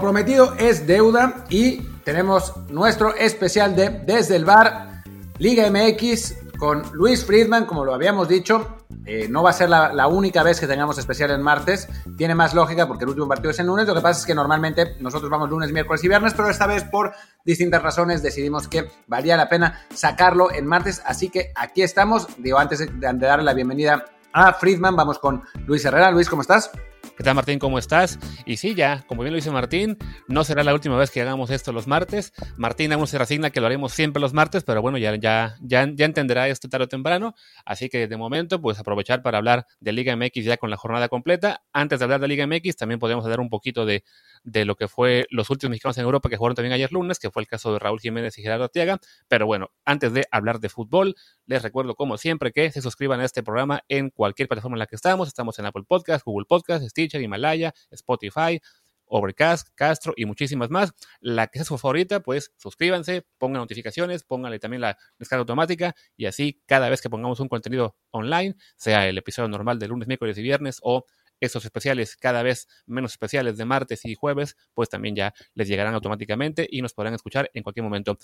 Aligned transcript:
prometido 0.00 0.54
es 0.58 0.86
deuda 0.86 1.44
y 1.48 1.78
tenemos 2.04 2.54
nuestro 2.68 3.14
especial 3.14 3.74
de 3.74 3.90
Desde 3.90 4.36
el 4.36 4.44
Bar, 4.44 5.02
Liga 5.38 5.70
MX, 5.70 6.34
con 6.58 6.82
Luis 6.92 7.24
Friedman, 7.24 7.66
como 7.66 7.84
lo 7.84 7.94
habíamos 7.94 8.28
dicho. 8.28 8.76
Eh, 9.04 9.28
no 9.28 9.42
va 9.42 9.50
a 9.50 9.52
ser 9.52 9.68
la, 9.68 10.06
única 10.08 10.42
vez 10.42 10.58
que 10.58 10.66
tengamos 10.66 10.98
especial 10.98 11.30
en 11.30 11.42
martes. 11.42 11.88
Tiene 12.16 12.34
más 12.34 12.54
lógica 12.54 12.88
porque 12.88 13.04
el 13.04 13.10
último 13.10 13.28
partido 13.28 13.50
es 13.50 13.58
en 13.58 13.66
lunes. 13.66 13.86
Lo 13.86 13.94
que 13.94 14.00
pasa 14.00 14.20
es 14.20 14.26
que 14.26 14.34
normalmente 14.34 14.96
nosotros 15.00 15.30
vamos 15.30 15.50
lunes, 15.50 15.72
miércoles 15.72 16.02
y 16.04 16.08
viernes, 16.08 16.34
pero 16.34 16.48
esta 16.48 16.66
vez 16.66 16.84
por 16.84 17.12
distintas 17.44 17.82
razones 17.82 18.22
decidimos 18.22 18.68
que 18.68 18.88
valía 19.06 19.36
la 19.36 19.48
pena 19.48 19.86
sacarlo 19.94 20.52
en 20.52 20.66
martes. 20.66 21.02
Así 21.04 21.28
que 21.28 21.52
aquí 21.54 21.82
estamos. 21.82 22.26
Digo, 22.38 22.58
antes 22.58 22.80
de, 22.80 22.86
de 22.86 23.26
darle 23.26 23.44
la 23.44 23.54
bienvenida 23.54 24.04
a 24.32 24.52
Friedman, 24.54 24.96
vamos 24.96 25.18
con 25.18 25.42
Luis 25.66 25.84
Herrera. 25.84 26.10
Luis, 26.10 26.28
¿cómo 26.28 26.42
estás? 26.42 26.70
¿Qué 27.16 27.24
tal 27.24 27.34
Martín? 27.34 27.58
¿Cómo 27.58 27.78
estás? 27.78 28.18
Y 28.44 28.58
sí, 28.58 28.74
ya, 28.74 29.02
como 29.06 29.22
bien 29.22 29.32
lo 29.32 29.36
dice 29.36 29.50
Martín, 29.50 29.96
no 30.28 30.44
será 30.44 30.62
la 30.62 30.74
última 30.74 30.98
vez 30.98 31.10
que 31.10 31.22
hagamos 31.22 31.48
esto 31.48 31.72
los 31.72 31.86
martes. 31.86 32.34
Martín 32.58 32.92
aún 32.92 33.06
se 33.06 33.16
resigna 33.16 33.48
que 33.48 33.58
lo 33.58 33.66
haremos 33.66 33.94
siempre 33.94 34.20
los 34.20 34.34
martes, 34.34 34.64
pero 34.64 34.82
bueno, 34.82 34.98
ya, 34.98 35.14
ya, 35.16 35.56
ya, 35.62 35.88
ya 35.94 36.04
entenderá 36.04 36.46
esto 36.48 36.68
tarde 36.68 36.84
o 36.84 36.88
temprano. 36.88 37.34
Así 37.64 37.88
que 37.88 38.06
de 38.06 38.16
momento, 38.18 38.60
pues 38.60 38.78
aprovechar 38.78 39.22
para 39.22 39.38
hablar 39.38 39.66
de 39.80 39.92
Liga 39.92 40.14
MX 40.14 40.44
ya 40.44 40.58
con 40.58 40.68
la 40.68 40.76
jornada 40.76 41.08
completa. 41.08 41.62
Antes 41.72 42.00
de 42.00 42.04
hablar 42.04 42.20
de 42.20 42.28
Liga 42.28 42.46
MX, 42.46 42.76
también 42.76 42.98
podemos 43.00 43.24
hablar 43.24 43.40
un 43.40 43.48
poquito 43.48 43.86
de, 43.86 44.04
de 44.46 44.64
lo 44.64 44.76
que 44.76 44.86
fue 44.86 45.26
los 45.30 45.50
últimos 45.50 45.70
mexicanos 45.70 45.98
en 45.98 46.04
Europa 46.04 46.30
que 46.30 46.36
jugaron 46.36 46.54
también 46.54 46.72
ayer 46.72 46.92
lunes, 46.92 47.18
que 47.18 47.30
fue 47.30 47.42
el 47.42 47.48
caso 47.48 47.72
de 47.72 47.80
Raúl 47.80 48.00
Jiménez 48.00 48.38
y 48.38 48.42
Gerardo 48.42 48.64
Arteaga. 48.64 49.00
Pero 49.28 49.44
bueno, 49.44 49.72
antes 49.84 50.12
de 50.12 50.24
hablar 50.30 50.60
de 50.60 50.68
fútbol, 50.68 51.16
les 51.46 51.62
recuerdo 51.62 51.96
como 51.96 52.16
siempre 52.16 52.52
que 52.52 52.70
se 52.70 52.80
suscriban 52.80 53.18
a 53.20 53.24
este 53.24 53.42
programa 53.42 53.82
en 53.88 54.08
cualquier 54.10 54.48
plataforma 54.48 54.76
en 54.76 54.78
la 54.78 54.86
que 54.86 54.94
estamos. 54.94 55.26
Estamos 55.26 55.58
en 55.58 55.66
Apple 55.66 55.82
Podcast, 55.86 56.24
Google 56.24 56.46
Podcast, 56.48 56.86
Stitcher, 56.86 57.20
Himalaya, 57.20 57.74
Spotify, 57.90 58.60
Overcast, 59.06 59.68
Castro 59.74 60.14
y 60.16 60.26
muchísimas 60.26 60.70
más. 60.70 60.92
La 61.20 61.48
que 61.48 61.58
sea 61.58 61.64
su 61.64 61.76
favorita, 61.76 62.20
pues 62.20 62.52
suscríbanse, 62.56 63.26
pongan 63.38 63.62
notificaciones, 63.62 64.22
pónganle 64.22 64.60
también 64.60 64.80
la 64.80 64.96
descarga 65.18 65.40
automática 65.40 65.96
y 66.16 66.26
así 66.26 66.62
cada 66.66 66.88
vez 66.88 67.02
que 67.02 67.10
pongamos 67.10 67.40
un 67.40 67.48
contenido 67.48 67.96
online, 68.12 68.54
sea 68.76 69.08
el 69.08 69.18
episodio 69.18 69.48
normal 69.48 69.80
de 69.80 69.88
lunes, 69.88 70.06
miércoles 70.06 70.38
y 70.38 70.42
viernes 70.42 70.78
o 70.82 71.04
estos 71.40 71.64
especiales 71.64 72.16
cada 72.16 72.42
vez 72.42 72.68
menos 72.86 73.12
especiales 73.12 73.56
de 73.56 73.64
martes 73.64 74.04
y 74.04 74.14
jueves, 74.14 74.56
pues 74.74 74.88
también 74.88 75.16
ya 75.16 75.34
les 75.54 75.68
llegarán 75.68 75.94
automáticamente 75.94 76.66
y 76.70 76.82
nos 76.82 76.92
podrán 76.94 77.14
escuchar 77.14 77.50
en 77.54 77.62
cualquier 77.62 77.84
momento. 77.84 78.18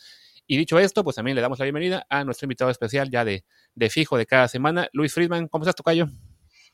Y 0.46 0.56
dicho 0.56 0.78
esto, 0.78 1.04
pues 1.04 1.16
también 1.16 1.34
le 1.34 1.42
damos 1.42 1.58
la 1.58 1.64
bienvenida 1.64 2.06
a 2.08 2.24
nuestro 2.24 2.46
invitado 2.46 2.70
especial 2.70 3.10
ya 3.10 3.24
de, 3.24 3.44
de 3.74 3.90
fijo 3.90 4.16
de 4.16 4.26
cada 4.26 4.48
semana, 4.48 4.88
Luis 4.92 5.14
Friedman. 5.14 5.48
¿Cómo 5.48 5.64
estás, 5.64 5.76
Tocayo? 5.76 6.08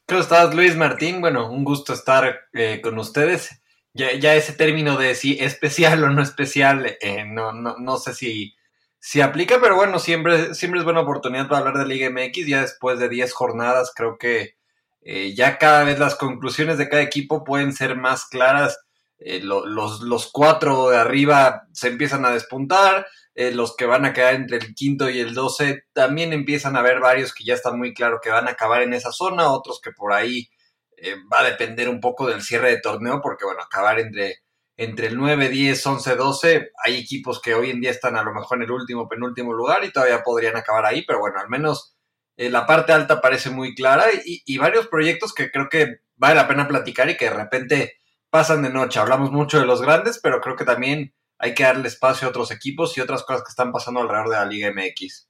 ¿Cómo 0.07 0.21
estás, 0.21 0.55
Luis 0.55 0.75
Martín? 0.75 1.21
Bueno, 1.21 1.51
un 1.51 1.65
gusto 1.65 1.93
estar 1.93 2.49
eh, 2.55 2.81
con 2.83 2.99
ustedes. 2.99 3.61
Ya, 3.93 4.15
ya, 4.15 4.35
ese 4.35 4.53
término 4.53 4.97
de 4.97 5.15
si 5.15 5.39
especial 5.39 6.03
o 6.05 6.09
no 6.09 6.23
especial, 6.23 6.97
eh, 7.01 7.25
no, 7.27 7.53
no, 7.53 7.77
no, 7.79 7.97
sé 7.99 8.15
si, 8.15 8.55
si 8.99 9.21
aplica, 9.21 9.61
pero 9.61 9.77
bueno, 9.77 9.99
siempre, 9.99 10.55
siempre 10.55 10.81
es 10.81 10.85
buena 10.85 11.01
oportunidad 11.01 11.49
para 11.49 11.59
hablar 11.59 11.79
de 11.79 11.87
Liga 11.87 12.09
MX. 12.11 12.47
Ya 12.47 12.63
después 12.63 12.99
de 12.99 13.09
10 13.09 13.33
jornadas, 13.33 13.93
creo 13.95 14.17
que 14.19 14.58
eh, 15.01 15.35
ya 15.35 15.59
cada 15.59 15.85
vez 15.85 15.99
las 15.99 16.15
conclusiones 16.17 16.79
de 16.79 16.89
cada 16.89 17.03
equipo 17.03 17.45
pueden 17.45 17.73
ser 17.73 17.97
más 17.97 18.27
claras. 18.27 18.79
los, 19.19 20.01
los 20.01 20.31
cuatro 20.33 20.91
de 20.91 20.97
arriba 20.99 21.63
se 21.73 21.89
empiezan 21.89 22.25
a 22.25 22.31
despuntar 22.31 23.07
eh, 23.41 23.53
los 23.53 23.77
que 23.77 23.87
van 23.87 24.05
a 24.05 24.13
quedar 24.13 24.35
entre 24.35 24.57
el 24.57 24.75
quinto 24.75 25.09
y 25.09 25.21
el 25.21 25.33
doce, 25.33 25.85
también 25.93 26.33
empiezan 26.33 26.75
a 26.75 26.81
haber 26.81 26.99
varios 26.99 27.33
que 27.33 27.45
ya 27.45 27.55
están 27.55 27.79
muy 27.79 27.95
claro 27.95 28.19
que 28.21 28.31
van 28.31 28.49
a 28.49 28.51
acabar 28.51 28.83
en 28.83 28.93
esa 28.95 29.13
zona, 29.13 29.53
otros 29.53 29.81
que 29.81 29.93
por 29.93 30.13
ahí 30.13 30.49
eh, 30.97 31.15
va 31.33 31.43
a 31.43 31.45
depender 31.45 31.89
un 31.89 32.01
poco 32.01 32.27
del 32.27 32.43
cierre 32.43 32.71
de 32.71 32.81
torneo, 32.81 33.21
porque 33.23 33.45
bueno, 33.45 33.63
acabar 33.63 34.01
entre, 34.01 34.39
entre 34.77 35.07
el 35.07 35.17
9, 35.17 35.51
10, 35.51 35.87
11, 35.87 36.17
12, 36.17 36.71
hay 36.85 36.97
equipos 36.97 37.41
que 37.41 37.55
hoy 37.55 37.71
en 37.71 37.81
día 37.81 37.93
están 37.93 38.17
a 38.17 38.25
lo 38.25 38.35
mejor 38.35 38.59
en 38.59 38.65
el 38.65 38.73
último, 38.73 39.09
penúltimo 39.09 39.53
lugar 39.53 39.85
y 39.85 39.93
todavía 39.93 40.25
podrían 40.25 40.57
acabar 40.57 40.85
ahí, 40.87 41.05
pero 41.07 41.21
bueno, 41.21 41.39
al 41.39 41.49
menos 41.49 41.97
eh, 42.39 42.49
la 42.49 42.67
parte 42.67 42.93
alta 42.93 43.21
parece 43.21 43.51
muy 43.51 43.75
clara 43.75 44.07
y, 44.25 44.43
y 44.47 44.59
varios 44.59 44.87
proyectos 44.87 45.35
que 45.35 45.51
creo 45.51 45.69
que 45.69 45.99
vale 46.17 46.37
la 46.37 46.49
pena 46.49 46.69
platicar 46.69 47.11
y 47.11 47.17
que 47.17 47.27
de 47.27 47.35
repente 47.35 47.97
pasan 48.31 48.63
de 48.63 48.71
noche. 48.71 49.01
Hablamos 49.01 49.33
mucho 49.33 49.59
de 49.59 49.67
los 49.67 49.83
grandes, 49.83 50.21
pero 50.23 50.41
creo 50.41 50.57
que 50.57 50.65
también 50.65 51.15
hay 51.39 51.55
que 51.55 51.65
darle 51.65 51.89
espacio 51.89 52.27
a 52.27 52.31
otros 52.31 52.51
equipos 52.51 52.97
y 52.97 53.01
otras 53.01 53.25
cosas 53.25 53.43
que 53.43 53.51
están 53.51 53.73
pasando 53.73 54.01
alrededor 54.01 54.31
de 54.31 54.37
la 54.37 54.47
Liga 54.47 54.73
MX. 54.73 55.29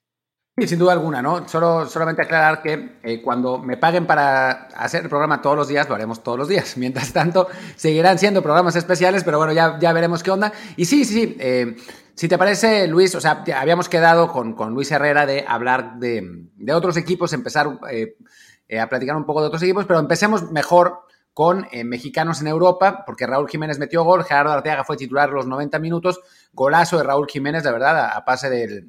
Sí, 0.59 0.67
sin 0.67 0.79
duda 0.79 0.93
alguna, 0.93 1.23
¿no? 1.23 1.49
Solo, 1.49 1.87
solamente 1.87 2.23
aclarar 2.23 2.61
que 2.63 2.99
eh, 3.05 3.23
cuando 3.23 3.59
me 3.59 3.77
paguen 3.77 4.07
para 4.07 4.69
hacer 4.77 5.05
el 5.05 5.09
programa 5.09 5.41
todos 5.41 5.57
los 5.57 5.69
días, 5.69 5.89
lo 5.89 5.95
haremos 5.95 6.23
todos 6.23 6.37
los 6.37 6.49
días. 6.49 6.77
Mientras 6.77 7.13
tanto, 7.13 7.49
seguirán 7.77 8.19
siendo 8.19 8.43
programas 8.43 8.75
especiales, 8.75 9.23
pero 9.23 9.39
bueno, 9.39 9.53
ya, 9.53 9.79
ya 9.79 9.93
veremos 9.93 10.23
qué 10.23 10.33
onda. 10.33 10.53
Y 10.77 10.87
sí, 10.87 11.05
sí, 11.05 11.15
sí. 11.15 11.37
Eh, 11.39 11.77
si 12.15 12.27
te 12.27 12.37
parece, 12.37 12.89
Luis, 12.89 13.15
o 13.15 13.21
sea, 13.21 13.45
habíamos 13.57 13.89
quedado 13.89 14.33
con, 14.33 14.55
con 14.55 14.75
Luis 14.75 14.91
Herrera 14.91 15.25
de 15.27 15.45
hablar 15.47 16.01
de, 16.01 16.49
de 16.57 16.73
otros 16.73 16.97
equipos, 16.97 17.33
empezar 17.33 17.79
eh, 17.89 18.81
a 18.81 18.89
platicar 18.89 19.15
un 19.15 19.25
poco 19.25 19.41
de 19.41 19.47
otros 19.47 19.63
equipos, 19.63 19.87
pero 19.87 20.01
empecemos 20.01 20.51
mejor 20.51 21.03
con 21.39 21.69
eh, 21.71 21.85
mexicanos 21.85 22.41
en 22.41 22.49
Europa, 22.49 23.05
porque 23.07 23.25
Raúl 23.25 23.49
Jiménez 23.49 23.79
metió 23.79 24.03
gol, 24.03 24.25
Gerardo 24.25 24.51
Arteaga 24.51 24.83
fue 24.83 24.97
titular 24.97 25.31
los 25.31 25.47
90 25.47 25.79
minutos, 25.79 26.19
golazo 26.53 26.99
de 26.99 27.05
Raúl 27.05 27.29
Jiménez, 27.29 27.63
de 27.63 27.71
verdad, 27.71 28.11
a, 28.13 28.25
pase 28.25 28.51
del, 28.51 28.89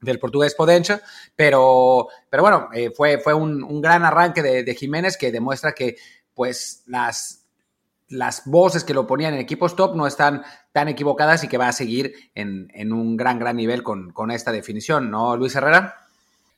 del 0.00 0.18
portugués 0.18 0.54
Podencha, 0.54 1.00
pero, 1.34 2.08
pero 2.30 2.42
bueno, 2.42 2.68
eh, 2.72 2.90
fue, 2.90 3.18
fue 3.18 3.34
un, 3.34 3.80
gran 3.80 4.04
arranque 4.04 4.42
de, 4.42 4.74
Jiménez 4.74 5.16
que 5.16 5.32
demuestra 5.32 5.72
que 5.72 5.96
pues 6.34 6.82
las, 6.86 7.46
las 8.08 8.42
voces 8.46 8.84
que 8.84 8.94
lo 8.94 9.06
ponían 9.06 9.34
en 9.34 9.40
equipos 9.40 9.74
top 9.74 9.96
no 9.96 10.06
están 10.06 10.42
tan 10.72 10.88
equivocadas 10.88 11.44
y 11.44 11.48
que 11.48 11.58
va 11.58 11.68
a 11.68 11.72
seguir 11.72 12.14
en, 12.34 12.68
en 12.74 12.92
un 12.92 13.16
gran, 13.16 13.38
gran 13.38 13.56
nivel 13.56 13.82
con, 13.82 14.12
con 14.12 14.30
esta 14.30 14.52
definición, 14.52 15.10
¿no, 15.10 15.36
Luis 15.36 15.54
Herrera? 15.54 15.96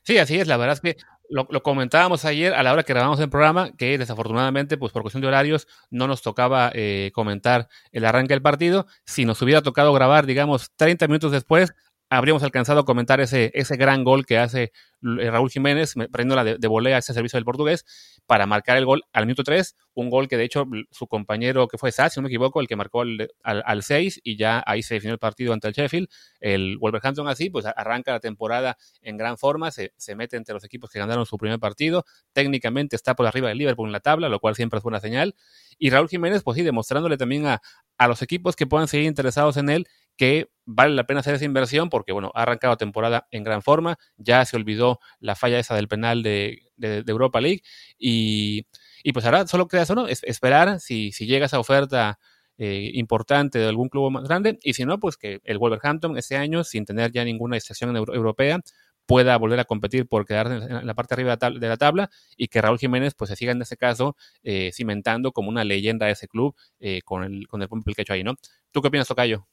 Sí, 0.03 0.17
así 0.19 0.41
es. 0.41 0.49
La 0.49 0.57
verdad 0.57 0.75
es 0.75 0.81
que 0.81 0.97
lo, 1.29 1.47
comentábamos 1.63 2.25
ayer 2.25 2.55
a 2.55 2.63
la 2.63 2.73
hora 2.73 2.83
que 2.83 2.95
grabamos 2.95 3.21
el 3.21 3.29
programa, 3.29 3.73
que 3.77 3.99
desafortunadamente, 3.99 4.79
pues 4.79 4.93
por 4.93 5.03
cuestión 5.03 5.21
de 5.21 5.29
horarios, 5.29 5.69
no 5.91 6.07
nos 6.07 6.23
tocaba 6.23 6.71
eh, 6.75 7.11
comentar 7.15 7.69
el 7.93 8.05
arranque 8.05 8.35
del 8.35 8.43
partido. 8.43 8.87
Si 9.05 9.25
nos 9.25 9.43
hubiera 9.43 9.63
tocado 9.63 9.93
grabar, 9.93 10.25
digamos, 10.25 10.73
30 10.77 11.07
minutos 11.09 11.33
después, 11.33 11.75
habríamos 12.11 12.43
alcanzado 12.43 12.81
a 12.81 12.85
comentar 12.85 13.21
ese, 13.21 13.51
ese 13.55 13.77
gran 13.77 14.05
gol 14.05 14.25
que 14.25 14.39
hace 14.39 14.73
eh, 15.21 15.31
Raúl 15.31 15.51
Jiménez, 15.51 15.95
la 15.97 16.45
de, 16.45 16.59
de 16.59 16.69
volea 16.69 16.97
a 16.97 16.99
ese 17.01 17.13
servicio 17.13 17.37
del 17.37 17.45
portugués, 17.45 17.85
para 18.27 18.47
marcar 18.47 18.77
el 18.77 18.85
gol 18.85 19.03
al 19.13 19.27
minuto 19.27 19.43
3, 19.43 19.77
un 19.95 20.11
gol 20.11 20.29
que 20.29 20.37
de 20.37 20.45
hecho 20.45 20.67
su 20.91 21.07
compañero 21.07 21.69
que 21.69 21.79
fue 21.79 21.93
Sass, 21.93 22.15
si 22.15 22.21
no 22.21 22.25
me 22.25 22.29
equivoco, 22.29 22.61
el 22.61 22.67
que 22.67 22.77
marcó 22.77 23.03
al, 23.03 23.29
al, 23.43 23.83
6 23.83 24.21
y 24.23 24.37
ya 24.37 24.63
ahí 24.67 24.83
se 24.83 24.95
definió 24.95 25.13
el 25.13 25.19
partido 25.19 25.53
ante 25.53 25.69
el 25.69 25.75
Sheffield, 25.75 26.09
el 26.41 26.79
Wolverhampton 26.79 27.29
así, 27.29 27.51
pues 27.51 27.67
arranca 27.67 28.13
la 28.13 28.21
temporada 28.21 28.77
en 29.03 29.17
gran 29.17 29.37
forma, 29.39 29.71
se, 29.71 29.93
se 29.97 30.15
mete 30.15 30.37
entre 30.37 30.55
los 30.55 30.65
equipos 30.65 30.91
que 30.91 30.99
ganaron 30.99 31.27
su 31.27 31.37
primer 31.37 31.59
partido, 31.59 32.05
técnicamente 32.33 32.97
está 32.97 33.15
por 33.15 33.27
arriba 33.27 33.49
del 33.49 33.59
Liverpool 33.59 33.89
en 33.89 33.93
la 33.93 34.01
tabla, 34.01 34.29
lo 34.29 34.41
cual 34.41 34.55
siempre 34.55 34.79
es 34.79 34.83
buena 34.83 35.01
señal, 35.01 35.35
y 35.79 35.91
Raúl 35.91 36.09
Jiménez, 36.09 36.43
pues 36.43 36.57
sí, 36.57 36.63
demostrándole 36.63 37.17
también 37.17 37.47
a, 37.47 37.61
a 37.99 38.09
los 38.09 38.23
equipos 38.23 38.57
que 38.57 38.67
puedan 38.67 38.89
seguir 38.89 39.07
interesados 39.07 39.57
en 39.57 39.69
él 39.69 39.87
que 40.19 40.51
vale 40.67 40.95
la 40.95 41.07
pena 41.07 41.21
hacer 41.21 41.35
esa 41.35 41.47
inversión 41.47 41.89
porque, 41.89 42.13
bueno, 42.13 42.31
ha 42.35 42.43
arrancado 42.43 42.77
temporada 42.77 43.27
en 43.31 43.45
gran 43.45 43.63
forma, 43.63 43.99
ya 44.19 44.45
se 44.45 44.57
olvidó 44.57 45.01
la 45.21 45.35
falla 45.35 45.59
esa 45.59 45.75
del 45.75 45.89
penal 45.89 46.23
de, 46.23 46.65
Europa 46.79 47.41
League 47.41 47.63
y, 47.99 48.67
pues 49.15 49.25
ahora 49.25 49.47
solo 49.47 49.67
queda 49.67 49.83
eso, 49.83 49.95
¿no? 49.95 50.07
esperar 50.07 50.81
si, 50.81 51.13
si 51.13 51.27
llega 51.27 51.47
esa 51.47 51.59
oferta 51.59 52.19
eh, 52.59 52.91
importante 52.95 53.59
de 53.59 53.69
algún 53.69 53.89
club 53.89 54.11
más 54.11 54.25
grande 54.25 54.59
y 54.63 54.75
si 54.75 54.85
no, 54.85 55.01
pues 55.01 55.17
que 55.17 55.41
el 55.45 55.59
Wolverhampton 55.59 56.19
ese 56.19 56.37
año, 56.37 56.65
sin 56.65 56.85
tener 56.85 57.13
ya 57.13 57.25
ninguna 57.25 57.57
estación 57.57 57.97
europea, 57.97 58.61
pueda 59.07 59.39
volver 59.39 59.61
a 59.61 59.65
competir 59.65 60.07
por 60.07 60.27
quedar 60.27 60.53
en 60.53 60.87
la 60.87 60.95
parte 60.95 61.15
arriba 61.15 61.37
de 61.37 61.69
la 61.69 61.77
tabla 61.79 62.11
y 62.37 62.49
que 62.49 62.61
Raúl 62.61 62.79
Jiménez 62.79 63.15
pues 63.15 63.31
se 63.31 63.37
siga 63.37 63.53
en 63.53 63.63
ese 63.63 63.79
caso 63.79 64.17
eh, 64.43 64.71
cimentando 64.75 65.33
como 65.33 65.49
una 65.49 65.65
leyenda 65.65 66.07
de 66.07 66.13
ese 66.13 66.29
club 66.29 66.55
eh, 66.79 67.01
con 67.03 67.25
el 67.25 67.49
con 67.49 67.63
el 67.63 67.69
que 67.69 68.01
ha 68.01 68.03
hecho 68.03 68.13
ahí, 68.13 68.23
¿no? 68.23 68.35
¿Tú 68.71 68.83
qué 68.83 68.89
opinas, 68.89 69.09
Tocayo? 69.09 69.49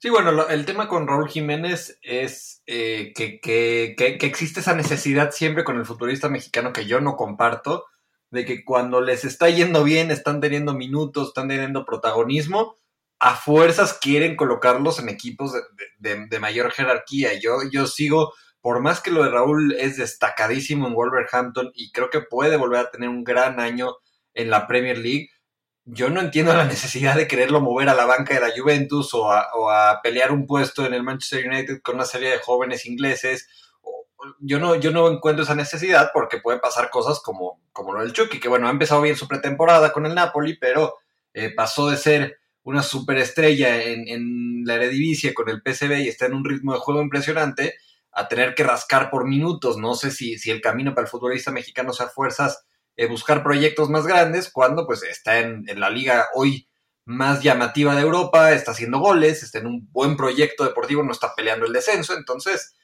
Sí, 0.00 0.10
bueno, 0.10 0.46
el 0.48 0.64
tema 0.64 0.86
con 0.86 1.08
Raúl 1.08 1.28
Jiménez 1.28 1.98
es 2.02 2.62
eh, 2.66 3.12
que, 3.16 3.40
que, 3.40 3.96
que, 3.96 4.26
existe 4.26 4.60
esa 4.60 4.74
necesidad 4.76 5.32
siempre 5.32 5.64
con 5.64 5.76
el 5.76 5.84
futbolista 5.86 6.28
mexicano 6.28 6.72
que 6.72 6.86
yo 6.86 7.00
no 7.00 7.16
comparto, 7.16 7.84
de 8.30 8.44
que 8.44 8.64
cuando 8.64 9.00
les 9.00 9.24
está 9.24 9.50
yendo 9.50 9.82
bien, 9.82 10.12
están 10.12 10.40
teniendo 10.40 10.72
minutos, 10.72 11.28
están 11.28 11.48
teniendo 11.48 11.84
protagonismo, 11.84 12.76
a 13.18 13.34
fuerzas 13.34 13.98
quieren 14.00 14.36
colocarlos 14.36 15.00
en 15.00 15.08
equipos 15.08 15.52
de, 15.98 16.26
de, 16.28 16.38
mayor 16.38 16.70
jerarquía. 16.70 17.30
Yo, 17.40 17.58
yo 17.72 17.88
sigo, 17.88 18.34
por 18.60 18.80
más 18.80 19.00
que 19.00 19.10
lo 19.10 19.24
de 19.24 19.30
Raúl 19.30 19.72
es 19.72 19.96
destacadísimo 19.96 20.86
en 20.86 20.94
Wolverhampton 20.94 21.72
y 21.74 21.90
creo 21.90 22.08
que 22.10 22.20
puede 22.20 22.56
volver 22.56 22.80
a 22.80 22.90
tener 22.92 23.08
un 23.08 23.24
gran 23.24 23.58
año 23.58 23.96
en 24.34 24.50
la 24.50 24.68
Premier 24.68 24.98
League, 24.98 25.30
yo 25.90 26.10
no 26.10 26.20
entiendo 26.20 26.54
la 26.54 26.66
necesidad 26.66 27.16
de 27.16 27.26
quererlo 27.26 27.62
mover 27.62 27.88
a 27.88 27.94
la 27.94 28.04
banca 28.04 28.34
de 28.34 28.40
la 28.40 28.52
Juventus 28.54 29.14
o 29.14 29.30
a, 29.30 30.00
pelear 30.02 30.32
un 30.32 30.46
puesto 30.46 30.84
en 30.84 30.92
el 30.92 31.02
Manchester 31.02 31.46
United 31.46 31.80
con 31.82 31.94
una 31.94 32.04
serie 32.04 32.30
de 32.30 32.38
jóvenes 32.38 32.84
ingleses. 32.84 33.48
Yo 34.40 34.58
no, 34.58 34.74
yo 34.74 34.90
no 34.90 35.10
encuentro 35.10 35.44
esa 35.44 35.54
necesidad 35.54 36.10
porque 36.12 36.40
pueden 36.40 36.60
pasar 36.60 36.90
cosas 36.90 37.20
como, 37.20 37.62
como 37.72 37.94
lo 37.94 38.02
del 38.02 38.12
Chucky, 38.12 38.38
que 38.38 38.48
bueno, 38.48 38.68
ha 38.68 38.70
empezado 38.70 39.00
bien 39.00 39.16
su 39.16 39.26
pretemporada 39.26 39.92
con 39.92 40.04
el 40.04 40.14
Napoli, 40.14 40.58
pero 40.58 40.96
eh, 41.32 41.54
pasó 41.54 41.88
de 41.88 41.96
ser 41.96 42.38
una 42.64 42.82
superestrella 42.82 43.82
en, 43.82 44.08
en 44.08 44.64
la 44.66 44.74
Eredivisie 44.74 45.32
con 45.32 45.48
el 45.48 45.62
PSV 45.62 46.00
y 46.00 46.08
está 46.08 46.26
en 46.26 46.34
un 46.34 46.44
ritmo 46.44 46.74
de 46.74 46.80
juego 46.80 47.00
impresionante, 47.00 47.76
a 48.12 48.28
tener 48.28 48.54
que 48.54 48.64
rascar 48.64 49.08
por 49.08 49.26
minutos. 49.26 49.78
No 49.78 49.94
sé 49.94 50.10
si, 50.10 50.38
si 50.38 50.50
el 50.50 50.60
camino 50.60 50.94
para 50.94 51.06
el 51.06 51.10
futbolista 51.10 51.50
mexicano 51.50 51.94
sea 51.94 52.08
fuerzas 52.08 52.66
eh, 52.98 53.06
buscar 53.06 53.44
proyectos 53.44 53.88
más 53.90 54.08
grandes 54.08 54.50
cuando 54.50 54.84
pues 54.84 55.04
está 55.04 55.38
en, 55.38 55.64
la 55.76 55.88
liga 55.88 56.26
hoy 56.34 56.68
más 57.04 57.44
llamativa 57.44 57.94
de 57.94 58.02
Europa, 58.02 58.50
está 58.50 58.72
haciendo 58.72 58.98
goles, 58.98 59.44
está 59.44 59.60
en 59.60 59.68
un 59.68 59.88
buen 59.92 60.16
proyecto 60.16 60.64
deportivo, 60.64 61.04
no 61.04 61.12
está 61.12 61.32
peleando 61.36 61.64
el 61.64 61.72
descenso. 61.72 62.16
Entonces, 62.16 62.74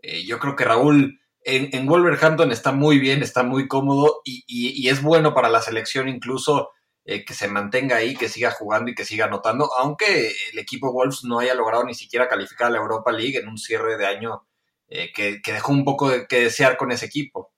eh, 0.00 0.24
yo 0.24 0.38
creo 0.38 0.54
que 0.54 0.64
Raúl 0.64 1.20
en, 1.40 1.86
Wolverhampton 1.86 2.52
está 2.52 2.70
muy 2.70 3.00
bien, 3.00 3.24
está 3.24 3.42
muy 3.42 3.66
cómodo 3.66 4.20
y, 4.24 4.44
y, 4.46 4.80
y 4.80 4.88
es 4.90 5.02
bueno 5.02 5.34
para 5.34 5.48
la 5.48 5.60
selección 5.60 6.08
incluso 6.08 6.70
eh, 7.04 7.24
que 7.24 7.34
se 7.34 7.48
mantenga 7.48 7.96
ahí, 7.96 8.14
que 8.14 8.28
siga 8.28 8.52
jugando 8.52 8.92
y 8.92 8.94
que 8.94 9.04
siga 9.04 9.24
anotando, 9.24 9.68
aunque 9.76 10.32
el 10.52 10.58
equipo 10.60 10.92
Wolves 10.92 11.24
no 11.24 11.40
haya 11.40 11.54
logrado 11.54 11.82
ni 11.84 11.94
siquiera 11.94 12.28
calificar 12.28 12.68
a 12.68 12.70
la 12.70 12.78
Europa 12.78 13.10
League 13.10 13.38
en 13.38 13.48
un 13.48 13.58
cierre 13.58 13.98
de 13.98 14.06
año 14.06 14.46
que, 14.88 15.42
que, 15.42 15.52
dejó 15.52 15.72
un 15.72 15.84
poco 15.84 16.08
de 16.10 16.28
que 16.28 16.42
desear 16.42 16.76
con 16.76 16.92
ese 16.92 17.06
equipo. 17.06 17.53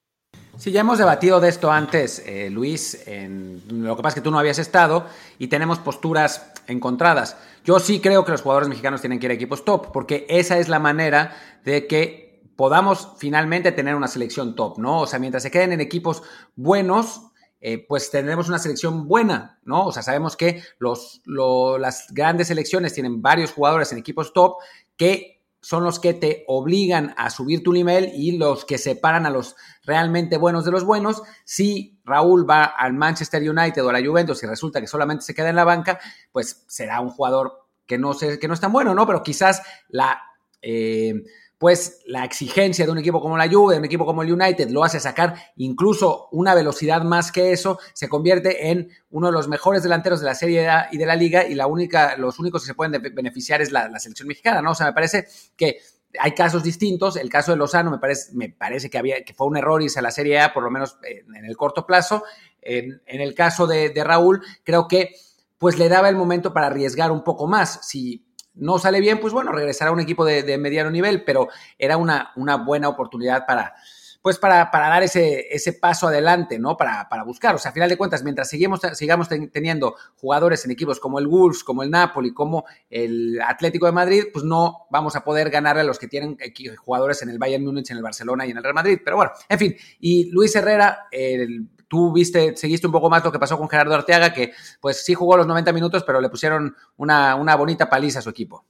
Sí, 0.57 0.71
ya 0.71 0.81
hemos 0.81 0.97
debatido 0.97 1.39
de 1.39 1.49
esto 1.49 1.71
antes, 1.71 2.23
eh, 2.25 2.49
Luis. 2.49 3.03
En, 3.05 3.61
lo 3.69 3.95
que 3.95 4.01
pasa 4.01 4.13
es 4.13 4.15
que 4.15 4.21
tú 4.21 4.31
no 4.31 4.39
habías 4.39 4.57
estado 4.57 5.05
y 5.37 5.49
tenemos 5.49 5.77
posturas 5.77 6.51
encontradas. 6.65 7.37
Yo 7.63 7.79
sí 7.79 7.99
creo 7.99 8.25
que 8.25 8.31
los 8.31 8.41
jugadores 8.41 8.67
mexicanos 8.67 9.01
tienen 9.01 9.19
que 9.19 9.27
ir 9.27 9.31
a 9.31 9.35
equipos 9.35 9.63
top, 9.63 9.91
porque 9.91 10.25
esa 10.29 10.57
es 10.57 10.67
la 10.67 10.79
manera 10.79 11.35
de 11.63 11.85
que 11.85 12.41
podamos 12.55 13.09
finalmente 13.19 13.71
tener 13.71 13.93
una 13.93 14.07
selección 14.07 14.55
top, 14.55 14.79
¿no? 14.79 15.01
O 15.01 15.07
sea, 15.07 15.19
mientras 15.19 15.43
se 15.43 15.51
queden 15.51 15.73
en 15.73 15.79
equipos 15.79 16.23
buenos, 16.55 17.21
eh, 17.61 17.85
pues 17.87 18.09
tendremos 18.09 18.49
una 18.49 18.57
selección 18.57 19.07
buena, 19.07 19.59
¿no? 19.63 19.85
O 19.85 19.91
sea, 19.91 20.01
sabemos 20.01 20.35
que 20.35 20.63
los, 20.79 21.21
lo, 21.25 21.77
las 21.77 22.07
grandes 22.09 22.47
selecciones 22.47 22.93
tienen 22.93 23.21
varios 23.21 23.51
jugadores 23.51 23.91
en 23.91 23.99
equipos 23.99 24.33
top 24.33 24.55
que 24.95 25.36
son 25.67 25.83
los 25.83 25.99
que 25.99 26.13
te 26.13 26.45
obligan 26.47 27.13
a 27.17 27.29
subir 27.29 27.61
tu 27.61 27.73
nivel 27.73 28.13
y 28.15 28.37
los 28.37 28.63
que 28.63 28.77
separan 28.77 29.25
a 29.25 29.29
los 29.29 29.57
realmente 29.83 30.37
buenos 30.37 30.63
de 30.63 30.71
los 30.71 30.85
buenos. 30.85 31.23
Si 31.43 31.99
Raúl 32.05 32.49
va 32.49 32.63
al 32.63 32.93
Manchester 32.93 33.41
United 33.41 33.83
o 33.83 33.89
a 33.89 33.91
la 33.91 33.99
Juventus 33.99 34.41
y 34.41 34.47
resulta 34.47 34.79
que 34.79 34.87
solamente 34.87 35.25
se 35.25 35.35
queda 35.35 35.49
en 35.49 35.57
la 35.57 35.65
banca, 35.65 35.99
pues 36.31 36.63
será 36.69 37.01
un 37.01 37.09
jugador 37.09 37.67
que 37.85 37.97
no, 37.97 38.13
sé, 38.13 38.39
que 38.39 38.47
no 38.47 38.53
es 38.53 38.61
tan 38.61 38.71
bueno, 38.71 38.95
¿no? 38.95 39.05
Pero 39.05 39.21
quizás 39.21 39.61
la... 39.89 40.21
Eh, 40.61 41.25
pues 41.57 42.01
la 42.05 42.23
exigencia 42.23 42.85
de 42.85 42.91
un 42.91 42.99
equipo 42.99 43.19
como 43.19 43.37
la 43.37 43.49
Juve, 43.49 43.73
de 43.73 43.79
un 43.79 43.85
equipo 43.85 44.05
como 44.05 44.21
el 44.21 44.31
United, 44.31 44.69
lo 44.69 44.83
hace 44.83 44.99
sacar 44.99 45.35
incluso 45.55 46.29
una 46.31 46.53
velocidad 46.53 47.01
más 47.01 47.31
que 47.31 47.51
eso, 47.51 47.79
se 47.93 48.07
convierte 48.07 48.69
en 48.69 48.89
uno 49.09 49.27
de 49.27 49.33
los 49.33 49.47
mejores 49.47 49.81
delanteros 49.81 50.19
de 50.19 50.27
la 50.27 50.35
Serie 50.35 50.69
A 50.69 50.89
y 50.91 50.97
de 50.97 51.05
la 51.05 51.15
Liga 51.15 51.47
y 51.47 51.55
la 51.55 51.67
única, 51.67 52.15
los 52.17 52.37
únicos 52.39 52.61
que 52.61 52.67
se 52.67 52.75
pueden 52.75 53.01
beneficiar 53.13 53.61
es 53.61 53.71
la, 53.71 53.89
selección 53.99 54.27
mexicana, 54.27 54.61
¿no? 54.61 54.71
O 54.71 54.75
sea, 54.75 54.85
me 54.85 54.93
parece 54.93 55.27
que 55.55 55.79
hay 56.19 56.31
casos 56.33 56.63
distintos. 56.63 57.15
El 57.15 57.29
caso 57.29 57.51
de 57.51 57.57
Lozano 57.57 57.89
me 57.89 57.97
parece, 57.97 58.33
me 58.35 58.49
parece 58.49 58.89
que, 58.89 58.97
había, 58.97 59.23
que 59.23 59.33
fue 59.33 59.47
un 59.47 59.57
error 59.57 59.81
irse 59.81 59.99
a 59.99 60.03
la 60.03 60.11
Serie 60.11 60.39
A, 60.39 60.53
por 60.53 60.63
lo 60.63 60.69
menos 60.69 60.97
en, 61.03 61.35
en 61.35 61.45
el 61.45 61.57
corto 61.57 61.85
plazo. 61.85 62.23
En, 62.61 63.01
en 63.07 63.21
el 63.21 63.33
caso 63.33 63.65
de, 63.65 63.89
de, 63.89 64.03
Raúl, 64.03 64.41
creo 64.63 64.87
que 64.87 65.15
pues 65.57 65.79
le 65.79 65.89
daba 65.89 66.09
el 66.09 66.15
momento 66.15 66.53
para 66.53 66.67
arriesgar 66.67 67.11
un 67.11 67.23
poco 67.23 67.47
más. 67.47 67.87
Si 67.87 68.26
no 68.57 68.79
sale 68.79 68.99
bien, 68.99 69.19
pues 69.19 69.33
bueno, 69.33 69.51
regresar 69.51 69.87
a 69.87 69.91
un 69.91 69.99
equipo 69.99 70.25
de, 70.25 70.57
mediano 70.57 70.89
nivel, 70.89 71.23
pero 71.23 71.47
era 71.77 71.97
una, 71.97 72.31
una 72.35 72.57
buena 72.57 72.89
oportunidad 72.89 73.45
para, 73.45 73.75
pues 74.21 74.37
para, 74.39 74.71
para, 74.71 74.89
dar 74.89 75.03
ese, 75.03 75.47
ese 75.51 75.73
paso 75.73 76.07
adelante, 76.07 76.59
¿no? 76.59 76.75
Para, 76.75 77.07
para, 77.09 77.23
buscar. 77.23 77.55
O 77.55 77.57
sea, 77.57 77.71
a 77.71 77.73
final 77.73 77.89
de 77.89 77.97
cuentas, 77.97 78.23
mientras 78.23 78.49
seguimos, 78.49 78.81
sigamos 78.93 79.29
ten, 79.29 79.49
teniendo 79.49 79.95
jugadores 80.15 80.65
en 80.65 80.71
equipos 80.71 80.99
como 80.99 81.19
el 81.19 81.27
Wolves, 81.27 81.63
como 81.63 81.83
el 81.83 81.91
Napoli, 81.91 82.33
como 82.33 82.65
el 82.89 83.39
Atlético 83.41 83.85
de 83.85 83.91
Madrid, 83.91 84.23
pues 84.33 84.43
no 84.43 84.87
vamos 84.89 85.15
a 85.15 85.23
poder 85.23 85.49
ganarle 85.49 85.81
a 85.81 85.85
los 85.85 85.99
que 85.99 86.07
tienen 86.07 86.37
jugadores 86.77 87.21
en 87.21 87.29
el 87.29 87.37
Bayern 87.37 87.63
Múnich, 87.63 87.91
en 87.91 87.97
el 87.97 88.03
Barcelona 88.03 88.45
y 88.45 88.51
en 88.51 88.57
el 88.57 88.63
Real 88.63 88.75
Madrid. 88.75 88.99
Pero 89.03 89.17
bueno, 89.17 89.31
en 89.47 89.59
fin. 89.59 89.75
Y 89.99 90.29
Luis 90.31 90.55
Herrera, 90.55 91.07
el 91.11 91.69
tú 91.87 92.13
viste, 92.13 92.55
seguiste 92.55 92.87
un 92.87 92.93
poco 92.93 93.09
más 93.09 93.23
lo 93.23 93.31
que 93.31 93.39
pasó 93.39 93.57
con 93.57 93.69
Gerardo 93.69 93.95
Arteaga, 93.95 94.33
que 94.33 94.53
pues 94.79 95.03
sí 95.03 95.13
jugó 95.13 95.37
los 95.37 95.47
90 95.47 95.71
minutos, 95.73 96.03
pero 96.03 96.21
le 96.21 96.29
pusieron 96.29 96.75
una, 96.97 97.35
una 97.35 97.55
bonita 97.55 97.89
paliza 97.89 98.19
a 98.19 98.21
su 98.21 98.29
equipo. 98.29 98.65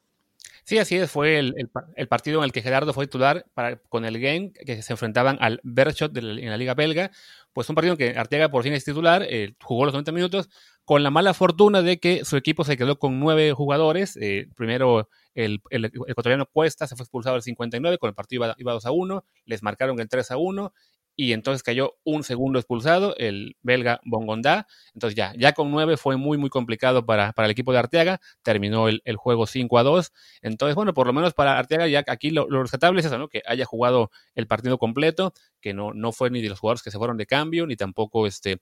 Sí, 0.68 0.78
así 0.80 0.98
es, 0.98 1.10
fue 1.10 1.40
el, 1.40 1.56
el, 1.96 2.08
partido 2.10 2.40
en 2.40 2.44
el 2.44 2.52
que 2.52 2.62
Gerardo 2.62 2.92
fue 2.92 3.08
titular 3.08 3.46
para, 3.54 3.78
con 3.78 4.04
el 4.04 4.20
game, 4.20 4.52
que 4.52 4.82
se 4.82 4.92
enfrentaban 4.92 5.38
al 5.40 5.62
Berchot 5.64 6.18
en 6.18 6.50
la 6.50 6.58
Liga 6.58 6.74
Belga. 6.74 7.10
Pues 7.54 7.70
un 7.70 7.76
partido 7.76 7.94
en 7.94 7.98
que 7.98 8.20
Arteaga 8.20 8.50
por 8.50 8.64
fin 8.64 8.74
es 8.74 8.84
titular, 8.84 9.26
eh, 9.30 9.56
jugó 9.64 9.86
los 9.86 9.94
90 9.94 10.12
minutos, 10.12 10.50
con 10.84 11.04
la 11.04 11.10
mala 11.10 11.34
fortuna 11.34 11.82
de 11.82 12.02
que 12.02 12.26
su 12.26 12.36
equipo 12.36 12.66
se 12.66 12.76
quedó 12.76 13.00
con 13.00 13.18
nueve 13.18 13.54
jugadores. 13.54 14.18
Eh, 14.22 14.50
primero 14.58 15.08
el, 15.36 15.62
el, 15.70 15.86
ecuatoriano 15.86 16.46
Cuesta 16.46 16.86
se 16.86 16.98
fue 16.98 17.06
expulsado 17.06 17.38
al 17.38 17.44
59, 17.44 17.98
con 17.98 18.10
el 18.10 18.14
partido 18.14 18.44
iba, 18.44 18.56
iba 18.58 18.74
2 18.74 18.86
a 18.88 18.92
1, 18.92 19.24
les 19.46 19.64
marcaron 19.64 19.98
el 20.02 20.10
3 20.10 20.32
a 20.32 20.38
1 20.38 20.74
y 21.20 21.34
entonces 21.34 21.64
cayó 21.64 21.96
un 22.04 22.24
segundo 22.24 22.60
expulsado, 22.60 23.16
el 23.18 23.58
belga 23.64 24.00
Bongondá. 24.06 24.68
Entonces 24.94 25.18
ya, 25.18 25.34
ya 25.36 25.54
con 25.54 25.72
nueve 25.72 25.98
fue 25.98 26.16
muy, 26.16 26.38
muy 26.38 26.52
complicado 26.52 27.08
para, 27.08 27.34
para 27.34 27.48
el 27.48 27.52
equipo 27.52 27.74
de 27.74 27.80
Arteaga. 27.80 28.22
Terminó 28.44 28.88
el, 28.88 29.02
el, 29.04 29.16
juego 29.16 29.48
5 29.48 29.80
a 29.80 29.84
2. 29.84 30.14
Entonces, 30.44 30.76
bueno, 30.76 30.94
por 30.94 31.08
lo 31.08 31.14
menos 31.14 31.34
para 31.34 31.58
Arteaga, 31.58 31.88
ya 31.88 32.04
aquí 32.08 32.30
lo, 32.30 32.48
lo 32.48 32.62
rescatable 32.62 33.00
es 33.00 33.08
eso, 33.08 33.18
¿no? 33.18 33.30
Que 33.30 33.42
haya 33.48 33.66
jugado 33.66 34.12
el 34.36 34.46
partido 34.46 34.78
completo, 34.78 35.34
que 35.60 35.74
no, 35.74 35.92
no 35.92 36.12
fue 36.12 36.30
ni 36.30 36.44
de 36.44 36.50
los 36.50 36.60
jugadores 36.60 36.84
que 36.84 36.92
se 36.92 37.00
fueron 37.00 37.18
de 37.18 37.26
cambio, 37.26 37.66
ni 37.66 37.76
tampoco, 37.76 38.28
este, 38.28 38.62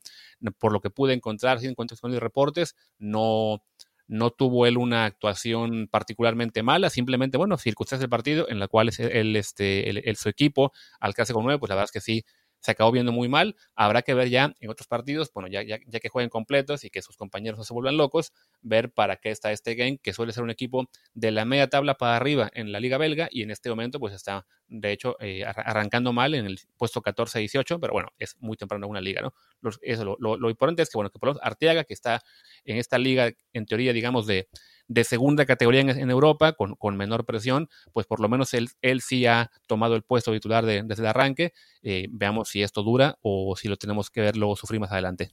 por 0.58 0.72
lo 0.72 0.80
que 0.80 0.90
pude 0.90 1.14
encontrar, 1.14 1.60
sin 1.60 1.72
encuentros 1.72 2.00
con 2.00 2.12
los 2.12 2.22
reportes, 2.22 2.74
no 2.98 3.62
no 4.08 4.32
tuvo 4.32 4.66
él 4.66 4.78
una 4.78 5.06
actuación 5.06 5.88
particularmente 5.90 6.64
mala, 6.64 6.90
simplemente, 6.90 7.38
bueno, 7.38 7.58
circunstancias 7.58 8.02
del 8.02 8.10
partido 8.10 8.48
en 8.50 8.60
la 8.60 8.68
cual 8.68 8.92
él, 8.98 9.36
este, 9.36 9.90
el, 9.90 10.16
su 10.16 10.30
equipo 10.30 10.72
alcanza 11.00 11.34
con 11.34 11.44
nueve, 11.44 11.60
pues 11.60 11.70
la 11.70 11.76
verdad 11.76 11.86
es 11.86 11.92
que 11.92 12.02
sí, 12.02 12.26
se 12.66 12.72
acabó 12.72 12.92
viendo 12.92 13.12
muy 13.12 13.30
mal. 13.30 13.56
Habrá 13.76 14.02
que 14.02 14.16
ver 14.16 14.30
ya 14.30 14.56
en 14.60 14.70
otros 14.72 14.88
partidos, 14.88 15.32
bueno, 15.32 15.48
ya, 15.48 15.62
ya, 15.62 15.78
ya, 15.86 16.00
que 16.00 16.10
jueguen 16.10 16.30
completos 16.32 16.84
y 16.84 16.90
que 16.90 17.04
sus 17.04 17.16
compañeros 17.16 17.60
no 17.60 17.64
se 17.64 17.74
vuelvan 17.74 17.96
locos, 17.96 18.34
ver 18.64 18.92
para 18.92 19.18
qué 19.18 19.30
está 19.30 19.52
este 19.52 19.76
game, 19.76 20.00
que 20.00 20.14
suele 20.14 20.34
ser 20.34 20.44
un 20.44 20.50
equipo 20.50 20.90
de 21.14 21.30
la 21.32 21.46
media 21.46 21.70
tabla 21.70 21.96
para 21.96 22.16
arriba 22.16 22.50
en 22.54 22.72
la 22.72 22.80
liga 22.80 22.98
belga 22.98 23.30
y 23.32 23.44
en 23.44 23.52
este 23.52 23.70
momento 23.70 24.00
pues 24.00 24.16
está, 24.16 24.48
de 24.68 24.92
hecho, 24.92 25.16
eh, 25.20 25.46
arrancando 25.46 26.12
mal 26.12 26.34
en 26.34 26.48
el 26.48 26.60
puesto 26.76 27.02
14-18, 27.04 27.80
pero 27.80 27.94
bueno, 27.94 28.10
es 28.18 28.36
muy 28.40 28.58
temprano 28.58 28.88
en 28.88 28.90
una 28.92 29.02
liga, 29.02 29.22
¿no? 29.22 29.34
Eso, 29.82 30.04
lo, 30.04 30.18
lo, 30.20 30.38
lo, 30.38 30.50
importante 30.50 30.82
es 30.82 30.90
que, 30.90 30.98
bueno, 30.98 31.12
que 31.12 31.20
por 31.20 31.38
Arteaga, 31.42 31.84
que 31.84 31.94
está 31.94 32.24
en 32.64 32.78
esta 32.78 32.98
liga, 32.98 33.32
en 33.54 33.66
teoría, 33.68 33.94
digamos, 33.94 34.26
de 34.26 34.48
de 34.88 35.04
segunda 35.04 35.46
categoría 35.46 35.82
en, 35.82 35.90
en 35.90 36.10
Europa, 36.10 36.54
con, 36.54 36.76
con, 36.76 36.98
menor 36.98 37.26
presión, 37.26 37.70
pues 37.94 38.06
por 38.06 38.20
lo 38.20 38.30
menos 38.30 38.54
él, 38.54 38.70
él 38.82 39.02
sí 39.02 39.26
ha 39.26 39.52
tomado 39.68 39.96
el 39.96 40.04
puesto 40.04 40.32
titular 40.32 40.66
de, 40.66 40.84
desde 40.84 41.04
el 41.04 41.08
arranque. 41.08 41.54
Eh, 41.82 42.08
veamos 42.12 42.50
si 42.50 42.62
esto 42.62 42.84
dura 42.84 43.18
o 43.22 43.56
si 43.56 43.68
lo 43.68 43.78
tenemos 43.78 44.10
que 44.10 44.22
ver 44.22 44.38
luego 44.38 44.56
sufrir 44.56 44.80
más 44.80 44.92
adelante. 44.92 45.32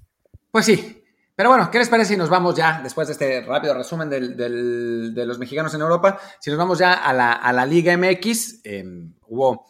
Pues 0.51 0.67
sí. 0.67 0.99
Pero 1.35 1.49
bueno, 1.49 1.71
¿qué 1.71 1.79
les 1.79 1.89
parece 1.89 2.11
si 2.13 2.17
nos 2.17 2.29
vamos 2.29 2.55
ya, 2.55 2.81
después 2.83 3.09
de 3.09 3.13
este 3.13 3.41
rápido 3.41 3.73
resumen 3.73 4.11
del, 4.11 4.37
del, 4.37 5.15
de 5.15 5.27
los 5.27 5.39
mexicanos 5.39 5.73
en 5.75 5.81
Europa, 5.81 6.21
si 6.39 6.51
nos 6.51 6.59
vamos 6.59 6.79
ya 6.79 6.93
a 6.93 7.13
la, 7.15 7.33
a 7.33 7.53
la 7.55 7.65
Liga 7.65 7.97
MX? 7.97 8.61
Eh, 8.65 8.85
hubo 9.29 9.65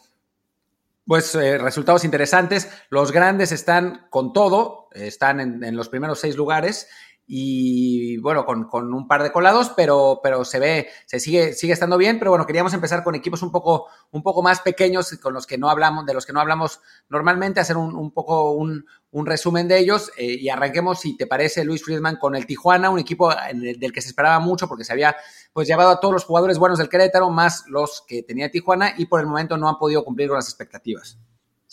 pues 1.05 1.33
eh, 1.35 1.57
resultados 1.57 2.03
interesantes. 2.03 2.69
Los 2.89 3.13
grandes 3.13 3.53
están 3.53 4.07
con 4.09 4.33
todo, 4.33 4.89
están 4.91 5.39
en 5.39 5.75
los 5.75 5.89
primeros 5.89 6.19
seis 6.19 6.35
lugares 6.35 6.87
y 7.25 8.17
bueno, 8.17 8.45
con, 8.45 8.65
con, 8.65 8.93
un 8.93 9.07
par 9.07 9.23
de 9.23 9.31
colados, 9.31 9.71
pero, 9.75 10.19
pero 10.21 10.43
se 10.43 10.59
ve, 10.59 10.87
se 11.05 11.19
sigue, 11.19 11.53
sigue 11.53 11.71
estando 11.71 11.97
bien, 11.97 12.19
pero 12.19 12.31
bueno, 12.31 12.45
queríamos 12.45 12.73
empezar 12.73 13.03
con 13.03 13.15
equipos 13.15 13.41
un 13.41 13.51
poco, 13.51 13.87
un 14.11 14.21
poco 14.21 14.43
más 14.43 14.59
pequeños, 14.59 15.17
con 15.21 15.33
los 15.33 15.47
que 15.47 15.57
no 15.57 15.69
hablamos, 15.69 16.05
de 16.05 16.13
los 16.13 16.25
que 16.25 16.33
no 16.33 16.41
hablamos 16.41 16.81
normalmente, 17.09 17.61
hacer 17.61 17.77
un, 17.77 17.95
un 17.95 18.11
poco 18.11 18.51
un, 18.51 18.85
un, 19.11 19.25
resumen 19.25 19.69
de 19.69 19.79
ellos, 19.79 20.11
eh, 20.17 20.37
y 20.39 20.49
arranquemos, 20.49 20.99
si 20.99 21.15
te 21.15 21.25
parece, 21.25 21.63
Luis 21.63 21.83
Friedman, 21.83 22.17
con 22.17 22.35
el 22.35 22.45
Tijuana, 22.45 22.89
un 22.89 22.99
equipo 22.99 23.31
el, 23.31 23.79
del 23.79 23.93
que 23.93 24.01
se 24.01 24.09
esperaba 24.09 24.39
mucho, 24.39 24.67
porque 24.67 24.83
se 24.83 24.91
había 24.91 25.15
pues 25.53 25.67
llevado 25.67 25.91
a 25.91 25.99
todos 25.99 26.13
los 26.13 26.25
jugadores 26.25 26.57
buenos 26.57 26.77
del 26.77 26.89
Querétaro, 26.89 27.29
más 27.29 27.63
los 27.67 28.03
que 28.05 28.23
tenía 28.23 28.51
Tijuana, 28.51 28.93
y 28.97 29.05
por 29.05 29.21
el 29.21 29.27
momento 29.27 29.57
no 29.57 29.69
han 29.69 29.77
podido 29.77 30.03
cumplir 30.03 30.27
con 30.27 30.35
las 30.35 30.49
expectativas. 30.49 31.17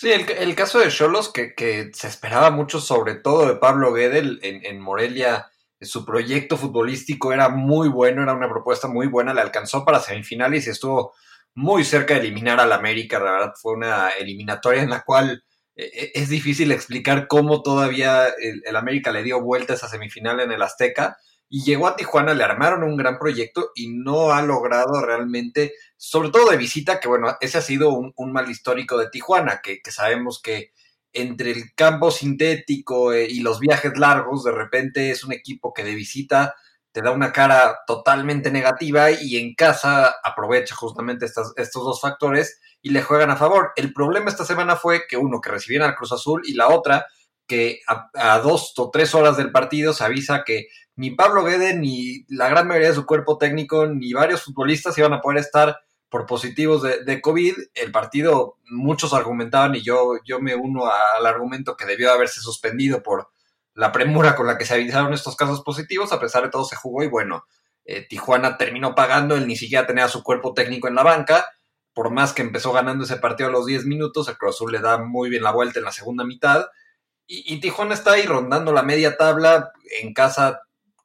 Sí, 0.01 0.11
el, 0.11 0.31
el 0.31 0.55
caso 0.55 0.79
de 0.79 0.89
Cholos, 0.89 1.31
que, 1.31 1.55
que, 1.55 1.91
se 1.93 2.09
esperaba 2.09 2.51
mucho, 2.51 2.81
sobre 2.81 3.17
todo 3.17 3.47
de 3.47 3.57
Pablo 3.57 3.93
Guedel 3.93 4.41
en, 4.43 4.65
en, 4.65 4.81
Morelia, 4.81 5.51
su 5.79 6.07
proyecto 6.07 6.57
futbolístico 6.57 7.35
era 7.35 7.51
muy 7.51 7.91
bueno, 7.91 8.23
era 8.23 8.33
una 8.33 8.49
propuesta 8.49 8.89
muy 8.89 9.09
buena, 9.09 9.35
le 9.35 9.43
alcanzó 9.43 9.85
para 9.85 10.01
semifinales 10.01 10.67
y 10.67 10.71
estuvo 10.71 11.13
muy 11.55 11.85
cerca 11.85 12.15
de 12.15 12.21
eliminar 12.21 12.61
al 12.61 12.73
América, 12.73 13.19
la 13.19 13.33
verdad 13.33 13.53
fue 13.61 13.75
una 13.75 14.09
eliminatoria 14.09 14.83
en 14.83 14.89
la 14.89 15.03
cual 15.03 15.45
eh, 15.77 16.13
es 16.15 16.31
difícil 16.31 16.73
explicar 16.73 17.27
cómo 17.29 17.61
todavía 17.61 18.29
el, 18.29 18.63
el 18.65 18.77
América 18.77 19.13
le 19.13 19.23
dio 19.23 19.43
vuelta 19.43 19.75
a 19.75 19.77
esa 19.77 19.91
semifinal 19.91 20.41
en 20.41 20.51
el 20.51 20.63
Azteca, 20.63 21.19
y 21.51 21.65
llegó 21.65 21.89
a 21.89 21.97
Tijuana, 21.97 22.33
le 22.33 22.45
armaron 22.45 22.85
un 22.85 22.97
gran 22.97 23.19
proyecto 23.19 23.73
y 23.75 23.89
no 23.89 24.33
ha 24.33 24.41
logrado 24.41 25.05
realmente, 25.05 25.75
sobre 26.03 26.31
todo 26.31 26.51
de 26.51 26.57
visita, 26.57 26.99
que 26.99 27.09
bueno, 27.09 27.37
ese 27.43 27.59
ha 27.59 27.61
sido 27.61 27.91
un, 27.91 28.15
un 28.17 28.33
mal 28.33 28.51
histórico 28.51 28.97
de 28.97 29.11
Tijuana, 29.11 29.61
que, 29.63 29.83
que, 29.83 29.93
sabemos 29.93 30.41
que 30.41 30.73
entre 31.13 31.51
el 31.51 31.75
campo 31.75 32.11
sintético 32.11 33.13
eh, 33.13 33.27
y 33.29 33.41
los 33.41 33.61
viajes 33.61 33.99
largos, 33.99 34.45
de 34.45 34.51
repente 34.51 35.11
es 35.11 35.25
un 35.25 35.33
equipo 35.35 35.75
que 35.75 35.85
de 35.85 35.95
visita 35.95 36.55
te 36.91 37.03
da 37.03 37.11
una 37.11 37.33
cara 37.33 37.81
totalmente 37.87 38.51
negativa 38.51 39.11
y 39.11 39.37
en 39.37 39.55
casa 39.55 40.15
aprovecha 40.25 40.75
justamente 40.75 41.27
estos 41.27 41.85
dos 41.85 42.01
factores 42.01 42.59
y 42.81 42.91
le 42.91 43.03
juegan 43.03 43.31
a 43.31 43.37
favor. 43.37 43.73
El 43.77 43.93
problema 43.93 44.31
esta 44.31 44.47
semana 44.47 44.77
fue 44.77 45.07
que 45.07 45.19
uno, 45.19 45.43
que 45.43 45.51
recibieron 45.51 45.87
al 45.87 45.97
Cruz 45.97 46.13
Azul 46.13 46.41
y 46.47 46.55
la 46.55 46.69
otra, 46.69 47.05
que 47.47 47.81
a, 47.87 48.39
dos 48.39 48.73
o 48.79 48.91
tres 48.91 49.15
horas 49.15 49.37
del 49.37 49.53
partido 49.53 49.93
se 49.93 50.03
avisa 50.03 50.45
que 50.47 50.69
ni 50.97 51.11
Pablo 51.11 51.45
Guede, 51.45 51.75
ni 51.75 52.25
la 52.29 52.49
gran 52.49 52.67
mayoría 52.67 52.89
de 52.89 52.95
su 52.95 53.05
cuerpo 53.05 53.37
técnico, 53.37 53.87
ni 53.87 54.15
varios 54.15 54.43
futbolistas 54.45 54.97
iban 54.97 55.13
a 55.13 55.21
poder 55.21 55.41
estar 55.41 55.77
por 56.11 56.27
positivos 56.27 56.83
de, 56.83 57.21
COVID. 57.23 57.55
El 57.75 57.93
partido, 57.93 58.59
muchos 58.69 59.15
argumentaban, 59.15 59.77
y 59.77 59.83
yo, 59.83 60.19
yo 60.27 60.41
me 60.41 60.55
uno 60.57 60.91
al 60.91 61.25
argumento 61.25 61.77
que 61.77 61.87
debió 61.87 62.13
haberse 62.13 62.41
suspendido 62.41 63.03
por 63.03 63.31
la 63.75 63.93
premura 63.93 64.35
con 64.35 64.47
la 64.47 64.59
que 64.59 64.67
se 64.67 64.75
avisaron 64.75 65.15
estos 65.15 65.37
casos 65.37 65.63
positivos, 65.63 66.13
a 66.13 66.21
pesar 66.21 66.43
de 66.43 66.51
todo 66.51 66.65
se 66.65 66.77
jugó 66.77 67.05
y 67.05 67.07
bueno, 67.07 67.45
eh, 67.85 68.07
Tijuana 68.09 68.59
terminó 68.59 68.95
pagando, 68.95 69.37
él 69.37 69.47
ni 69.47 69.57
siquiera 69.57 69.87
tenía 69.87 70.09
su 70.09 70.25
cuerpo 70.25 70.53
técnico 70.53 70.89
en 70.89 70.97
la 70.97 71.05
banca, 71.05 71.47
por 71.95 72.11
más 72.11 72.33
que 72.33 72.43
empezó 72.43 72.73
ganando 72.73 73.05
ese 73.05 73.17
partido 73.17 73.49
a 73.49 73.53
los 73.53 73.67
10 73.67 73.87
minutos, 73.87 74.29
el 74.29 74.37
Cruz 74.37 74.57
Azul 74.57 74.73
le 74.73 74.81
da 74.81 74.99
muy 74.99 75.31
bien 75.31 75.45
la 75.45 75.53
vuelta 75.53 75.79
en 75.79 75.85
la 75.85 75.93
segunda 75.93 76.25
mitad, 76.25 76.67
y, 77.27 77.55
y 77.55 77.61
Tijuana 77.61 77.95
está 77.95 78.13
ahí 78.13 78.27
rondando 78.27 78.73
la 78.73 78.83
media 78.83 79.17
tabla, 79.17 79.71
en 80.03 80.13
casa, 80.13 80.61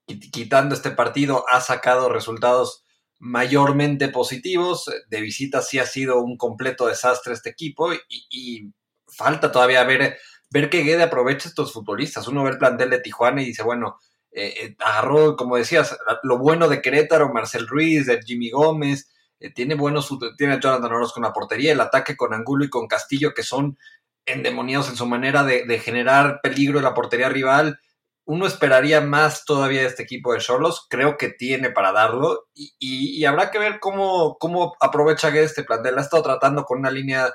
quitando 0.06 0.74
este 0.74 0.90
partido, 0.90 1.46
ha 1.50 1.62
sacado 1.62 2.10
resultados 2.10 2.85
mayormente 3.20 4.10
positivos, 4.10 4.90
de 5.08 5.22
visita 5.22 5.62
sí 5.62 5.80
ha 5.80 5.86
sido 5.86 6.22
un 6.22 6.38
completo 6.38 6.88
desastre 6.88 7.34
este 7.34 7.50
equipo, 7.50 7.92
y, 8.10 8.72
falta 9.08 9.52
todavía 9.52 9.84
ver 9.84 10.18
ver 10.50 10.70
que 10.70 10.84
Guede 10.84 11.04
aprovecha 11.04 11.50
estos 11.50 11.74
futbolistas. 11.74 12.28
Uno 12.28 12.44
ve 12.44 12.52
el 12.52 12.58
plantel 12.58 12.90
de 12.90 13.00
Tijuana 13.00 13.42
y 13.42 13.46
dice, 13.46 13.64
bueno, 13.64 13.98
eh, 14.32 14.54
eh, 14.58 14.76
agarró, 14.80 15.36
como 15.36 15.58
decías, 15.58 15.98
lo 16.24 16.38
bueno 16.38 16.68
de 16.68 16.82
Querétaro, 16.82 17.32
Marcel 17.34 17.68
Ruiz, 17.68 18.06
de 18.06 18.22
Jimmy 18.22 18.50
Gómez, 18.52 19.10
eh, 19.40 19.54
tiene 19.54 19.76
buenos, 19.76 20.10
tiene 20.38 20.54
a 20.54 20.60
Jonathan 20.60 20.92
Orozco 20.92 21.16
con 21.16 21.24
la 21.24 21.34
portería, 21.34 21.72
el 21.72 21.82
ataque 21.82 22.16
con 22.16 22.34
Angulo 22.34 22.66
y 22.66 22.70
con 22.70 22.88
Castillo, 22.88 23.34
que 23.34 23.44
son 23.44 23.78
endemoniados 24.26 24.90
en 24.90 24.96
su 24.96 25.06
manera 25.06 25.44
de, 25.44 25.80
generar 25.80 26.40
peligro 26.42 26.80
en 26.80 26.86
la 26.86 26.94
portería 26.94 27.30
rival. 27.30 27.80
Uno 28.26 28.48
esperaría 28.48 29.02
más 29.02 29.46
todavía 29.46 29.82
de 29.82 29.88
este 29.88 30.04
equipo 30.04 30.34
de 30.34 30.40
Cholos, 30.40 30.88
creo 30.90 31.16
que 31.18 31.30
tiene 31.30 31.70
para 31.70 31.92
darlo, 31.92 32.48
y, 32.54 33.24
habrá 33.26 33.52
que 33.52 33.60
ver 33.60 33.80
cómo, 33.80 34.38
cómo 34.40 34.76
aprovecha 34.80 35.30
Guede 35.30 35.46
este 35.46 35.64
plantel. 35.64 35.98
Ha 35.98 36.02
estado 36.02 36.24
tratando 36.24 36.66
con 36.66 36.80
una 36.80 36.92
línea 36.92 37.32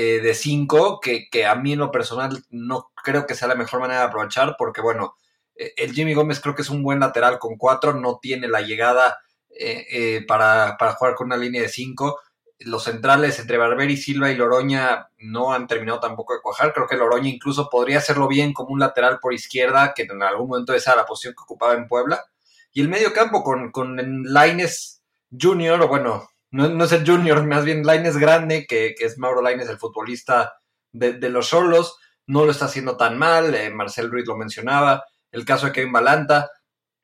eh, 0.00 0.20
de 0.20 0.32
5 0.32 1.00
que, 1.00 1.44
a 1.44 1.56
mí 1.56 1.72
en 1.72 1.80
lo 1.80 1.90
personal 1.90 2.44
no 2.50 2.92
creo 3.02 3.26
que 3.26 3.34
sea 3.34 3.48
la 3.48 3.56
mejor 3.56 3.80
manera 3.80 4.00
de 4.00 4.06
aprovechar 4.06 4.54
porque 4.56 4.80
bueno, 4.80 5.16
eh, 5.56 5.72
el 5.76 5.92
Jimmy 5.92 6.14
Gómez 6.14 6.38
creo 6.38 6.54
que 6.54 6.62
es 6.62 6.70
un 6.70 6.84
buen 6.84 7.00
lateral 7.00 7.40
con 7.40 7.56
4, 7.56 7.94
no 7.94 8.20
tiene 8.22 8.46
la 8.46 8.60
llegada 8.60 9.18
eh, 9.50 10.24
para, 10.28 10.76
jugar 10.96 11.16
con 11.16 11.26
una 11.26 11.36
línea 11.36 11.62
de 11.62 11.68
5. 11.68 12.16
Los 12.60 12.84
centrales 12.84 13.38
entre 13.38 13.56
Barberi, 13.56 13.96
Silva 13.96 14.30
y 14.30 14.36
Loroña 14.36 15.10
no 15.18 15.52
han 15.52 15.66
terminado 15.66 16.00
tampoco 16.00 16.34
de 16.34 16.40
cuajar. 16.40 16.72
Creo 16.72 16.86
que 16.86 16.96
Loroña 16.96 17.28
incluso 17.28 17.68
podría 17.70 17.98
hacerlo 17.98 18.26
bien 18.26 18.52
como 18.52 18.70
un 18.70 18.80
lateral 18.80 19.18
por 19.20 19.32
izquierda, 19.32 19.92
que 19.94 20.02
en 20.02 20.22
algún 20.22 20.48
momento 20.48 20.74
esa 20.74 20.92
era 20.92 21.02
la 21.02 21.06
posición 21.06 21.34
que 21.34 21.42
ocupaba 21.42 21.74
en 21.74 21.86
Puebla. 21.86 22.24
Y 22.72 22.80
el 22.80 22.88
medio 22.88 23.12
campo 23.12 23.42
con, 23.42 23.70
con 23.70 24.24
Laines 24.24 25.02
Junior, 25.30 25.80
o 25.82 25.88
bueno, 25.88 26.28
no, 26.50 26.84
es 26.84 26.92
el 26.92 27.06
junior, 27.06 27.44
más 27.46 27.64
bien 27.64 27.84
Laines 27.84 28.16
grande, 28.16 28.66
que, 28.66 28.94
es 28.98 29.18
Mauro 29.18 29.42
Laines, 29.42 29.68
el 29.68 29.78
futbolista 29.78 30.54
de, 30.92 31.18
los 31.30 31.48
solos, 31.48 31.96
no 32.26 32.44
lo 32.44 32.50
está 32.50 32.66
haciendo 32.66 32.96
tan 32.96 33.18
mal, 33.18 33.54
eh, 33.54 33.70
Marcel 33.70 34.10
Ruiz 34.10 34.26
lo 34.26 34.36
mencionaba, 34.36 35.04
el 35.30 35.44
caso 35.44 35.66
de 35.66 35.72
Kevin 35.72 35.92
Balanta, 35.92 36.50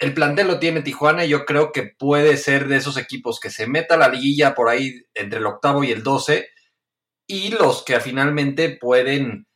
el 0.05 0.15
plantel 0.15 0.47
lo 0.47 0.59
tiene 0.59 0.83
Tijuana 0.83 1.25
y 1.25 1.31
yo 1.31 1.45
creo 1.45 1.73
que 1.73 1.83
puede 1.83 2.37
ser 2.37 2.69
de 2.69 2.77
esos 2.77 2.97
equipos 2.97 3.41
que 3.41 3.51
se 3.51 3.67
meta 3.67 3.97
la 3.97 4.09
liguilla 4.09 4.55
por 4.55 4.69
ahí 4.69 5.03
entre 5.15 5.39
el 5.39 5.47
octavo 5.47 5.83
y 5.83 5.91
el 5.91 6.03
doce 6.03 6.49
y 7.27 7.49
los 7.49 7.83
que 7.85 7.99
finalmente 8.01 8.77
pueden, 8.79 9.47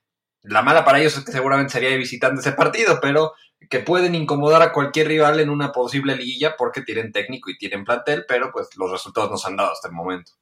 la 0.43 0.63
mala 0.63 0.85
para 0.85 1.01
ellos 1.01 1.19
es 1.19 1.25
que 1.25 1.33
seguramente 1.33 1.73
sería 1.73 1.91
de 1.91 1.99
visitante 1.99 2.41
ese 2.41 2.53
partido, 2.53 2.99
pero 3.01 3.33
que 3.69 3.81
pueden 3.81 4.15
incomodar 4.15 4.63
a 4.63 4.73
cualquier 4.73 5.09
rival 5.09 5.41
en 5.41 5.51
una 5.51 5.71
posible 5.73 6.17
liguilla 6.17 6.57
porque 6.57 6.83
tienen 6.83 7.13
técnico 7.13 7.51
y 7.51 7.59
tienen 7.59 7.85
plantel, 7.85 8.25
pero 8.27 8.51
pues 8.51 8.69
los 8.77 8.91
resultados 8.91 9.31
no 9.31 9.37
se 9.37 9.49
han 9.49 9.57
dado 9.57 9.73
hasta 9.73 9.89
el 9.89 9.95
momento. 9.95 10.33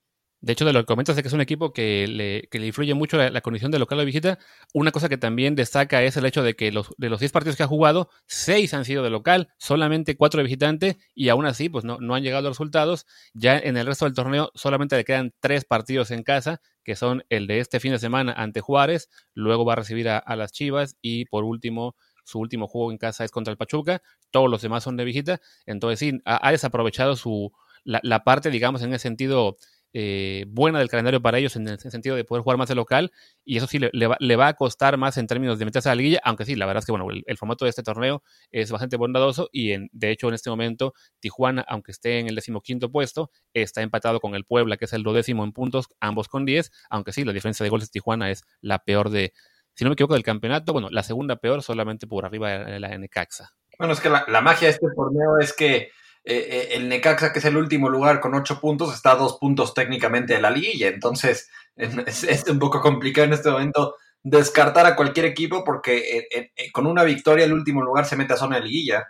De 0.40 0.52
hecho, 0.52 0.64
de 0.64 0.72
lo 0.72 0.80
que 0.80 0.86
comentas 0.86 1.16
de 1.16 1.22
que 1.22 1.28
es 1.28 1.34
un 1.34 1.40
equipo 1.40 1.72
que 1.72 2.06
le, 2.06 2.48
que 2.50 2.58
le 2.58 2.66
influye 2.66 2.94
mucho 2.94 3.16
la, 3.16 3.40
condición 3.40 3.70
de 3.70 3.78
local 3.78 3.98
o 4.00 4.04
visita, 4.04 4.38
una 4.74 4.92
cosa 4.92 5.08
que 5.08 5.16
también 5.16 5.54
destaca 5.54 6.02
es 6.02 6.16
el 6.16 6.26
hecho 6.26 6.42
de 6.42 6.54
que 6.54 6.70
los, 6.72 6.94
de 6.98 7.08
los 7.08 7.20
10 7.20 7.32
partidos 7.32 7.56
que 7.56 7.62
ha 7.62 7.66
jugado, 7.66 8.10
6 8.26 8.74
han 8.74 8.84
sido 8.84 9.02
de 9.02 9.10
local, 9.10 9.48
solamente 9.58 10.16
4 10.16 10.38
de 10.38 10.44
visitante, 10.44 10.98
y 11.14 11.30
aún 11.30 11.46
así 11.46 11.68
pues 11.68 11.84
no, 11.84 11.98
no 12.00 12.14
han 12.14 12.22
llegado 12.22 12.42
los 12.42 12.52
resultados. 12.52 13.06
Ya 13.34 13.58
en 13.58 13.76
el 13.76 13.86
resto 13.86 14.04
del 14.04 14.14
torneo 14.14 14.50
solamente 14.54 14.96
le 14.96 15.04
quedan 15.04 15.32
3 15.40 15.64
partidos 15.64 16.10
en 16.10 16.22
casa, 16.22 16.60
que 16.84 16.96
son 16.96 17.24
el 17.30 17.46
de 17.46 17.60
este 17.60 17.80
fin 17.80 17.92
de 17.92 17.98
semana 17.98 18.32
ante 18.32 18.60
Juárez, 18.60 19.08
luego 19.34 19.64
va 19.64 19.72
a 19.72 19.76
recibir 19.76 20.08
a, 20.08 20.18
a 20.18 20.36
las 20.36 20.52
Chivas 20.52 20.96
y 21.00 21.24
por 21.24 21.44
último 21.44 21.96
su 22.26 22.40
último 22.40 22.66
juego 22.66 22.90
en 22.90 22.98
casa 22.98 23.24
es 23.24 23.30
contra 23.30 23.52
el 23.52 23.56
Pachuca, 23.56 24.02
todos 24.30 24.50
los 24.50 24.60
demás 24.60 24.82
son 24.82 24.96
de 24.96 25.04
visita, 25.04 25.40
entonces 25.64 25.98
sí, 25.98 26.20
ha, 26.24 26.50
desaprovechado 26.50 27.16
su, 27.16 27.52
la, 27.84 28.24
parte, 28.24 28.50
digamos, 28.50 28.82
en 28.82 28.92
ese 28.92 29.02
sentido 29.02 29.56
eh, 29.92 30.44
buena 30.48 30.78
del 30.78 30.88
calendario 30.88 31.22
para 31.22 31.38
ellos, 31.38 31.56
en 31.56 31.68
el 31.68 31.78
sentido 31.78 32.16
de 32.16 32.24
poder 32.24 32.42
jugar 32.42 32.58
más 32.58 32.68
de 32.68 32.74
local, 32.74 33.12
y 33.44 33.56
eso 33.56 33.66
sí 33.66 33.78
le, 33.78 34.36
va, 34.36 34.48
a 34.48 34.54
costar 34.54 34.96
más 34.96 35.16
en 35.16 35.26
términos 35.26 35.58
de 35.58 35.64
meterse 35.64 35.88
a 35.88 35.92
la 35.92 35.96
liguilla, 35.96 36.20
aunque 36.24 36.44
sí, 36.44 36.54
la 36.54 36.66
verdad 36.66 36.80
es 36.80 36.86
que 36.86 36.92
bueno, 36.92 37.06
el, 37.10 37.38
formato 37.38 37.64
de 37.64 37.70
este 37.70 37.82
torneo 37.82 38.22
es 38.50 38.70
bastante 38.70 38.96
bondadoso, 38.96 39.48
y 39.52 39.74
de 39.92 40.10
hecho 40.10 40.28
en 40.28 40.34
este 40.34 40.50
momento 40.50 40.94
Tijuana, 41.20 41.64
aunque 41.68 41.92
esté 41.92 42.18
en 42.18 42.28
el 42.28 42.34
decimoquinto 42.34 42.90
puesto, 42.90 43.30
está 43.54 43.82
empatado 43.82 44.20
con 44.20 44.34
el 44.34 44.44
Puebla, 44.44 44.76
que 44.76 44.84
es 44.84 44.92
el 44.92 45.02
duodécimo 45.02 45.44
en 45.44 45.52
puntos, 45.52 45.88
ambos 46.00 46.28
con 46.28 46.44
10, 46.44 46.70
aunque 46.90 47.12
sí, 47.12 47.24
la 47.24 47.32
diferencia 47.32 47.64
de 47.64 47.70
goles 47.70 47.88
de 47.88 47.92
Tijuana 47.92 48.30
es 48.30 48.44
la 48.60 48.80
peor 48.80 49.10
de, 49.10 49.32
si 49.76 49.84
no 49.84 49.90
me 49.90 49.94
equivoco, 49.94 50.14
del 50.14 50.22
campeonato. 50.22 50.72
Bueno, 50.72 50.88
la 50.90 51.02
segunda 51.02 51.36
peor 51.36 51.62
solamente 51.62 52.06
por 52.06 52.24
arriba 52.24 52.64
de 52.64 52.80
la 52.80 52.96
Necaxa. 52.96 53.50
Bueno, 53.78 53.92
es 53.92 54.00
que 54.00 54.08
la, 54.08 54.40
magia 54.40 54.68
de 54.68 54.72
este 54.72 54.86
torneo 54.94 55.38
es 55.38 55.54
que 55.54 55.90
eh, 56.28 56.48
eh, 56.50 56.68
el 56.72 56.88
Necaxa, 56.88 57.32
que 57.32 57.38
es 57.38 57.44
el 57.44 57.56
último 57.56 57.88
lugar 57.88 58.18
con 58.18 58.34
ocho 58.34 58.60
puntos, 58.60 58.92
está 58.92 59.12
a 59.12 59.16
dos 59.16 59.38
puntos 59.38 59.74
técnicamente 59.74 60.34
de 60.34 60.40
la 60.40 60.50
liguilla. 60.50 60.88
Entonces, 60.88 61.48
es, 61.76 62.44
un 62.48 62.58
poco 62.58 62.80
complicado 62.80 63.28
en 63.28 63.32
este 63.32 63.48
momento 63.48 63.94
descartar 64.24 64.86
a 64.86 64.96
cualquier 64.96 65.26
equipo 65.26 65.62
porque 65.62 66.26
eh, 66.32 66.50
con 66.72 66.86
una 66.86 67.04
victoria 67.04 67.44
el 67.44 67.52
último 67.52 67.80
lugar 67.80 68.06
se 68.06 68.16
mete 68.16 68.32
a 68.32 68.36
zona 68.36 68.56
de 68.56 68.62
liguilla. 68.62 69.06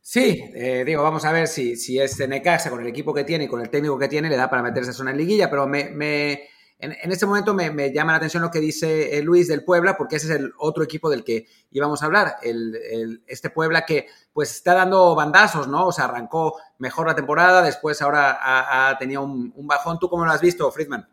Sí, 0.00 0.42
digo, 0.84 1.02
vamos 1.02 1.24
a 1.24 1.32
ver 1.32 1.46
si, 1.46 1.76
si 1.76 1.98
este 1.98 2.28
Necaxa 2.28 2.70
con 2.70 2.80
el 2.80 2.86
equipo 2.86 3.14
que 3.14 3.24
tiene 3.24 3.44
y 3.44 3.48
con 3.48 3.60
el 3.60 3.70
técnico 3.70 3.98
que 3.98 4.08
tiene 4.08 4.28
le 4.28 4.36
da 4.36 4.50
para 4.50 4.62
meterse 4.62 4.90
a 4.90 4.94
zona 4.94 5.12
de 5.12 5.16
liguilla, 5.18 5.48
pero 5.48 5.66
me, 5.66 6.48
en, 6.84 7.12
este 7.12 7.26
momento 7.26 7.54
me, 7.54 7.92
llama 7.92 8.12
la 8.12 8.18
atención 8.18 8.42
lo 8.42 8.50
que 8.50 8.60
dice 8.60 9.16
eh, 9.16 9.22
Luis 9.22 9.48
del 9.48 9.64
Puebla, 9.64 9.96
porque 9.96 10.16
ese 10.16 10.26
es 10.26 10.38
el 10.38 10.52
otro 10.58 10.84
equipo 10.84 11.08
del 11.08 11.24
que 11.24 11.46
íbamos 11.70 12.02
a 12.02 12.06
hablar. 12.06 12.36
El, 12.42 13.22
este 13.26 13.50
Puebla 13.50 13.84
que 13.86 14.06
pues 14.32 14.50
está 14.50 14.74
dando 14.74 15.14
bandazos, 15.14 15.68
¿no? 15.68 15.86
O 15.86 15.92
sea, 15.92 16.06
arrancó 16.06 16.56
mejor 16.78 17.06
la 17.06 17.14
temporada, 17.14 17.62
después 17.62 18.02
ahora 18.02 18.38
ha, 18.88 18.98
tenido 18.98 19.22
un, 19.22 19.52
bajón. 19.66 19.98
¿Tú 19.98 20.08
cómo 20.08 20.24
lo 20.24 20.30
has 20.30 20.40
visto, 20.40 20.70
Friedman? 20.70 21.08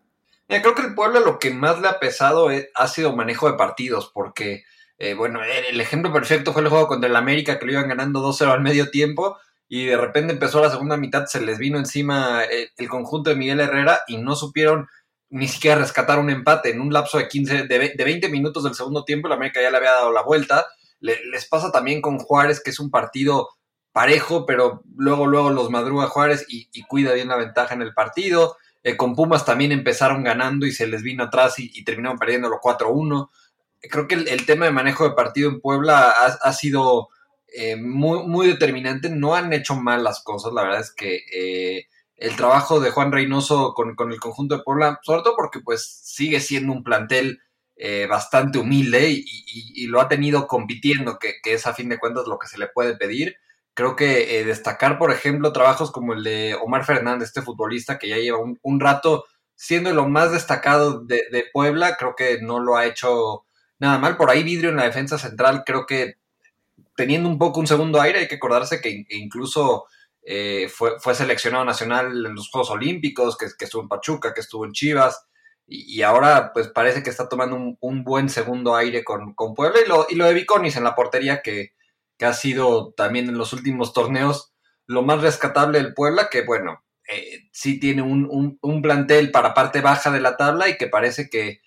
creo 0.48 0.76
que 0.76 0.82
el 0.82 0.96
Puebla 0.96 1.22
lo 1.22 1.40
que 1.40 1.52
más 1.52 1.80
le 1.80 1.88
ha 1.88 1.98
pesado 1.98 2.52
eh, 2.52 2.70
ha 2.76 2.88
sido 2.90 3.16
manejo 3.16 3.50
de 3.50 3.58
partidos, 3.58 4.12
porque, 4.14 4.66
eh, 4.98 5.14
bueno, 5.14 5.40
el 5.44 5.80
ejemplo 5.80 6.12
perfecto 6.12 6.52
fue 6.52 6.62
el 6.62 6.68
juego 6.68 6.88
contra 6.88 7.10
el 7.10 7.16
América, 7.16 7.58
que 7.58 7.66
lo 7.66 7.72
iban 7.72 7.88
ganando 7.88 8.22
2-0 8.22 8.52
al 8.52 8.60
medio 8.60 8.90
tiempo, 8.90 9.38
y 9.70 9.86
de 9.86 9.96
repente 9.96 10.34
empezó 10.34 10.60
la 10.60 10.70
segunda 10.70 10.98
mitad, 10.98 11.28
se 11.28 11.40
les 11.40 11.58
vino 11.58 11.78
encima 11.78 12.44
el 12.44 12.90
conjunto 12.90 13.30
de 13.30 13.38
Miguel 13.38 13.62
Herrera 13.62 14.02
y 14.06 14.18
no 14.18 14.36
supieron 14.36 14.90
ni 15.32 15.48
siquiera 15.48 15.80
rescatar 15.80 16.20
un 16.20 16.30
empate 16.30 16.70
en 16.70 16.82
un 16.82 16.94
lapso 16.94 17.18
de 17.18 17.28
15, 17.28 17.64
de, 17.64 17.94
20 17.98 18.30
minutos 18.30 18.64
del 18.64 18.76
segundo 18.76 19.06
tiempo, 19.06 19.28
la 19.28 19.36
América 19.36 19.62
ya 19.62 19.72
le 19.72 19.78
había 19.78 19.92
dado 19.92 20.12
la 20.12 20.22
vuelta. 20.22 20.68
les 21.00 21.48
pasa 21.48 21.72
también 21.72 22.02
con 22.02 22.20
Juárez, 22.20 22.62
que 22.62 22.70
es 22.70 22.80
un 22.80 22.92
partido 22.92 23.50
parejo, 23.94 24.46
pero 24.46 24.84
luego, 24.96 25.28
luego 25.28 25.50
los 25.50 25.70
madruga 25.70 26.08
Juárez 26.08 26.46
y, 26.48 26.68
cuida 26.84 27.14
bien 27.14 27.30
la 27.30 27.38
ventaja 27.38 27.74
en 27.74 27.82
el 27.82 27.94
partido. 27.94 28.58
Eh, 28.84 28.98
con 28.98 29.16
Pumas 29.16 29.46
también 29.46 29.72
empezaron 29.72 30.24
ganando 30.24 30.66
y 30.66 30.72
se 30.72 30.88
les 30.88 31.02
vino 31.02 31.24
atrás 31.24 31.60
y, 31.60 31.84
terminaron 31.84 32.18
perdiendo 32.18 32.50
los 32.50 32.60
4-1. 32.60 33.30
Creo 33.82 34.08
que 34.08 34.16
el, 34.16 34.46
tema 34.46 34.66
de 34.66 34.72
manejo 34.72 35.06
de 35.08 35.16
partido 35.16 35.50
en 35.50 35.62
Puebla 35.62 36.12
ha, 36.42 36.54
sido 36.54 37.08
eh, 37.48 37.78
muy, 37.78 38.28
muy 38.28 38.48
determinante. 38.48 39.10
No 39.10 39.34
han 39.34 39.54
hecho 39.54 39.76
mal 39.76 40.04
las 40.04 40.22
cosas, 40.24 40.54
la 40.54 40.64
verdad 40.64 40.82
es 40.82 40.94
que 40.94 41.22
eh, 41.34 41.88
el 42.22 42.36
trabajo 42.36 42.80
de 42.80 42.92
Juan 42.92 43.12
Reynoso 43.12 43.74
con, 43.74 43.96
el 44.12 44.20
conjunto 44.20 44.56
de 44.56 44.64
Puebla, 44.64 45.00
sobre 45.02 45.24
todo 45.24 45.36
porque 45.36 45.60
pues 45.60 46.02
sigue 46.04 46.40
siendo 46.40 46.72
un 46.72 46.84
plantel 46.84 47.40
eh, 47.76 48.06
bastante 48.08 48.60
humilde 48.60 49.10
y, 49.10 49.88
lo 49.88 50.00
ha 50.00 50.08
tenido 50.08 50.46
compitiendo, 50.46 51.18
que, 51.18 51.34
es 51.44 51.66
a 51.66 51.74
fin 51.74 51.90
de 51.90 51.98
cuentas 51.98 52.28
lo 52.28 52.38
que 52.38 52.48
se 52.48 52.60
le 52.60 52.68
puede 52.68 52.96
pedir. 52.96 53.38
Creo 53.74 53.96
que 53.96 54.40
eh, 54.40 54.46
destacar, 54.46 55.00
por 55.00 55.12
ejemplo, 55.12 55.52
trabajos 55.52 55.92
como 55.92 56.14
el 56.14 56.24
de 56.24 56.56
Omar 56.64 56.86
Fernández, 56.86 57.30
este 57.30 57.42
futbolista 57.42 57.98
que 57.98 58.10
ya 58.10 58.18
lleva 58.18 58.38
un, 58.38 58.80
rato 58.80 59.26
siendo 59.56 59.92
lo 59.92 60.08
más 60.08 60.32
destacado 60.32 61.04
de, 61.04 61.24
de, 61.32 61.46
Puebla, 61.52 61.98
creo 61.98 62.14
que 62.16 62.40
no 62.40 62.60
lo 62.60 62.78
ha 62.78 62.86
hecho 62.86 63.46
nada 63.80 63.98
mal. 63.98 64.16
Por 64.16 64.30
ahí 64.30 64.44
Vidrio 64.44 64.70
en 64.70 64.76
la 64.76 64.86
defensa 64.86 65.18
central, 65.18 65.64
creo 65.66 65.88
que 65.88 66.18
teniendo 66.96 67.28
un 67.28 67.40
poco 67.40 67.60
un 67.60 67.68
segundo 67.68 68.00
aire. 68.00 68.20
Hay 68.20 68.28
que 68.28 68.36
acordarse 68.36 68.80
que 68.80 69.06
incluso 69.10 69.86
eh, 70.24 70.70
fue, 70.70 71.00
fue, 71.00 71.16
seleccionado 71.16 71.66
nacional 71.66 72.26
en 72.26 72.36
los 72.36 72.50
Juegos 72.50 72.70
Olímpicos, 72.72 73.38
que, 73.38 73.46
estuvo 73.46 73.82
en 73.82 73.90
Pachuca, 73.90 74.34
que 74.34 74.42
estuvo 74.42 74.66
en 74.66 74.72
Chivas, 74.72 75.28
y, 75.68 76.02
ahora 76.02 76.52
pues 76.54 76.68
parece 76.68 77.02
que 77.02 77.10
está 77.10 77.30
tomando 77.30 77.56
un, 77.80 78.04
buen 78.04 78.30
segundo 78.30 78.76
aire 78.76 79.04
con, 79.04 79.34
con, 79.34 79.54
Puebla, 79.54 79.80
y 79.84 79.88
lo, 79.88 80.06
y 80.10 80.16
lo 80.16 80.26
de 80.26 80.34
Viconis 80.34 80.76
en 80.76 80.84
la 80.84 80.96
portería, 80.96 81.42
que, 81.42 81.74
que, 82.18 82.26
ha 82.26 82.34
sido 82.34 82.94
también 82.94 83.30
en 83.30 83.38
los 83.38 83.54
últimos 83.54 83.94
torneos 83.94 84.54
lo 84.86 85.02
más 85.04 85.22
rescatable 85.22 85.82
del 85.82 85.94
Puebla, 85.94 86.30
que 86.30 86.44
bueno, 86.44 86.84
eh, 87.08 87.50
sí 87.52 87.80
tiene 87.80 88.02
un, 88.02 88.58
un, 88.62 88.82
plantel 88.82 89.32
para 89.32 89.54
parte 89.54 89.82
baja 89.82 90.12
de 90.12 90.22
la 90.22 90.38
tabla 90.38 90.70
y 90.70 90.78
que 90.78 90.88
parece 90.88 91.30
que 91.30 91.62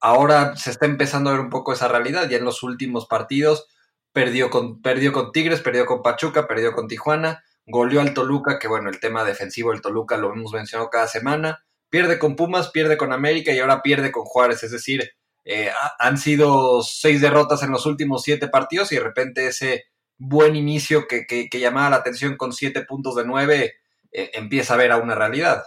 ahora 0.00 0.56
se 0.56 0.70
está 0.70 0.86
empezando 0.86 1.30
a 1.30 1.32
ver 1.32 1.40
un 1.40 1.50
poco 1.50 1.72
esa 1.72 1.88
realidad, 1.88 2.28
ya 2.28 2.36
en 2.36 2.44
los 2.44 2.62
últimos 2.62 3.06
partidos 3.06 3.68
perdió 4.12 4.50
con, 4.50 4.80
perdió 4.82 5.12
con 5.12 5.32
Tigres, 5.32 5.60
perdió 5.60 5.86
con 5.86 6.02
Pachuca, 6.02 6.46
perdió 6.46 6.72
con 6.72 6.86
Tijuana, 6.86 7.42
goleó 7.66 8.00
al 8.00 8.14
Toluca, 8.14 8.58
que 8.58 8.68
bueno, 8.68 8.90
el 8.90 9.00
tema 9.00 9.24
defensivo 9.24 9.70
del 9.70 9.80
Toluca 9.80 10.16
lo 10.16 10.32
hemos 10.32 10.52
mencionado 10.52 10.90
cada 10.90 11.06
semana, 11.06 11.64
pierde 11.88 12.18
con 12.18 12.36
Pumas, 12.36 12.70
pierde 12.70 12.96
con 12.96 13.12
América 13.12 13.52
y 13.52 13.58
ahora 13.58 13.82
pierde 13.82 14.12
con 14.12 14.24
Juárez, 14.24 14.62
es 14.62 14.72
decir, 14.72 15.12
eh, 15.44 15.70
han 15.98 16.18
sido 16.18 16.82
seis 16.82 17.20
derrotas 17.20 17.62
en 17.62 17.70
los 17.70 17.86
últimos 17.86 18.22
siete 18.22 18.48
partidos 18.48 18.92
y 18.92 18.96
de 18.96 19.02
repente 19.02 19.46
ese 19.46 19.84
buen 20.16 20.56
inicio 20.56 21.06
que, 21.06 21.26
que, 21.26 21.60
llamaba 21.60 21.90
la 21.90 21.96
atención 21.96 22.36
con 22.36 22.52
siete 22.52 22.82
puntos 22.82 23.14
de 23.16 23.26
nueve 23.26 23.74
eh, 24.10 24.30
empieza 24.34 24.74
a 24.74 24.76
ver 24.78 24.92
a 24.92 24.96
una 24.96 25.14
realidad. 25.14 25.64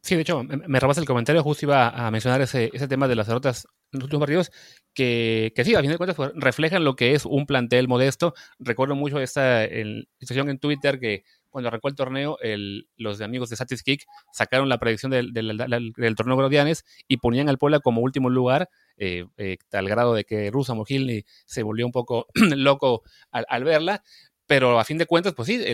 Sí, 0.00 0.16
de 0.16 0.22
hecho, 0.22 0.42
me 0.42 0.80
robas 0.80 0.98
el 0.98 1.04
comentario, 1.04 1.42
justo 1.42 1.66
iba 1.66 1.88
a 1.88 2.10
mencionar 2.10 2.40
ese, 2.40 2.70
ese 2.72 2.88
tema 2.88 3.06
de 3.06 3.16
las 3.16 3.26
derrotas 3.26 3.68
en 3.92 3.98
los 3.98 4.04
últimos 4.04 4.20
partidos, 4.20 4.50
que, 4.94 5.52
que 5.54 5.64
sí, 5.64 5.74
a 5.74 5.80
fin 5.80 5.90
de 5.90 5.96
cuentas 5.96 6.16
pues, 6.16 6.32
reflejan 6.34 6.84
lo 6.84 6.96
que 6.96 7.14
es 7.14 7.24
un 7.24 7.46
plantel 7.46 7.88
modesto. 7.88 8.34
Recuerdo 8.58 8.94
mucho 8.94 9.20
esta 9.20 9.66
situación 10.18 10.50
en 10.50 10.58
Twitter 10.58 10.98
que 10.98 11.24
cuando 11.52 11.68
arrancó 11.68 11.88
el 11.88 11.94
torneo, 11.94 12.38
el, 12.40 12.88
los 12.96 13.20
amigos 13.20 13.50
de 13.50 13.56
Satis 13.56 13.82
Kick 13.82 14.04
sacaron 14.32 14.68
la 14.68 14.78
predicción 14.78 15.12
del, 15.12 15.32
torneo 16.16 16.36
Grodianes 16.36 16.84
y 17.06 17.18
ponían 17.18 17.48
al 17.48 17.58
Puebla 17.58 17.80
como 17.80 18.00
último 18.00 18.30
lugar, 18.30 18.70
eh, 18.96 19.26
eh, 19.36 19.58
al 19.70 19.88
grado 19.88 20.14
de 20.14 20.24
que 20.24 20.50
Rusa 20.50 20.74
Mojilny 20.74 21.24
se 21.44 21.62
volvió 21.62 21.84
un 21.84 21.92
poco 21.92 22.26
loco 22.56 23.02
al, 23.30 23.64
verla 23.64 24.02
pero 24.52 24.78
a 24.78 24.84
fin 24.84 24.98
de 24.98 25.06
cuentas, 25.06 25.32
pues 25.32 25.46
sí, 25.46 25.64